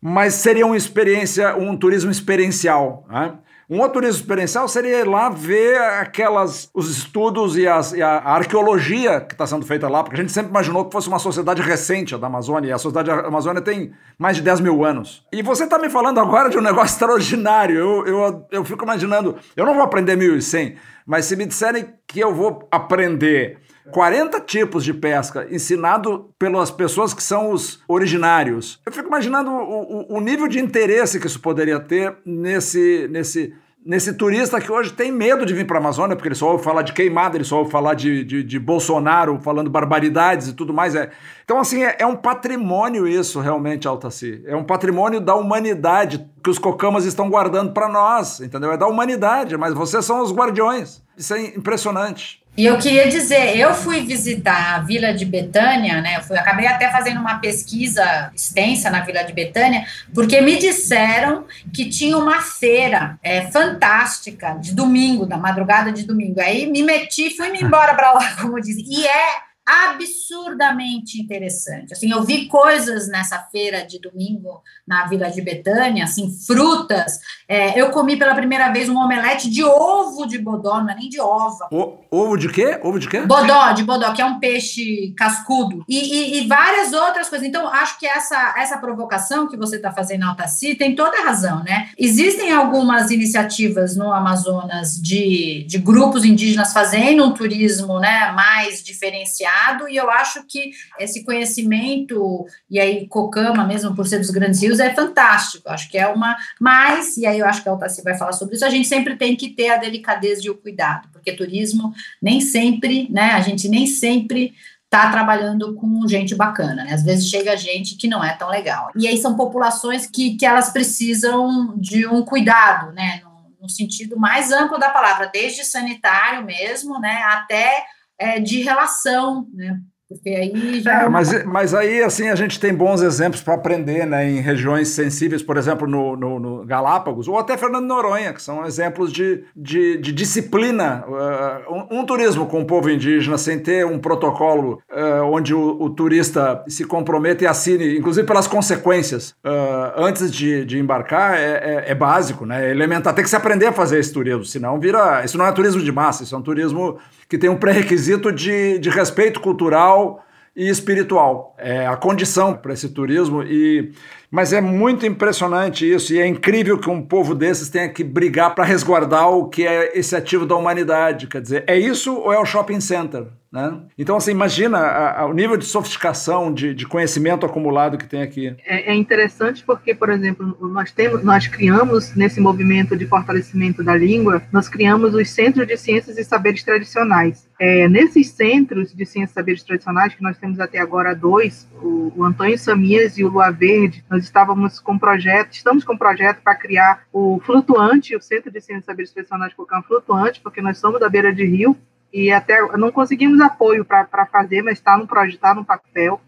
mas 0.00 0.34
seria 0.34 0.66
uma 0.66 0.76
experiência, 0.76 1.56
um 1.56 1.76
turismo 1.76 2.10
experiencial. 2.10 3.06
Né? 3.10 3.32
Um 3.70 3.80
outro 3.80 3.94
turismo 3.94 4.20
experiencial 4.20 4.68
seria 4.68 5.00
ir 5.00 5.06
lá 5.06 5.30
ver 5.30 5.78
aquelas, 5.78 6.70
os 6.72 6.90
estudos 6.90 7.56
e, 7.56 7.66
as, 7.66 7.92
e 7.92 8.02
a, 8.02 8.18
arqueologia 8.18 9.20
que 9.20 9.34
está 9.34 9.46
sendo 9.46 9.64
feita 9.66 9.88
lá, 9.88 10.02
porque 10.02 10.16
a 10.16 10.20
gente 10.20 10.32
sempre 10.32 10.50
imaginou 10.50 10.84
que 10.84 10.92
fosse 10.92 11.08
uma 11.08 11.18
sociedade 11.18 11.62
recente 11.62 12.14
a 12.14 12.18
da 12.18 12.26
Amazônia, 12.26 12.68
e 12.68 12.72
a 12.72 12.78
sociedade 12.78 13.08
da 13.08 13.28
Amazônia 13.28 13.62
tem 13.62 13.92
mais 14.18 14.36
de 14.36 14.42
10 14.42 14.60
mil 14.60 14.84
anos. 14.84 15.24
E 15.32 15.42
você 15.42 15.64
está 15.64 15.78
me 15.78 15.88
falando 15.88 16.20
agora 16.20 16.50
de 16.50 16.58
um 16.58 16.62
negócio 16.62 16.92
extraordinário, 16.94 17.76
eu, 17.76 18.06
eu, 18.06 18.46
eu 18.50 18.64
fico 18.64 18.84
imaginando, 18.84 19.36
eu 19.56 19.64
não 19.64 19.74
vou 19.74 19.82
aprender 19.82 20.16
1100, 20.16 20.76
mas 21.06 21.24
se 21.24 21.34
me 21.34 21.46
disserem 21.46 21.94
que 22.06 22.20
eu 22.20 22.34
vou 22.34 22.66
aprender 22.70 23.58
40 23.92 24.40
tipos 24.40 24.84
de 24.84 24.92
pesca 24.92 25.46
ensinado 25.50 26.30
pelas 26.38 26.70
pessoas 26.70 27.14
que 27.14 27.22
são 27.22 27.50
os 27.50 27.82
originários. 27.88 28.80
Eu 28.84 28.92
fico 28.92 29.08
imaginando 29.08 29.50
o, 29.50 30.14
o, 30.14 30.16
o 30.16 30.20
nível 30.20 30.48
de 30.48 30.58
interesse 30.58 31.18
que 31.20 31.26
isso 31.26 31.40
poderia 31.40 31.80
ter 31.80 32.16
nesse, 32.24 33.08
nesse, 33.10 33.54
nesse 33.84 34.12
turista 34.12 34.60
que 34.60 34.70
hoje 34.70 34.92
tem 34.92 35.10
medo 35.10 35.46
de 35.46 35.54
vir 35.54 35.66
para 35.66 35.78
a 35.78 35.80
Amazônia, 35.80 36.14
porque 36.14 36.28
ele 36.28 36.34
só 36.34 36.52
ouve 36.52 36.62
falar 36.62 36.82
de 36.82 36.92
queimada, 36.92 37.36
ele 37.36 37.44
só 37.44 37.58
ouve 37.58 37.70
falar 37.70 37.94
de, 37.94 38.22
de, 38.24 38.42
de 38.42 38.58
Bolsonaro 38.58 39.38
falando 39.40 39.70
barbaridades 39.70 40.48
e 40.48 40.52
tudo 40.52 40.74
mais. 40.74 40.94
É. 40.94 41.10
Então, 41.44 41.58
assim, 41.58 41.82
é, 41.82 41.96
é 42.00 42.06
um 42.06 42.16
patrimônio 42.16 43.08
isso, 43.08 43.40
realmente, 43.40 43.88
Altaci. 43.88 44.42
É 44.44 44.54
um 44.54 44.64
patrimônio 44.64 45.20
da 45.20 45.34
humanidade 45.34 46.28
que 46.42 46.50
os 46.50 46.58
cocamas 46.58 47.04
estão 47.04 47.28
guardando 47.28 47.72
para 47.72 47.88
nós, 47.88 48.40
entendeu? 48.40 48.72
É 48.72 48.76
da 48.76 48.86
humanidade, 48.86 49.56
mas 49.56 49.74
vocês 49.74 50.04
são 50.04 50.22
os 50.22 50.32
guardiões. 50.32 51.02
Isso 51.16 51.34
é 51.34 51.46
impressionante. 51.46 52.42
E 52.58 52.66
eu 52.66 52.76
queria 52.76 53.08
dizer, 53.08 53.56
eu 53.56 53.72
fui 53.72 54.00
visitar 54.00 54.74
a 54.74 54.78
Vila 54.80 55.14
de 55.14 55.24
Betânia, 55.24 56.00
né? 56.00 56.16
Eu 56.16 56.22
fui, 56.22 56.36
acabei 56.36 56.66
até 56.66 56.90
fazendo 56.90 57.20
uma 57.20 57.38
pesquisa 57.38 58.32
extensa 58.34 58.90
na 58.90 59.00
Vila 59.02 59.22
de 59.22 59.32
Betânia, 59.32 59.86
porque 60.12 60.40
me 60.40 60.56
disseram 60.56 61.44
que 61.72 61.88
tinha 61.88 62.18
uma 62.18 62.40
feira 62.40 63.16
é, 63.22 63.42
fantástica 63.42 64.54
de 64.54 64.74
domingo, 64.74 65.24
da 65.24 65.36
madrugada 65.36 65.92
de 65.92 66.04
domingo. 66.04 66.40
Aí 66.40 66.68
me 66.68 66.82
meti, 66.82 67.36
fui 67.36 67.48
me 67.50 67.62
embora 67.62 67.94
para 67.94 68.12
lá, 68.12 68.34
como 68.42 68.60
dizem. 68.60 68.84
E 68.88 69.06
é 69.06 69.47
absurdamente 69.68 71.20
interessante. 71.20 71.92
Assim, 71.92 72.10
eu 72.10 72.24
vi 72.24 72.46
coisas 72.46 73.06
nessa 73.06 73.38
feira 73.52 73.84
de 73.84 74.00
domingo 74.00 74.62
na 74.86 75.06
Vila 75.06 75.30
de 75.30 75.42
Betânia, 75.42 76.04
assim, 76.04 76.34
frutas. 76.46 77.20
É, 77.46 77.78
eu 77.78 77.90
comi 77.90 78.16
pela 78.16 78.34
primeira 78.34 78.72
vez 78.72 78.88
um 78.88 78.96
omelete 78.96 79.50
de 79.50 79.62
ovo 79.62 80.26
de 80.26 80.38
bodó, 80.38 80.80
não 80.80 80.88
é 80.88 80.94
nem 80.94 81.10
de 81.10 81.20
ova. 81.20 81.68
O, 81.70 81.98
ovo 82.10 82.38
de 82.38 82.48
quê? 82.48 82.80
Ovo 82.82 82.98
de 82.98 83.08
quê? 83.08 83.20
Bodó, 83.20 83.72
de 83.72 83.84
bodó, 83.84 84.12
que 84.14 84.22
é 84.22 84.24
um 84.24 84.38
peixe 84.38 85.12
cascudo. 85.14 85.84
E, 85.86 85.98
e, 85.98 86.38
e 86.38 86.46
várias 86.46 86.94
outras 86.94 87.28
coisas. 87.28 87.46
Então, 87.46 87.68
acho 87.68 87.98
que 87.98 88.06
essa, 88.06 88.54
essa 88.56 88.78
provocação 88.78 89.48
que 89.48 89.56
você 89.56 89.76
está 89.76 89.92
fazendo, 89.92 90.24
Altaci, 90.24 90.74
tem 90.76 90.94
toda 90.94 91.20
a 91.20 91.24
razão, 91.26 91.62
né? 91.62 91.90
Existem 91.98 92.52
algumas 92.52 93.10
iniciativas 93.10 93.96
no 93.96 94.10
Amazonas 94.10 94.94
de, 94.94 95.64
de 95.68 95.76
grupos 95.76 96.24
indígenas 96.24 96.72
fazendo 96.72 97.22
um 97.22 97.34
turismo 97.34 97.98
né, 97.98 98.32
mais 98.32 98.82
diferenciado 98.82 99.57
e 99.88 99.96
eu 99.96 100.10
acho 100.10 100.44
que 100.46 100.70
esse 100.98 101.24
conhecimento, 101.24 102.46
e 102.70 102.78
aí 102.78 103.06
Cocama, 103.08 103.64
mesmo 103.64 103.94
por 103.94 104.06
ser 104.06 104.18
dos 104.18 104.30
grandes 104.30 104.62
rios, 104.62 104.80
é 104.80 104.94
fantástico. 104.94 105.68
Acho 105.68 105.88
que 105.90 105.98
é 105.98 106.06
uma. 106.06 106.36
Mas, 106.60 107.16
e 107.16 107.26
aí 107.26 107.38
eu 107.38 107.46
acho 107.46 107.62
que 107.62 107.68
a 107.68 107.72
Altaci 107.72 108.02
vai 108.02 108.16
falar 108.16 108.32
sobre 108.32 108.54
isso, 108.54 108.64
a 108.64 108.70
gente 108.70 108.88
sempre 108.88 109.16
tem 109.16 109.36
que 109.36 109.50
ter 109.50 109.70
a 109.70 109.76
delicadeza 109.76 110.42
e 110.44 110.50
o 110.50 110.56
cuidado, 110.56 111.08
porque 111.12 111.32
turismo 111.32 111.92
nem 112.20 112.40
sempre, 112.40 113.08
né? 113.10 113.32
A 113.32 113.40
gente 113.40 113.68
nem 113.68 113.86
sempre 113.86 114.54
está 114.84 115.10
trabalhando 115.10 115.74
com 115.74 116.08
gente 116.08 116.34
bacana, 116.34 116.84
né? 116.84 116.94
Às 116.94 117.02
vezes 117.02 117.28
chega 117.28 117.56
gente 117.56 117.96
que 117.96 118.08
não 118.08 118.24
é 118.24 118.32
tão 118.32 118.48
legal. 118.48 118.90
E 118.96 119.06
aí 119.06 119.18
são 119.18 119.36
populações 119.36 120.06
que, 120.06 120.36
que 120.36 120.46
elas 120.46 120.70
precisam 120.70 121.74
de 121.76 122.06
um 122.06 122.22
cuidado, 122.22 122.92
né? 122.92 123.20
No, 123.22 123.62
no 123.62 123.68
sentido 123.68 124.18
mais 124.18 124.50
amplo 124.50 124.78
da 124.78 124.88
palavra, 124.88 125.30
desde 125.32 125.62
sanitário 125.64 126.44
mesmo, 126.44 126.98
né? 126.98 127.22
Até 127.24 127.84
é, 128.18 128.40
de 128.40 128.62
relação, 128.62 129.46
né? 129.52 129.80
Porque 130.08 130.30
aí 130.30 130.80
já. 130.80 131.02
É, 131.02 131.04
é 131.04 131.08
mas, 131.08 131.44
mas 131.44 131.74
aí, 131.74 132.02
assim, 132.02 132.28
a 132.28 132.34
gente 132.34 132.58
tem 132.58 132.74
bons 132.74 133.02
exemplos 133.02 133.42
para 133.42 133.54
aprender, 133.54 134.06
né? 134.06 134.28
Em 134.28 134.40
regiões 134.40 134.88
sensíveis, 134.88 135.42
por 135.42 135.58
exemplo, 135.58 135.86
no, 135.86 136.16
no, 136.16 136.40
no, 136.40 136.64
Galápagos, 136.64 137.28
ou 137.28 137.38
até 137.38 137.58
Fernando 137.58 137.84
Noronha, 137.84 138.32
que 138.32 138.40
são 138.40 138.64
exemplos 138.64 139.12
de, 139.12 139.44
de, 139.54 139.98
de 139.98 140.10
disciplina. 140.12 141.04
Uh, 141.06 141.74
um, 141.74 142.00
um, 142.00 142.06
turismo 142.06 142.46
com 142.46 142.62
o 142.62 142.64
povo 142.64 142.88
indígena, 142.88 143.36
sem 143.36 143.58
ter 143.58 143.84
um 143.84 143.98
protocolo 143.98 144.82
uh, 144.90 145.24
onde 145.24 145.54
o, 145.54 145.76
o, 145.78 145.90
turista 145.90 146.64
se 146.66 146.86
comprometa 146.86 147.44
e 147.44 147.46
assine, 147.46 147.98
inclusive 147.98 148.26
pelas 148.26 148.46
consequências, 148.46 149.34
uh, 149.44 149.92
antes 149.94 150.32
de, 150.32 150.64
de 150.64 150.78
embarcar, 150.78 151.34
é, 151.34 151.84
é, 151.84 151.84
é, 151.88 151.94
básico, 151.94 152.46
né? 152.46 152.66
É 152.66 152.70
elementar. 152.70 153.14
Tem 153.14 153.22
que 153.22 153.28
se 153.28 153.36
aprender 153.36 153.66
a 153.66 153.72
fazer 153.72 153.98
esse 153.98 154.12
turismo, 154.12 154.46
senão 154.46 154.80
vira. 154.80 155.22
Isso 155.22 155.36
não 155.36 155.44
é 155.44 155.52
turismo 155.52 155.82
de 155.82 155.92
massa, 155.92 156.22
isso 156.22 156.34
é 156.34 156.38
um 156.38 156.42
turismo 156.42 156.98
que 157.28 157.36
tem 157.36 157.50
um 157.50 157.56
pré-requisito 157.56 158.32
de, 158.32 158.78
de 158.78 158.88
respeito 158.88 159.40
cultural 159.40 160.24
e 160.56 160.68
espiritual. 160.68 161.54
É 161.58 161.86
a 161.86 161.96
condição 161.96 162.54
para 162.54 162.72
esse 162.72 162.88
turismo 162.88 163.42
e 163.42 163.92
mas 164.30 164.52
é 164.52 164.60
muito 164.60 165.06
impressionante 165.06 165.90
isso, 165.90 166.12
e 166.12 166.18
é 166.18 166.26
incrível 166.26 166.78
que 166.78 166.90
um 166.90 167.00
povo 167.00 167.34
desses 167.34 167.70
tenha 167.70 167.88
que 167.88 168.04
brigar 168.04 168.54
para 168.54 168.64
resguardar 168.64 169.30
o 169.30 169.48
que 169.48 169.66
é 169.66 169.98
esse 169.98 170.14
ativo 170.14 170.44
da 170.44 170.54
humanidade. 170.54 171.26
Quer 171.26 171.40
dizer, 171.40 171.64
é 171.66 171.78
isso 171.78 172.14
ou 172.14 172.30
é 172.32 172.38
o 172.38 172.44
shopping 172.44 172.80
center? 172.80 173.26
Né? 173.50 173.80
Então, 173.96 174.16
assim, 174.16 174.30
imagina 174.30 174.76
a, 174.76 175.22
a, 175.22 175.26
o 175.26 175.32
nível 175.32 175.56
de 175.56 175.64
sofisticação, 175.64 176.52
de, 176.52 176.74
de, 176.74 176.86
conhecimento 176.86 177.46
acumulado 177.46 177.96
que 177.96 178.06
tem 178.06 178.20
aqui. 178.20 178.54
É, 178.66 178.92
é, 178.92 178.94
interessante 178.94 179.64
porque, 179.64 179.94
por 179.94 180.10
exemplo, 180.10 180.54
nós 180.68 180.92
temos, 180.92 181.24
nós 181.24 181.46
criamos 181.46 182.14
nesse 182.14 182.40
movimento 182.40 182.94
de 182.94 183.06
fortalecimento 183.06 183.82
da 183.82 183.96
língua, 183.96 184.42
nós 184.52 184.68
criamos 184.68 185.14
os 185.14 185.30
centros 185.30 185.66
de 185.66 185.78
ciências 185.78 186.18
e 186.18 186.24
saberes 186.24 186.62
tradicionais. 186.62 187.48
É, 187.58 187.88
nesses 187.88 188.30
centros 188.32 188.94
de 188.94 189.06
ciências 189.06 189.30
e 189.30 189.34
saberes 189.34 189.62
tradicionais, 189.62 190.14
que 190.14 190.22
nós 190.22 190.36
temos 190.36 190.60
até 190.60 190.78
agora 190.78 191.14
dois, 191.14 191.66
o, 191.82 192.12
o 192.16 192.24
Antônio 192.24 192.58
Samias 192.58 193.16
e 193.16 193.24
o 193.24 193.28
Lua 193.28 193.50
Verde, 193.50 194.04
nós 194.10 194.24
estávamos 194.24 194.78
com 194.78 194.98
projeto, 194.98 195.52
estamos 195.52 195.84
com 195.84 195.96
projeto 195.96 196.42
para 196.42 196.54
criar 196.54 197.04
o 197.10 197.40
Flutuante, 197.46 198.14
o 198.14 198.20
Centro 198.20 198.50
de 198.52 198.60
Ciências 198.60 198.84
e 198.84 198.86
Saberes 198.86 199.10
Tradicionais 199.10 199.54
Cocão 199.54 199.82
Flutuante, 199.82 200.38
porque 200.42 200.60
nós 200.60 200.76
somos 200.76 201.00
da 201.00 201.08
beira 201.08 201.32
de 201.32 201.46
rio, 201.46 201.74
e 202.12 202.32
até 202.32 202.60
não 202.76 202.90
conseguimos 202.90 203.40
apoio 203.40 203.84
para 203.84 204.26
fazer, 204.26 204.62
mas 204.62 204.74
está 204.74 204.96
no 204.96 205.06
projeto, 205.06 205.34
está 205.34 205.54
no 205.54 205.64
papel. 205.64 206.20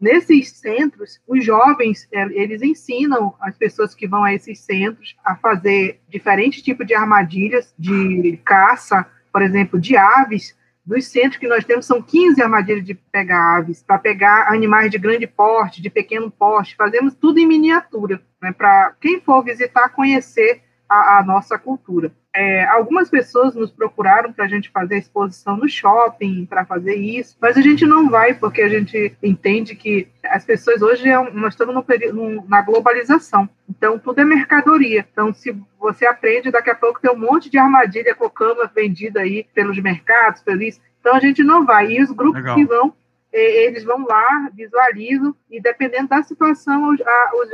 Nesses 0.00 0.50
centros, 0.50 1.20
os 1.28 1.44
jovens, 1.44 2.08
é, 2.12 2.22
eles 2.32 2.60
ensinam 2.60 3.34
as 3.40 3.56
pessoas 3.56 3.94
que 3.94 4.08
vão 4.08 4.24
a 4.24 4.34
esses 4.34 4.58
centros 4.58 5.14
a 5.24 5.36
fazer 5.36 6.00
diferentes 6.08 6.60
tipos 6.60 6.84
de 6.84 6.92
armadilhas 6.92 7.72
de 7.78 8.36
caça, 8.44 9.06
por 9.32 9.42
exemplo, 9.42 9.80
de 9.80 9.96
aves. 9.96 10.56
Dos 10.84 11.06
centros 11.06 11.36
que 11.36 11.46
nós 11.46 11.64
temos, 11.64 11.86
são 11.86 12.02
15 12.02 12.42
armadilhas 12.42 12.84
de 12.84 12.94
pegar 12.94 13.58
aves, 13.58 13.80
para 13.84 13.96
pegar 14.00 14.48
animais 14.52 14.90
de 14.90 14.98
grande 14.98 15.28
porte, 15.28 15.80
de 15.80 15.88
pequeno 15.88 16.28
porte. 16.28 16.74
Fazemos 16.74 17.14
tudo 17.14 17.38
em 17.38 17.46
miniatura, 17.46 18.20
né, 18.42 18.50
para 18.50 18.92
quem 19.00 19.20
for 19.20 19.44
visitar 19.44 19.90
conhecer 19.90 20.62
a, 20.88 21.18
a 21.18 21.22
nossa 21.24 21.56
cultura. 21.56 22.12
É, 22.34 22.64
algumas 22.64 23.10
pessoas 23.10 23.54
nos 23.54 23.70
procuraram 23.70 24.32
para 24.32 24.46
a 24.46 24.48
gente 24.48 24.70
fazer 24.70 24.94
a 24.94 24.98
exposição 24.98 25.54
no 25.54 25.68
shopping, 25.68 26.46
para 26.46 26.64
fazer 26.64 26.94
isso, 26.94 27.36
mas 27.38 27.58
a 27.58 27.60
gente 27.60 27.84
não 27.84 28.08
vai 28.08 28.32
porque 28.32 28.62
a 28.62 28.68
gente 28.68 29.14
entende 29.22 29.76
que 29.76 30.08
as 30.24 30.42
pessoas 30.42 30.80
hoje 30.80 31.10
é 31.10 31.30
nós 31.32 31.52
estamos 31.52 31.74
no 31.74 31.84
período, 31.84 32.42
na 32.48 32.62
globalização, 32.62 33.46
então 33.68 33.98
tudo 33.98 34.20
é 34.20 34.24
mercadoria. 34.24 35.06
Então, 35.12 35.34
se 35.34 35.54
você 35.78 36.06
aprende, 36.06 36.50
daqui 36.50 36.70
a 36.70 36.74
pouco 36.74 37.00
tem 37.00 37.10
um 37.10 37.18
monte 37.18 37.50
de 37.50 37.58
armadilha 37.58 38.14
cocama 38.14 38.70
vendida 38.74 39.20
aí 39.20 39.46
pelos 39.52 39.78
mercados, 39.78 40.40
pelo 40.40 40.62
isso. 40.62 40.80
Então 41.00 41.14
a 41.14 41.20
gente 41.20 41.44
não 41.44 41.66
vai. 41.66 41.92
E 41.92 42.02
os 42.02 42.10
grupos 42.10 42.40
Legal. 42.40 42.56
que 42.56 42.64
vão 42.64 42.94
eles 43.32 43.82
vão 43.82 44.04
lá, 44.06 44.50
visualizam, 44.52 45.34
e 45.50 45.58
dependendo 45.60 46.08
da 46.08 46.22
situação, 46.22 46.90
os, 46.90 47.00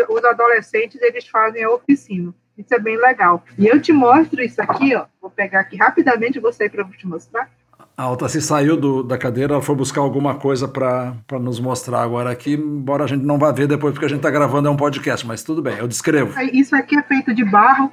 os, 0.08 0.24
adolescentes 0.24 1.00
eles 1.00 1.28
fazem 1.28 1.62
a 1.62 1.70
oficina. 1.70 2.34
Isso 2.59 2.74
é 2.74 2.78
bem 2.78 2.96
legal. 2.96 3.44
E 3.56 3.66
eu 3.66 3.80
te 3.80 3.92
mostro 3.92 4.42
isso 4.42 4.61
aqui, 4.61 4.94
ó. 4.96 5.06
Vou 5.22 5.30
pegar 5.30 5.61
aqui 5.61 5.76
rapidamente 5.76 6.40
você 6.40 6.68
para 6.68 6.84
te 6.84 7.06
mostrar. 7.06 7.48
A 7.96 8.02
Altaci 8.02 8.40
saiu 8.40 8.76
do, 8.76 9.02
da 9.02 9.16
cadeira, 9.16 9.54
ela 9.54 9.62
foi 9.62 9.74
buscar 9.74 10.00
alguma 10.00 10.36
coisa 10.36 10.68
para 10.68 11.14
nos 11.40 11.59
mostrar 11.59 12.02
agora 12.02 12.30
aqui, 12.30 12.54
embora 12.54 13.04
a 13.04 13.06
gente 13.06 13.24
não 13.24 13.38
vá 13.38 13.50
ver 13.50 13.66
depois, 13.66 13.92
porque 13.92 14.06
a 14.06 14.09
gente 14.09 14.18
está 14.18 14.30
gravando 14.30 14.68
é 14.68 14.70
um 14.70 14.76
podcast, 14.76 15.26
mas 15.26 15.42
tudo 15.42 15.61
bem, 15.61 15.78
eu 15.78 15.88
descrevo. 15.88 16.32
Isso 16.52 16.76
aqui 16.76 16.96
é 16.96 17.02
feito 17.02 17.34
de 17.34 17.44
barro, 17.44 17.92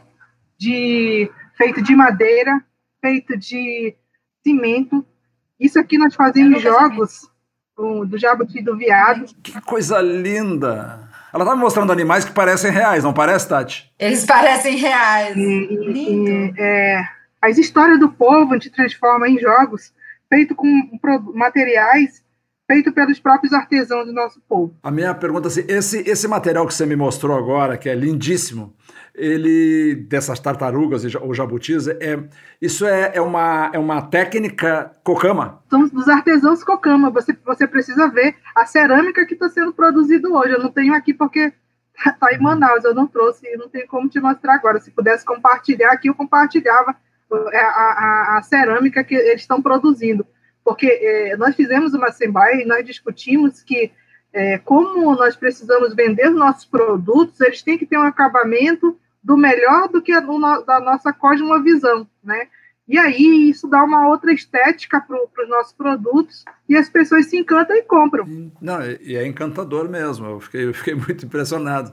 de 0.60 1.30
feito 1.58 1.82
de 1.82 1.96
madeira, 1.96 2.64
feito 3.02 3.36
de 3.36 3.96
cimento. 4.44 5.04
Isso 5.60 5.80
aqui 5.80 5.98
nós 5.98 6.14
fazemos 6.14 6.62
jogos 6.62 7.28
do 7.76 8.18
jabuti 8.18 8.62
do 8.62 8.78
viado. 8.78 9.26
Que 9.42 9.60
coisa 9.62 10.00
linda! 10.02 11.05
Ela 11.36 11.44
tá 11.44 11.54
me 11.54 11.62
mostrando 11.62 11.92
animais 11.92 12.24
que 12.24 12.32
parecem 12.32 12.72
reais, 12.72 13.04
não 13.04 13.12
parece, 13.12 13.50
Tati? 13.50 13.92
Eles 14.00 14.24
parecem 14.24 14.78
reais. 14.78 15.36
E, 15.36 15.42
e, 15.42 16.54
é, 16.58 17.06
as 17.42 17.58
histórias 17.58 18.00
do 18.00 18.10
povo 18.10 18.54
a 18.54 18.56
gente 18.56 18.70
transforma 18.70 19.28
em 19.28 19.38
jogos 19.38 19.92
feito 20.30 20.56
com 20.56 20.66
materiais 21.34 22.24
feito 22.66 22.94
pelos 22.94 23.20
próprios 23.20 23.52
artesãos 23.52 24.06
do 24.06 24.14
nosso 24.14 24.42
povo. 24.48 24.74
A 24.82 24.90
minha 24.90 25.14
pergunta 25.14 25.48
é 25.48 25.50
assim, 25.50 25.66
esse, 25.68 26.10
esse 26.10 26.26
material 26.26 26.66
que 26.66 26.74
você 26.74 26.86
me 26.86 26.96
mostrou 26.96 27.38
agora, 27.38 27.78
que 27.78 27.90
é 27.90 27.94
lindíssimo, 27.94 28.74
ele 29.16 29.96
dessas 29.96 30.40
tartarugas 30.40 31.04
ou 31.16 31.34
jabutis, 31.34 31.88
é, 31.88 32.24
isso 32.62 32.86
é, 32.86 33.12
é, 33.16 33.22
uma, 33.22 33.72
é 33.74 33.80
uma 33.80 34.02
técnica 34.02 34.92
cocama? 35.04 35.62
São 35.70 35.88
dos 35.88 36.08
artesãos 36.08 36.64
cocama. 36.64 37.10
Você, 37.10 37.38
você 37.46 37.68
precisa 37.68 38.08
ver 38.10 38.36
a 38.56 38.66
cerâmica 38.66 39.26
que 39.26 39.34
está 39.34 39.50
sendo 39.50 39.74
produzido 39.74 40.34
hoje. 40.36 40.54
Eu 40.54 40.64
não 40.64 40.72
tenho 40.72 40.94
aqui 40.94 41.14
porque 41.14 41.54
está 42.06 42.34
em 42.34 42.40
Manaus, 42.40 42.84
eu 42.84 42.94
não 42.94 43.08
trouxe, 43.08 43.56
não 43.58 43.70
tenho 43.70 43.88
como 43.88 44.10
te 44.10 44.20
mostrar 44.20 44.56
agora. 44.56 44.80
Se 44.80 44.92
pudesse 44.92 45.26
compartilhar 45.26 45.92
aqui, 45.92 46.10
eu 46.10 46.16
compartilhava 46.16 46.96
a, 47.32 47.58
a, 47.58 48.38
a 48.38 48.42
cerâmica 48.44 49.04
que 49.04 49.16
eles 49.16 49.42
estão 49.42 49.62
produzindo 49.62 50.26
porque 50.66 50.88
é, 50.88 51.38
nós 51.38 51.56
fizemos 51.56 51.94
uma 51.94 52.08
assembleia 52.08 52.64
e 52.64 52.66
nós 52.66 52.84
discutimos 52.84 53.62
que 53.62 53.92
é, 54.34 54.58
como 54.58 55.16
nós 55.16 55.36
precisamos 55.36 55.94
vender 55.94 56.32
nossos 56.32 56.66
produtos, 56.66 57.40
eles 57.40 57.62
têm 57.62 57.78
que 57.78 57.86
ter 57.86 57.98
um 57.98 58.02
acabamento 58.02 59.00
do 59.26 59.36
melhor 59.36 59.90
do 59.90 60.04
que 60.04 60.18
do, 60.22 60.40
da 60.66 60.80
nossa 60.80 61.12
cosmovisão, 61.12 62.08
né? 62.24 62.48
E 62.88 63.00
aí 63.00 63.50
isso 63.50 63.68
dá 63.68 63.84
uma 63.84 64.08
outra 64.10 64.32
estética 64.32 65.02
para 65.02 65.44
os 65.44 65.50
nossos 65.50 65.74
produtos 65.74 66.46
e 66.70 66.78
as 66.78 66.88
pessoas 66.88 67.26
se 67.26 67.36
encantam 67.36 67.76
e 67.76 67.82
compram. 67.82 68.52
Não, 68.62 68.80
e 69.02 69.16
é 69.16 69.26
encantador 69.26 69.90
mesmo, 69.90 70.28
eu 70.28 70.40
fiquei, 70.40 70.68
eu 70.68 70.74
fiquei 70.76 70.94
muito 70.96 71.26
impressionado. 71.26 71.92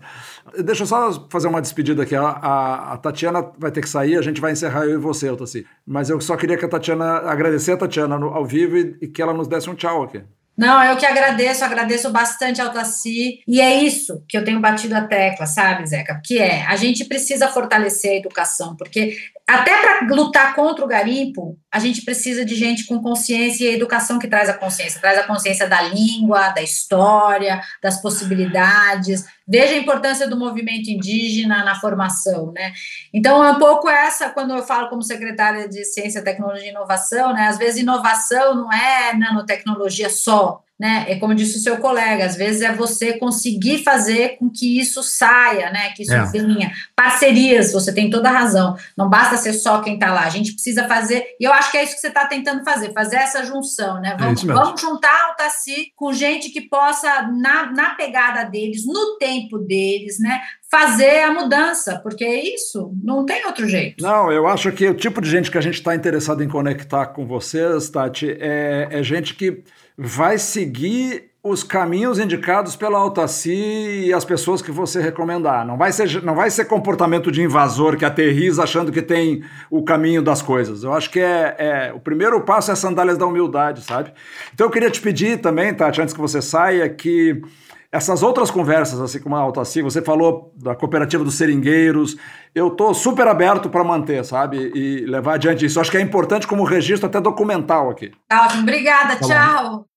Deixa 0.63 0.83
eu 0.83 0.87
só 0.87 1.27
fazer 1.31 1.49
uma 1.49 1.63
despedida 1.63 2.03
aqui. 2.03 2.15
A, 2.15 2.23
a, 2.23 2.93
a, 2.93 2.99
Tatiana 2.99 3.51
vai 3.59 3.73
ter 3.73 3.81
que 3.81 3.89
sair, 3.89 4.19
a 4.19 4.23
gente 4.23 4.39
vai 4.39 4.53
encerrar 4.53 4.85
eu 4.85 4.97
e 4.97 4.99
você, 4.99 5.31
Otací. 5.31 5.67
Mas 5.87 6.11
eu 6.11 6.21
só 6.21 6.37
queria 6.37 6.59
que 6.59 6.65
a 6.67 6.69
Tatiana, 6.69 7.21
agradecer 7.21 7.73
a 7.73 7.79
Tatiana 7.79 8.19
no, 8.19 8.27
ao 8.27 8.45
vivo 8.45 8.77
e, 8.77 8.99
e 9.01 9.09
que 9.09 9.23
ela 9.23 9.33
nos 9.33 9.49
desse 9.49 9.71
um 9.71 9.75
tchau 9.75 10.03
aqui. 10.03 10.23
Não, 10.63 10.81
eu 10.85 10.97
que 10.97 11.05
agradeço, 11.05 11.65
agradeço 11.65 12.09
bastante 12.11 12.63
ao 12.63 12.71
Taci. 12.71 13.41
E 13.49 13.61
é 13.61 13.83
isso 13.83 14.25
que 14.29 14.39
eu 14.39 14.45
tenho 14.45 14.61
batido 14.61 14.95
a 14.95 15.01
tecla, 15.01 15.45
sabe, 15.45 15.85
Zeca? 15.85 16.21
Que 16.25 16.39
é, 16.39 16.65
a 16.67 16.77
gente 16.77 17.05
precisa 17.05 17.49
fortalecer 17.49 18.13
a 18.13 18.17
educação, 18.17 18.77
porque 18.77 19.17
até 19.45 19.77
para 19.81 20.07
lutar 20.15 20.55
contra 20.55 20.85
o 20.85 20.89
garimpo, 20.89 21.59
a 21.71 21.81
gente 21.81 22.03
precisa 22.05 22.45
de 22.45 22.55
gente 22.55 22.87
com 22.87 23.03
consciência 23.03 23.65
e 23.65 23.71
a 23.71 23.75
educação 23.75 24.21
que 24.21 24.29
traz 24.29 24.49
a 24.49 24.55
consciência, 24.55 25.01
traz 25.01 25.19
a 25.19 25.25
consciência 25.25 25.69
da 25.69 25.83
língua, 25.83 26.51
da 26.51 26.63
história, 26.63 27.61
das 27.83 28.01
possibilidades. 28.01 29.25
Veja 29.47 29.75
a 29.75 29.79
importância 29.79 30.29
do 30.29 30.39
movimento 30.39 30.89
indígena 30.89 31.65
na 31.65 31.75
formação, 31.75 32.53
né? 32.53 32.73
Então, 33.13 33.45
é 33.45 33.53
um 33.53 33.59
pouco 33.59 33.89
essa, 33.89 34.31
quando 34.31 34.55
eu 34.55 34.63
falo 34.63 34.89
como 34.89 35.03
secretária 35.03 35.69
de 35.69 35.85
Ciência, 35.85 36.23
Tecnologia 36.23 36.67
e 36.67 36.71
Inovação, 36.71 37.33
né? 37.33 37.49
Às 37.49 37.59
vezes, 37.59 37.83
inovação 37.83 38.55
não 38.55 38.73
é 38.73 39.15
nanotecnologia 39.15 40.09
só, 40.09 40.63
né? 40.83 41.05
É 41.07 41.15
como 41.15 41.33
disse 41.33 41.59
o 41.59 41.61
seu 41.61 41.77
colega, 41.77 42.25
às 42.25 42.35
vezes 42.35 42.61
é 42.61 42.75
você 42.75 43.13
conseguir 43.13 43.85
fazer 43.85 44.37
com 44.37 44.51
que 44.51 44.81
isso 44.81 45.01
saia, 45.01 45.71
né? 45.71 45.91
Que 45.91 46.03
isso 46.03 46.13
é. 46.13 46.25
venha. 46.25 46.73
Parcerias, 46.97 47.73
você 47.73 47.95
tem 47.95 48.11
toda 48.11 48.29
a 48.29 48.33
razão. 48.33 48.77
Não 48.99 49.09
basta 49.09 49.37
ser 49.37 49.53
só 49.53 49.81
quem 49.81 49.95
está 49.95 50.13
lá. 50.13 50.25
A 50.25 50.29
gente 50.29 50.53
precisa 50.53 50.89
fazer, 50.89 51.25
e 51.39 51.45
eu 51.45 51.53
acho 51.53 51.71
que 51.71 51.79
é 51.79 51.85
isso 51.85 51.95
que 51.95 52.01
você 52.01 52.09
está 52.09 52.27
tentando 52.27 52.65
fazer, 52.65 52.93
fazer 52.93 53.15
essa 53.15 53.45
junção, 53.45 54.01
né? 54.01 54.15
É 54.15 54.17
vamos, 54.17 54.43
é 54.43 54.47
vamos 54.49 54.81
juntar 54.81 55.31
o 55.31 55.37
Taci 55.37 55.93
com 55.95 56.13
gente 56.13 56.51
que 56.51 56.63
possa, 56.63 57.31
na, 57.31 57.71
na 57.71 57.91
pegada 57.91 58.43
deles, 58.43 58.85
no 58.85 59.17
tempo 59.19 59.59
deles, 59.59 60.19
né? 60.19 60.41
fazer 60.69 61.21
a 61.25 61.35
mudança, 61.35 62.01
porque 62.03 62.25
é 62.25 62.55
isso, 62.55 62.95
não 63.05 63.27
tem 63.27 63.45
outro 63.45 63.69
jeito. 63.69 64.03
Não, 64.03 64.33
eu 64.33 64.47
acho 64.47 64.73
que 64.73 64.89
o 64.89 64.95
tipo 64.95 65.21
de 65.21 65.29
gente 65.29 65.51
que 65.51 65.59
a 65.59 65.61
gente 65.61 65.75
está 65.75 65.95
interessado 65.95 66.43
em 66.43 66.49
conectar 66.49 67.09
com 67.09 67.27
vocês, 67.27 67.91
Tati, 67.91 68.35
é, 68.41 68.89
é 68.91 69.03
gente 69.03 69.35
que 69.35 69.63
vai 69.97 70.39
seguir 70.39 71.33
os 71.45 71.65
caminhos 71.65 72.21
indicados 72.21 72.77
pela 72.77 72.99
Altaci 72.99 74.05
e 74.07 74.13
as 74.13 74.25
pessoas 74.25 74.63
que 74.63 74.71
você 74.71 75.03
recomendar. 75.03 75.67
Não 75.67 75.77
vai 75.77 75.91
ser, 75.91 76.23
não 76.23 76.37
vai 76.37 76.49
ser 76.51 76.67
comportamento 76.67 77.33
de 77.33 77.43
invasor 77.43 77.97
que 77.97 78.05
aterriza 78.05 78.63
achando 78.63 78.93
que 78.93 79.03
tem 79.03 79.43
o 79.69 79.83
caminho 79.83 80.23
das 80.23 80.41
coisas. 80.41 80.85
Eu 80.85 80.93
acho 80.93 81.11
que 81.11 81.19
é, 81.19 81.57
é 81.59 81.93
o 81.93 81.99
primeiro 81.99 82.41
passo 82.43 82.71
é 82.71 82.77
sandálias 82.77 83.19
da 83.19 83.27
humildade, 83.27 83.83
sabe? 83.83 84.13
Então 84.55 84.69
eu 84.69 84.71
queria 84.71 84.91
te 84.91 85.01
pedir 85.01 85.41
também, 85.41 85.75
Tati, 85.75 86.01
antes 86.01 86.15
que 86.15 86.21
você 86.21 86.41
saia, 86.41 86.89
que 86.89 87.43
essas 87.91 88.23
outras 88.23 88.51
conversas, 88.51 89.01
assim 89.01 89.19
como 89.19 89.35
a 89.35 89.41
Altaci, 89.41 89.83
você 89.83 90.01
falou 90.01 90.51
da 90.57 90.77
cooperativa 90.77 91.25
dos 91.25 91.35
seringueiros, 91.35 92.17
eu 92.55 92.69
estou 92.69 92.93
super 92.95 93.27
aberto 93.27 93.71
para 93.71 93.85
manter, 93.85 94.25
sabe? 94.25 94.71
E 94.75 95.07
levar 95.07 95.35
adiante 95.35 95.65
isso. 95.65 95.81
Acho 95.81 95.91
que 95.91 95.97
é 95.97 96.01
importante 96.01 96.47
como 96.47 96.65
registro 96.65 97.07
até 97.07 97.21
documental 97.21 97.91
aqui. 97.91 98.13
Ótimo, 98.31 98.63
obrigada, 98.63 99.17
tá 99.17 99.27
tchau. 99.27 99.92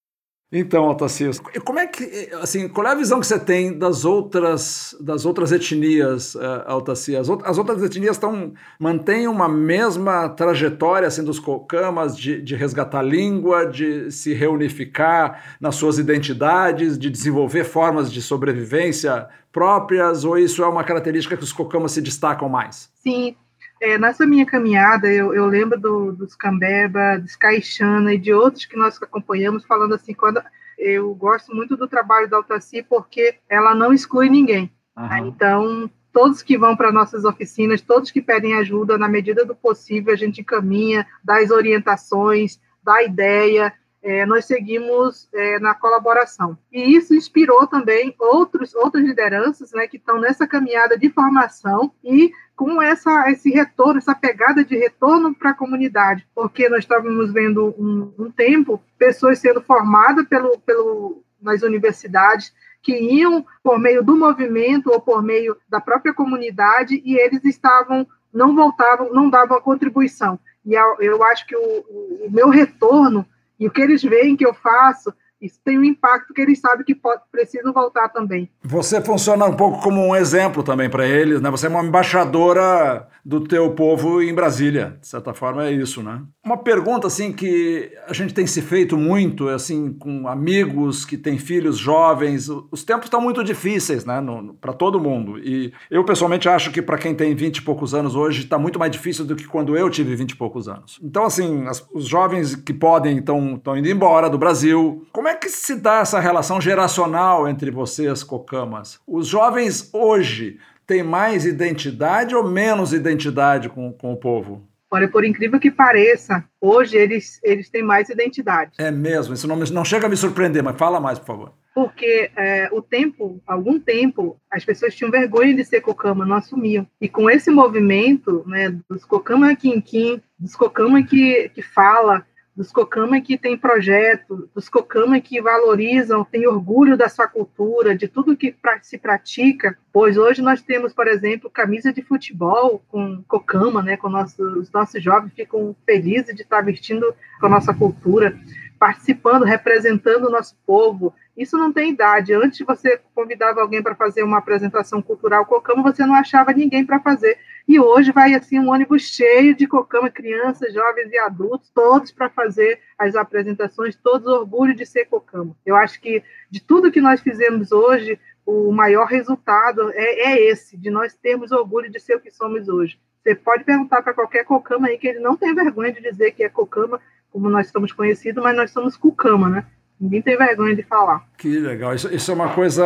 Então, 0.51 0.87
Otacil, 0.87 1.31
como 1.65 1.79
é 1.79 1.87
que, 1.87 2.29
assim, 2.41 2.69
qual 2.69 2.85
é 2.85 2.91
a 2.91 2.95
visão 2.95 3.19
que 3.19 3.25
você 3.25 3.39
tem 3.39 3.77
das 3.77 4.05
outras, 4.05 4.95
das 5.01 5.25
outras 5.25 5.51
etnias, 5.51 6.35
uh, 6.35 6.91
As, 6.91 7.09
as, 7.43 7.57
outras 7.57 7.81
etnias 7.81 8.15
estão, 8.15 8.53
mantêm 8.79 9.27
uma 9.27 9.49
mesma 9.49 10.29
trajetória, 10.29 11.07
assim, 11.07 11.23
dos 11.23 11.39
cocamas, 11.39 12.15
de, 12.15 12.41
de 12.41 12.55
resgatar 12.55 12.99
a 12.99 13.03
língua, 13.03 13.65
de 13.65 14.11
se 14.11 14.33
reunificar 14.33 15.57
nas 15.59 15.75
suas 15.75 15.97
identidades, 15.97 16.97
de 16.97 17.09
desenvolver 17.09 17.63
formas 17.63 18.11
de 18.11 18.21
sobrevivência 18.21 19.27
próprias, 19.51 20.23
ou 20.23 20.37
isso 20.37 20.63
é 20.63 20.67
uma 20.67 20.83
característica 20.83 21.35
que 21.35 21.43
os 21.43 21.53
cocamas 21.53 21.93
se 21.93 22.01
destacam 22.01 22.47
mais? 22.47 22.91
Sim, 22.95 23.35
é, 23.81 23.97
nessa 23.97 24.25
minha 24.25 24.45
caminhada, 24.45 25.11
eu, 25.11 25.33
eu 25.33 25.45
lembro 25.45 25.79
do, 25.79 26.11
dos 26.11 26.35
Cambeba, 26.35 27.19
dos 27.19 27.35
Caixana 27.35 28.13
e 28.13 28.17
de 28.17 28.33
outros 28.33 28.65
que 28.65 28.77
nós 28.77 29.01
acompanhamos, 29.01 29.65
falando 29.65 29.93
assim, 29.95 30.13
quando 30.13 30.41
eu 30.77 31.13
gosto 31.15 31.53
muito 31.55 31.75
do 31.77 31.87
trabalho 31.87 32.29
da 32.29 32.37
Altaci 32.37 32.83
porque 32.83 33.35
ela 33.49 33.73
não 33.73 33.93
exclui 33.93 34.29
ninguém. 34.29 34.71
Uhum. 34.97 35.27
Então, 35.27 35.91
todos 36.11 36.41
que 36.41 36.57
vão 36.57 36.75
para 36.75 36.91
nossas 36.91 37.25
oficinas, 37.25 37.81
todos 37.81 38.11
que 38.11 38.21
pedem 38.21 38.55
ajuda, 38.55 38.97
na 38.97 39.07
medida 39.07 39.45
do 39.45 39.55
possível, 39.55 40.13
a 40.13 40.17
gente 40.17 40.41
encaminha, 40.41 41.05
dá 41.23 41.39
as 41.39 41.51
orientações, 41.51 42.59
dá 42.83 43.03
ideia, 43.03 43.73
é, 44.05 44.23
nós 44.23 44.45
seguimos 44.45 45.27
é, 45.33 45.57
na 45.57 45.73
colaboração. 45.73 46.55
E 46.71 46.95
isso 46.95 47.15
inspirou 47.15 47.65
também 47.65 48.13
outros, 48.19 48.75
outras 48.75 49.03
lideranças 49.03 49.71
né, 49.71 49.87
que 49.87 49.97
estão 49.97 50.19
nessa 50.19 50.45
caminhada 50.45 50.95
de 50.95 51.09
formação 51.09 51.91
e 52.03 52.31
com 52.55 52.79
essa, 52.79 53.31
esse 53.31 53.49
retorno, 53.49 53.97
essa 53.97 54.13
pegada 54.13 54.63
de 54.63 54.77
retorno 54.77 55.33
para 55.33 55.49
a 55.49 55.55
comunidade, 55.55 56.25
porque 56.35 56.69
nós 56.69 56.81
estávamos 56.81 57.33
vendo 57.33 57.73
um, 57.79 58.13
um 58.19 58.31
tempo 58.31 58.79
pessoas 58.95 59.39
sendo 59.39 59.59
formadas 59.59 60.27
pelo, 60.27 60.59
pelo, 60.59 61.23
nas 61.41 61.63
universidades 61.63 62.53
que 62.83 62.93
iam 62.95 63.43
por 63.63 63.79
meio 63.79 64.03
do 64.03 64.15
movimento 64.15 64.91
ou 64.91 65.01
por 65.01 65.23
meio 65.23 65.57
da 65.67 65.81
própria 65.81 66.13
comunidade 66.13 67.01
e 67.03 67.17
eles 67.17 67.43
estavam 67.43 68.07
não 68.31 68.53
voltavam, 68.53 69.11
não 69.13 69.29
davam 69.29 69.57
a 69.57 69.61
contribuição. 69.61 70.37
E 70.65 70.73
eu 70.99 71.23
acho 71.23 71.47
que 71.47 71.55
o, 71.55 72.25
o 72.25 72.29
meu 72.29 72.49
retorno 72.49 73.25
e 73.59 73.67
o 73.67 73.71
que 73.71 73.81
eles 73.81 74.01
veem 74.03 74.35
que 74.35 74.45
eu 74.45 74.53
faço 74.53 75.13
isso 75.45 75.59
tem 75.63 75.77
um 75.77 75.83
impacto 75.83 76.33
que 76.33 76.41
eles 76.41 76.59
sabem 76.59 76.85
que 76.85 76.95
pode, 76.95 77.21
precisam 77.31 77.71
voltar 77.71 78.09
também. 78.09 78.49
Você 78.63 79.01
funciona 79.01 79.45
um 79.45 79.55
pouco 79.55 79.81
como 79.81 80.01
um 80.01 80.15
exemplo 80.15 80.63
também 80.63 80.89
para 80.89 81.07
eles, 81.07 81.41
né? 81.41 81.49
Você 81.49 81.67
é 81.67 81.69
uma 81.69 81.83
embaixadora 81.83 83.07
do 83.23 83.41
teu 83.41 83.71
povo 83.71 84.21
em 84.21 84.33
Brasília, 84.33 84.97
de 85.01 85.07
certa 85.07 85.33
forma 85.33 85.65
é 85.67 85.71
isso, 85.71 86.03
né? 86.03 86.21
Uma 86.43 86.57
pergunta 86.57 87.07
assim 87.07 87.31
que 87.31 87.91
a 88.07 88.13
gente 88.13 88.33
tem 88.33 88.45
se 88.45 88.61
feito 88.61 88.97
muito, 88.97 89.49
assim, 89.49 89.93
com 89.93 90.27
amigos 90.27 91.05
que 91.05 91.17
têm 91.17 91.37
filhos 91.37 91.77
jovens, 91.77 92.49
os 92.49 92.83
tempos 92.83 93.05
estão 93.05 93.21
muito 93.21 93.43
difíceis, 93.43 94.05
né, 94.05 94.23
para 94.61 94.73
todo 94.73 94.99
mundo. 94.99 95.39
E 95.39 95.73
eu 95.89 96.03
pessoalmente 96.03 96.47
acho 96.47 96.71
que 96.71 96.81
para 96.81 96.97
quem 96.97 97.15
tem 97.15 97.33
20 97.35 97.57
e 97.57 97.61
poucos 97.61 97.93
anos 97.93 98.15
hoje 98.15 98.43
está 98.43 98.57
muito 98.57 98.77
mais 98.77 98.91
difícil 98.91 99.25
do 99.25 99.35
que 99.35 99.45
quando 99.45 99.75
eu 99.77 99.89
tive 99.89 100.15
20 100.15 100.31
e 100.31 100.35
poucos 100.35 100.67
anos. 100.67 100.99
Então 101.03 101.25
assim, 101.25 101.65
as, 101.67 101.85
os 101.93 102.07
jovens 102.07 102.55
que 102.55 102.73
podem 102.73 103.17
estão 103.17 103.77
indo 103.77 103.89
embora 103.89 104.29
do 104.29 104.37
Brasil. 104.37 105.05
Como 105.11 105.27
é 105.27 105.34
que 105.35 105.49
se 105.49 105.75
dá 105.75 105.99
essa 105.99 106.19
relação 106.19 106.59
geracional 106.59 107.47
entre 107.47 107.69
vocês, 107.69 108.23
Cocamas? 108.23 108.99
Os 109.05 109.27
jovens 109.27 109.89
hoje 109.93 110.59
têm 110.87 111.03
mais 111.03 111.45
identidade 111.45 112.35
ou 112.35 112.43
menos 112.43 112.93
identidade 112.93 113.69
com, 113.69 113.91
com 113.91 114.13
o 114.13 114.17
povo? 114.17 114.67
Olha, 114.91 115.07
por 115.09 115.25
incrível 115.25 115.59
que 115.59 115.71
pareça, 115.71 116.43
hoje 116.61 116.95
eles, 116.95 117.39
eles 117.43 117.69
têm 117.69 117.83
mais 117.83 118.09
identidade. 118.09 118.73
É 118.77 118.91
mesmo, 118.91 119.33
isso 119.33 119.47
não, 119.47 119.57
não 119.57 119.83
chega 119.83 120.05
a 120.05 120.09
me 120.09 120.15
surpreender, 120.15 120.63
mas 120.63 120.77
fala 120.77 120.99
mais, 120.99 121.19
por 121.19 121.25
favor. 121.25 121.53
Porque 121.73 122.31
é, 122.37 122.69
o 122.71 122.81
tempo, 122.81 123.41
algum 123.45 123.77
tempo, 123.77 124.39
as 124.49 124.63
pessoas 124.63 124.95
tinham 124.95 125.11
vergonha 125.11 125.53
de 125.53 125.65
ser 125.65 125.81
cocama, 125.81 126.25
não 126.25 126.37
assumiam. 126.37 126.87
E 127.01 127.09
com 127.09 127.29
esse 127.29 127.51
movimento 127.51 128.45
né, 128.47 128.73
dos 128.89 129.03
cocama 129.03 129.53
quinquim, 129.55 130.21
dos 130.39 130.55
cocama 130.55 131.03
que, 131.03 131.49
que 131.53 131.61
fala, 131.61 132.25
dos 132.55 132.71
Cocama 132.71 133.19
que 133.19 133.37
tem 133.37 133.57
projeto, 133.57 134.49
dos 134.55 134.69
Cocama 134.69 135.19
que 135.19 135.41
valorizam, 135.41 136.23
têm 136.23 136.47
orgulho 136.47 136.95
da 136.95 137.09
sua 137.09 137.27
cultura, 137.27 137.95
de 137.95 138.07
tudo 138.07 138.37
que 138.37 138.55
se 138.81 138.97
pratica, 138.97 139.77
pois 139.91 140.15
hoje 140.15 140.41
nós 140.41 140.61
temos, 140.61 140.93
por 140.93 141.07
exemplo, 141.07 141.49
camisa 141.49 141.91
de 141.91 142.01
futebol 142.01 142.81
com 142.87 143.21
Cocama, 143.27 143.83
né, 143.83 143.97
com 143.97 144.07
nossos, 144.07 144.39
os 144.39 144.71
nossos 144.71 145.03
jovens 145.03 145.33
ficam 145.33 145.75
felizes 145.85 146.33
de 146.33 146.43
estar 146.43 146.61
vestindo 146.61 147.13
com 147.39 147.47
a 147.47 147.49
nossa 147.49 147.73
cultura, 147.73 148.39
participando, 148.79 149.43
representando 149.43 150.25
o 150.25 150.31
nosso 150.31 150.55
povo, 150.65 151.13
isso 151.35 151.57
não 151.57 151.71
tem 151.71 151.91
idade. 151.91 152.33
Antes 152.33 152.65
você 152.65 152.99
convidava 153.13 153.61
alguém 153.61 153.83
para 153.83 153.95
fazer 153.95 154.23
uma 154.23 154.37
apresentação 154.37 155.01
cultural 155.01 155.45
Cocama, 155.45 155.83
você 155.83 156.05
não 156.05 156.15
achava 156.15 156.53
ninguém 156.53 156.85
para 156.85 156.99
fazer. 156.99 157.37
E 157.67 157.79
hoje 157.79 158.11
vai 158.11 158.33
assim 158.35 158.59
um 158.59 158.69
ônibus 158.69 159.03
cheio 159.03 159.55
de 159.55 159.67
Cocama, 159.67 160.09
crianças, 160.09 160.73
jovens 160.73 161.11
e 161.11 161.17
adultos, 161.17 161.69
todos 161.73 162.11
para 162.11 162.29
fazer 162.29 162.79
as 162.97 163.15
apresentações, 163.15 163.95
todos 163.95 164.27
orgulho 164.27 164.75
de 164.75 164.85
ser 164.85 165.05
Cocama. 165.05 165.55
Eu 165.65 165.75
acho 165.75 165.99
que 165.99 166.23
de 166.49 166.61
tudo 166.61 166.91
que 166.91 167.01
nós 167.01 167.21
fizemos 167.21 167.71
hoje, 167.71 168.19
o 168.45 168.71
maior 168.71 169.07
resultado 169.07 169.91
é, 169.93 170.33
é 170.33 170.49
esse, 170.49 170.77
de 170.77 170.89
nós 170.89 171.15
termos 171.15 171.51
orgulho 171.51 171.89
de 171.89 171.99
ser 171.99 172.15
o 172.15 172.19
que 172.19 172.31
somos 172.31 172.69
hoje. 172.69 172.99
Você 173.23 173.33
pode 173.33 173.63
perguntar 173.63 174.03
para 174.03 174.13
qualquer 174.13 174.45
Cocama 174.45 174.87
aí 174.87 174.99
que 174.99 175.07
ele 175.07 175.19
não 175.19 175.35
tem 175.35 175.53
vergonha 175.55 175.91
de 175.91 175.99
dizer 175.99 176.31
que 176.31 176.43
é 176.43 176.49
Cocama, 176.49 177.01
como 177.35 177.49
nós 177.49 177.65
estamos 177.65 177.91
conhecidos, 177.91 178.41
mas 178.41 178.55
nós 178.55 178.71
somos 178.71 178.95
Cucama, 178.95 179.49
né? 179.49 179.65
Ninguém 179.99 180.21
tem 180.21 180.37
vergonha 180.37 180.73
de 180.73 180.83
falar. 180.83 181.27
Que 181.37 181.59
legal. 181.59 181.93
Isso, 181.93 182.07
isso 182.13 182.31
é 182.31 182.33
uma 182.33 182.53
coisa, 182.53 182.85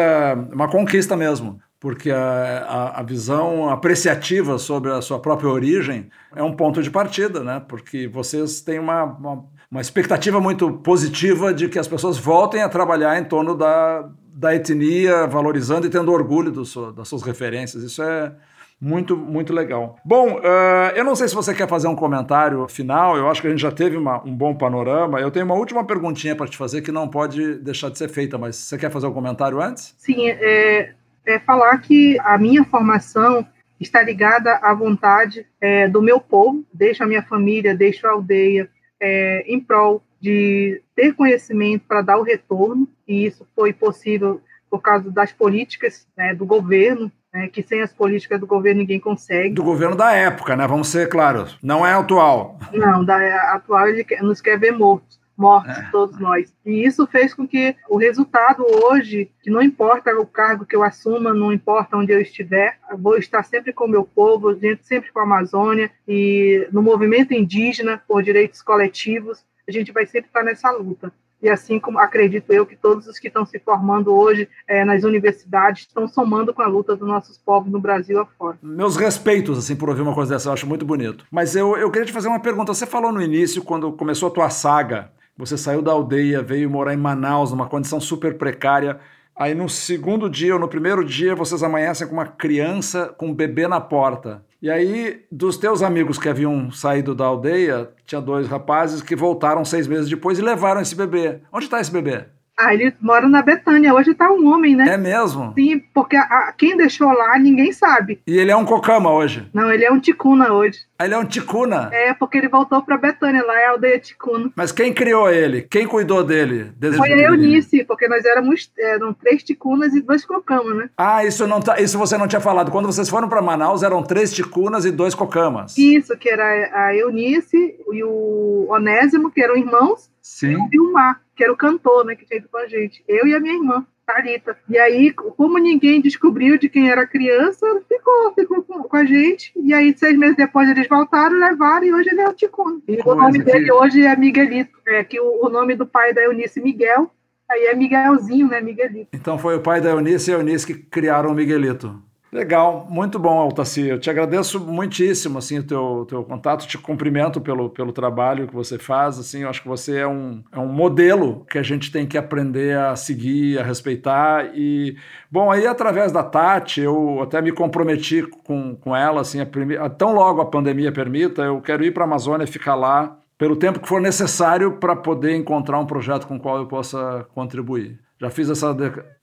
uma 0.52 0.68
conquista 0.68 1.16
mesmo, 1.16 1.62
porque 1.80 2.10
a, 2.10 2.94
a, 2.96 3.04
visão 3.04 3.70
apreciativa 3.70 4.58
sobre 4.58 4.92
a 4.92 5.04
sua 5.04 5.20
própria 5.20 5.50
origem 5.50 6.10
é 6.36 6.42
um 6.42 6.56
ponto 6.56 6.82
de 6.82 6.90
partida, 6.90 7.44
né? 7.44 7.64
Porque 7.68 8.08
vocês 8.08 8.60
têm 8.62 8.80
uma, 8.80 9.04
uma, 9.04 9.46
uma 9.70 9.82
expectativa 9.82 10.42
muito 10.42 10.74
positiva 10.80 11.54
de 11.54 11.70
que 11.70 11.78
as 11.78 11.88
pessoas 11.88 12.18
voltem 12.18 12.64
a 12.64 12.70
trabalhar 12.70 13.20
em 13.20 13.26
torno 13.26 13.56
da, 13.56 14.10
da 14.34 14.56
etnia, 14.56 15.28
valorizando 15.28 15.86
e 15.86 15.92
tendo 15.92 16.12
orgulho 16.12 16.52
do, 16.52 16.92
das 16.92 17.08
suas 17.08 17.22
referências. 17.22 17.84
Isso 17.84 18.02
é 18.02 18.34
muito, 18.82 19.18
muito 19.18 19.54
legal. 19.54 19.98
Bom, 20.06 20.38
uh, 20.38 20.96
eu 20.96 21.04
não 21.04 21.16
sei 21.16 21.28
se 21.28 21.36
você 21.36 21.54
quer 21.54 21.68
fazer 21.68 21.88
um 21.88 21.96
comentário 21.96 22.68
final, 22.68 23.18
eu 23.18 23.30
acho 23.30 23.42
que 23.42 23.48
a 23.48 23.50
gente 23.50 23.62
já 23.62 23.72
teve 23.72 23.98
uma, 23.98 24.24
um 24.26 24.34
bom 24.34 24.56
panorama. 24.56 25.20
Eu 25.20 25.30
tenho 25.32 25.46
uma 25.46 25.56
última 25.56 25.86
perguntinha 25.86 26.36
para 26.36 26.48
te 26.48 26.56
fazer 26.56 26.82
que 26.82 26.92
não 26.92 27.08
pode 27.08 27.56
deixar 27.56 27.90
de 27.90 27.98
ser 27.98 28.08
feita, 28.08 28.38
mas 28.38 28.56
você 28.56 28.78
quer 28.78 28.90
fazer 28.90 29.08
um 29.08 29.14
comentário 29.14 29.62
antes? 29.62 29.94
Sim, 29.98 30.30
é, 30.30 30.94
é 31.26 31.40
falar 31.40 31.78
que 31.80 32.18
a 32.22 32.38
minha 32.38 32.64
formação 32.64 33.46
está 33.80 34.02
ligada 34.02 34.56
à 34.62 34.74
vontade 34.74 35.46
é, 35.60 35.88
do 35.88 36.02
meu 36.02 36.20
povo, 36.20 36.66
deixo 36.74 37.04
a 37.04 37.08
minha 37.08 37.24
família, 37.24 37.76
deixo 37.76 38.08
a 38.08 38.12
aldeia 38.12 38.70
é, 39.00 39.44
em 39.48 39.60
prol 39.60 40.02
de 40.22 40.82
ter 40.96 41.14
conhecimento 41.14 41.86
para 41.88 42.02
dar 42.02 42.18
o 42.18 42.24
retorno, 42.24 42.88
e 43.08 43.26
isso 43.26 43.48
foi 43.56 43.72
possível 43.72 44.42
por 44.70 44.82
causa 44.82 45.10
das 45.10 45.32
políticas 45.32 46.06
né, 46.16 46.36
do 46.36 46.46
governo 46.46 47.12
né, 47.34 47.48
que 47.48 47.62
sem 47.62 47.82
as 47.82 47.94
políticas 47.94 48.40
do 48.40 48.48
governo 48.48 48.82
ninguém 48.82 49.00
consegue. 49.00 49.54
Do 49.54 49.64
governo 49.64 49.96
da 49.96 50.12
época, 50.12 50.56
né? 50.56 50.68
Vamos 50.68 50.88
ser 50.88 51.10
claros. 51.10 51.58
Não 51.62 51.86
é 51.86 51.94
atual. 51.94 52.58
Não, 52.74 53.04
da 53.04 53.18
atual 53.54 53.88
ele 53.88 54.06
nos 54.22 54.42
quer 54.42 54.58
ver 54.60 54.72
mortos, 54.72 55.20
mortos 55.38 55.78
é. 55.78 55.90
todos 55.92 56.20
nós. 56.20 56.54
E 56.66 56.86
isso 56.86 57.06
fez 57.08 57.34
com 57.34 57.48
que 57.48 57.76
o 57.88 57.98
resultado 57.98 58.66
hoje, 58.84 59.32
que 59.42 59.50
não 59.50 59.62
importa 59.62 60.12
o 60.20 60.26
cargo 60.26 60.66
que 60.66 60.76
eu 60.76 60.84
assuma, 60.84 61.34
não 61.34 61.54
importa 61.54 61.98
onde 61.98 62.12
eu 62.12 62.20
estiver, 62.20 62.78
eu 62.90 62.98
vou 62.98 63.18
estar 63.18 63.44
sempre 63.44 63.72
com 63.72 63.86
o 63.86 63.90
meu 63.90 64.04
povo, 64.04 64.58
sempre 64.82 65.12
com 65.12 65.20
a 65.20 65.24
Amazônia 65.24 65.92
e 66.08 66.68
no 66.72 66.82
movimento 66.82 67.34
indígena 67.34 68.02
por 68.08 68.24
direitos 68.24 68.62
coletivos, 68.62 69.46
a 69.68 69.72
gente 69.72 69.92
vai 69.92 70.06
sempre 70.06 70.30
estar 70.30 70.44
nessa 70.44 70.72
luta 70.72 71.14
e 71.42 71.50
assim 71.50 71.80
como 71.80 72.00
acredito 72.00 72.52
eu 72.52 72.66
que 72.66 72.76
todos 72.76 73.08
os 73.08 73.18
que 73.18 73.28
estão 73.28 73.46
se 73.46 73.60
formando 73.60 74.14
hoje 74.14 74.48
é, 74.68 74.84
nas 74.84 75.04
universidades 75.04 75.84
estão 75.84 76.08
somando 76.08 76.54
com 76.54 76.62
a 76.62 76.68
luta 76.68 76.96
dos 76.96 77.08
nossos 77.08 77.38
povos 77.38 77.72
no 77.72 77.80
Brasil 77.80 78.20
afora. 78.20 78.58
Meus 78.62 78.98
respeitos, 78.98 79.58
assim, 79.58 79.76
por 79.76 79.90
ouvir 79.90 80.02
uma 80.02 80.14
coisa 80.14 80.34
dessa, 80.34 80.50
eu 80.50 80.54
acho 80.54 80.68
muito 80.68 80.86
bonito. 80.86 81.26
Mas 81.32 81.56
eu, 81.56 81.78
eu 81.78 81.90
queria 81.90 82.06
te 82.06 82.14
fazer 82.14 82.28
uma 82.28 82.40
pergunta. 82.40 82.74
Você 82.74 82.86
falou 82.86 83.12
no 83.12 83.22
início, 83.22 83.64
quando 83.64 83.92
começou 83.94 84.28
a 84.28 84.32
tua 84.32 84.50
saga, 84.50 85.12
você 85.38 85.58
saiu 85.58 85.82
da 85.82 85.92
aldeia, 85.92 86.42
veio 86.42 86.70
morar 86.70 86.94
em 86.94 86.98
Manaus, 86.98 87.52
numa 87.52 87.68
condição 87.68 88.00
super 88.00 88.38
precária. 88.38 89.00
Aí 89.40 89.56
no 89.56 89.70
segundo 89.70 90.30
dia 90.30 90.54
ou 90.54 90.60
no 90.60 90.68
primeiro 90.68 91.02
dia, 91.02 91.34
vocês 91.34 91.64
amanhecem 91.64 92.06
com 92.06 92.12
uma 92.12 92.26
criança 92.26 93.16
com 93.18 93.28
um 93.28 93.34
bebê 93.34 93.70
na 93.70 93.80
porta. 93.80 94.44
E 94.62 94.70
aí, 94.70 95.24
dos 95.32 95.56
teus 95.56 95.82
amigos 95.82 96.18
que 96.18 96.28
haviam 96.28 96.70
saído 96.74 97.16
da 97.16 97.24
aldeia, 97.24 97.90
tinha 98.06 98.20
dois 98.20 98.50
rapazes 98.50 99.02
que 99.02 99.16
voltaram 99.16 99.64
seis 99.64 99.88
meses 99.88 100.10
depois 100.10 100.38
e 100.38 100.42
levaram 100.42 100.82
esse 100.82 100.94
bebê. 100.94 101.40
Onde 101.54 101.64
está 101.64 101.80
esse 101.80 101.90
bebê? 101.90 102.26
Ah, 102.60 102.74
ele 102.74 102.94
mora 103.00 103.30
na 103.30 103.42
Betânia. 103.42 103.94
Hoje 103.94 104.14
tá 104.14 104.30
um 104.30 104.46
homem, 104.48 104.76
né? 104.76 104.94
É 104.94 104.98
mesmo? 104.98 105.54
Sim, 105.58 105.82
porque 105.94 106.18
a, 106.18 106.24
a, 106.24 106.54
quem 106.58 106.76
deixou 106.76 107.10
lá, 107.10 107.40
ninguém 107.40 107.72
sabe. 107.72 108.20
E 108.28 108.38
ele 108.38 108.52
é 108.52 108.56
um 108.56 108.66
cocama 108.66 109.10
hoje? 109.14 109.48
Não, 109.54 109.72
ele 109.72 109.86
é 109.86 109.92
um 109.92 110.00
ticuna 110.00 110.52
hoje. 110.52 110.80
Ah, 110.98 111.06
ele 111.06 111.14
é 111.14 111.18
um 111.18 111.24
ticuna? 111.24 111.90
É, 111.94 112.14
porque 112.14 112.38
ele 112.38 112.50
voltou 112.50 112.82
pra 112.82 112.98
Betânia, 112.98 113.46
lá 113.46 113.58
é 113.58 113.68
a 113.68 113.72
aldeia 113.72 113.98
ticuna. 113.98 114.52
Mas 114.58 114.74
quem 114.74 114.94
criou 114.94 115.32
ele? 115.32 115.62
Quem 115.62 115.88
cuidou 115.88 116.22
dele? 116.22 116.74
Foi 116.98 117.14
a 117.14 117.18
Eunice, 117.18 117.86
porque 117.86 118.10
nós 118.10 118.26
éramos 118.26 118.70
eram 118.78 119.14
três 119.14 119.42
ticunas 119.42 119.96
e 119.96 120.02
dois 120.02 120.26
cocamas, 120.26 120.76
né? 120.76 120.90
Ah, 120.98 121.24
isso, 121.24 121.48
não 121.48 121.62
tá, 121.62 121.80
isso 121.80 121.98
você 121.98 122.18
não 122.18 122.28
tinha 122.28 122.42
falado. 122.42 122.72
Quando 122.72 122.88
vocês 122.88 123.08
foram 123.08 123.30
para 123.30 123.42
Manaus, 123.42 123.84
eram 123.84 124.04
três 124.04 124.34
ticunas 124.34 124.84
e 124.84 124.92
dois 124.92 125.16
cocamas. 125.16 125.78
Isso, 125.78 126.18
que 126.18 126.28
era 126.28 126.44
a 126.74 126.94
Eunice 126.94 127.76
e 127.94 128.04
o 128.04 128.68
Onésimo, 128.70 129.32
que 129.32 129.42
eram 129.42 129.56
irmãos. 129.56 130.10
Sim. 130.22 130.52
E 130.52 130.58
o 130.58 130.68
Vilmar, 130.68 131.22
que 131.40 131.44
era 131.46 131.54
o 131.54 131.58
cantor, 131.58 132.04
né, 132.04 132.18
que 132.18 132.26
tinha 132.26 132.38
ido 132.38 132.50
com 132.50 132.58
a 132.58 132.68
gente. 132.68 133.02
Eu 133.08 133.26
e 133.26 133.34
a 133.34 133.40
minha 133.40 133.56
irmã. 133.56 133.88
Thalita. 134.06 134.58
E 134.68 134.78
aí, 134.78 135.14
como 135.14 135.58
ninguém 135.58 136.02
descobriu 136.02 136.58
de 136.58 136.68
quem 136.68 136.90
era 136.90 137.04
a 137.04 137.08
criança, 137.08 137.66
ficou, 137.88 138.34
ficou 138.34 138.62
com, 138.64 138.84
com, 138.84 138.98
a 138.98 139.06
gente. 139.06 139.54
E 139.56 139.74
aí, 139.74 139.96
seis 139.98 140.18
meses 140.18 140.36
depois, 140.36 140.68
eles 140.68 140.86
voltaram, 140.90 141.40
levaram, 141.40 141.86
e 141.86 141.94
hoje 141.94 142.10
ele 142.10 142.20
é 142.20 142.28
o 142.28 142.34
Ticuno. 142.34 142.84
E 142.86 143.00
o 143.06 143.16
nome 143.16 143.40
dele 143.40 143.72
hoje 143.72 144.02
é 144.02 144.14
Miguelito. 144.18 144.78
É 144.86 145.02
que 145.02 145.18
o, 145.22 145.46
o 145.46 145.50
nome 145.50 145.78
do 145.78 145.86
pai 145.86 146.14
da 146.14 146.24
Eunice 146.24 146.60
Miguel, 146.60 147.10
aí 147.50 147.68
é 147.68 147.76
Miguelzinho, 147.76 148.50
né, 148.50 148.60
Miguelito. 148.60 149.12
Então 149.14 149.38
foi 149.38 149.56
o 149.56 149.62
pai 149.62 149.80
da 149.80 149.92
Eunice 149.92 150.32
e 150.32 150.34
a 150.34 150.38
Eunice 150.40 150.68
que 150.68 150.74
criaram 150.74 151.30
o 151.30 151.36
Miguelito. 151.36 152.04
Legal, 152.32 152.86
muito 152.88 153.18
bom, 153.18 153.40
Altaci. 153.40 153.88
Eu 153.88 154.00
te 154.00 154.08
agradeço 154.08 154.60
muitíssimo 154.60 155.40
assim, 155.40 155.58
o 155.60 155.64
teu, 155.64 156.06
teu 156.08 156.24
contato, 156.24 156.68
te 156.68 156.78
cumprimento 156.78 157.42
pelo, 157.42 157.72
pelo 157.72 157.92
trabalho 157.92 158.48
que 158.48 158.54
você 158.54 158.78
faz. 158.78 159.18
Assim, 159.18 159.42
eu 159.42 159.50
acho 159.50 159.64
que 159.64 159.68
você 159.68 159.98
é 159.98 160.08
um, 160.08 160.44
é 160.52 160.60
um 160.60 160.68
modelo 160.68 161.44
que 161.50 161.58
a 161.58 161.64
gente 161.64 161.92
tem 161.92 162.06
que 162.06 162.20
aprender 162.20 162.78
a 162.78 162.96
seguir, 162.96 163.58
a 163.58 163.64
respeitar. 163.64 164.52
E, 164.54 164.96
bom, 165.32 165.50
aí 165.50 165.66
através 165.66 166.12
da 166.12 166.22
Tati, 166.22 166.82
eu 166.82 167.20
até 167.24 167.42
me 167.42 167.52
comprometi 167.52 168.22
com, 168.44 168.76
com 168.76 168.96
ela, 168.96 169.22
assim, 169.22 169.42
a 169.42 169.46
primeira, 169.46 169.90
tão 169.90 170.14
logo 170.14 170.40
a 170.40 170.46
pandemia 170.46 170.92
permita, 170.92 171.42
eu 171.42 171.60
quero 171.60 171.84
ir 171.84 171.92
para 171.94 172.04
a 172.04 172.08
Amazônia 172.08 172.46
ficar 172.46 172.76
lá 172.76 173.18
pelo 173.40 173.56
tempo 173.56 173.80
que 173.80 173.88
for 173.88 174.00
necessário 174.02 174.74
para 174.74 174.96
poder 174.96 175.36
encontrar 175.36 175.80
um 175.80 175.86
projeto 175.86 176.28
com 176.28 176.36
o 176.36 176.40
qual 176.40 176.58
eu 176.58 176.68
possa 176.68 177.26
contribuir. 177.34 177.98
Já 178.20 178.30
fiz 178.30 178.50
essa, 178.50 178.76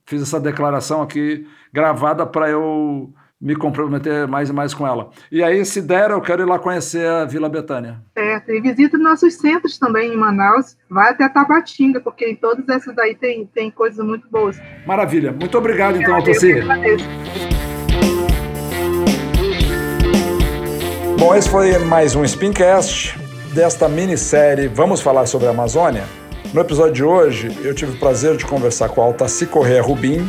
fiz 0.06 0.22
essa 0.22 0.40
declaração 0.40 1.02
aqui 1.02 1.46
gravada 1.72 2.24
para 2.24 2.48
eu 2.48 3.12
me 3.38 3.54
comprometer 3.54 4.26
mais 4.26 4.48
e 4.48 4.52
mais 4.52 4.72
com 4.72 4.86
ela. 4.86 5.10
E 5.30 5.42
aí, 5.42 5.62
se 5.64 5.82
der, 5.82 6.10
eu 6.10 6.20
quero 6.22 6.42
ir 6.42 6.46
lá 6.46 6.58
conhecer 6.58 7.06
a 7.06 7.24
Vila 7.26 7.50
Betânia. 7.50 8.00
Certo, 8.16 8.50
e 8.50 8.60
visita 8.60 8.96
nossos 8.96 9.34
centros 9.34 9.78
também 9.78 10.14
em 10.14 10.16
Manaus. 10.16 10.76
Vai 10.88 11.10
até 11.10 11.28
Tabatinga, 11.28 12.00
porque 12.00 12.26
em 12.26 12.34
todas 12.34 12.66
essas 12.68 12.96
aí 12.98 13.14
tem, 13.14 13.44
tem 13.46 13.70
coisas 13.70 14.04
muito 14.04 14.26
boas. 14.30 14.58
Maravilha. 14.86 15.32
Muito 15.32 15.58
obrigado, 15.58 16.00
então, 16.00 16.14
Altoci. 16.14 16.54
Bom, 21.18 21.34
esse 21.34 21.50
foi 21.50 21.76
mais 21.78 22.14
um 22.14 22.26
Spincast 22.26 23.18
desta 23.54 23.88
minissérie 23.88 24.68
Vamos 24.68 25.00
Falar 25.00 25.26
sobre 25.26 25.46
a 25.46 25.50
Amazônia. 25.50 26.04
No 26.52 26.60
episódio 26.60 26.92
de 26.92 27.04
hoje, 27.04 27.50
eu 27.62 27.74
tive 27.74 27.92
o 27.92 27.98
prazer 27.98 28.36
de 28.36 28.44
conversar 28.44 28.88
com 28.88 29.02
a 29.02 29.04
Altaci 29.04 29.46
Correa 29.46 29.82
Rubim, 29.82 30.28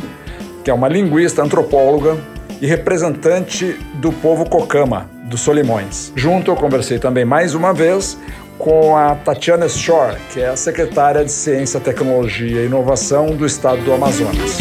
que 0.64 0.70
é 0.70 0.74
uma 0.74 0.88
linguista, 0.88 1.42
antropóloga 1.42 2.18
e 2.60 2.66
representante 2.66 3.78
do 3.94 4.12
povo 4.12 4.48
Cocama, 4.48 5.08
dos 5.24 5.40
Solimões. 5.40 6.12
Junto, 6.16 6.50
eu 6.50 6.56
conversei 6.56 6.98
também 6.98 7.24
mais 7.24 7.54
uma 7.54 7.72
vez 7.72 8.18
com 8.58 8.96
a 8.96 9.14
Tatiana 9.14 9.68
Shore, 9.68 10.16
que 10.32 10.40
é 10.40 10.48
a 10.48 10.56
secretária 10.56 11.24
de 11.24 11.30
Ciência, 11.30 11.78
Tecnologia 11.78 12.62
e 12.62 12.66
Inovação 12.66 13.36
do 13.36 13.46
Estado 13.46 13.80
do 13.82 13.92
Amazonas. 13.92 14.58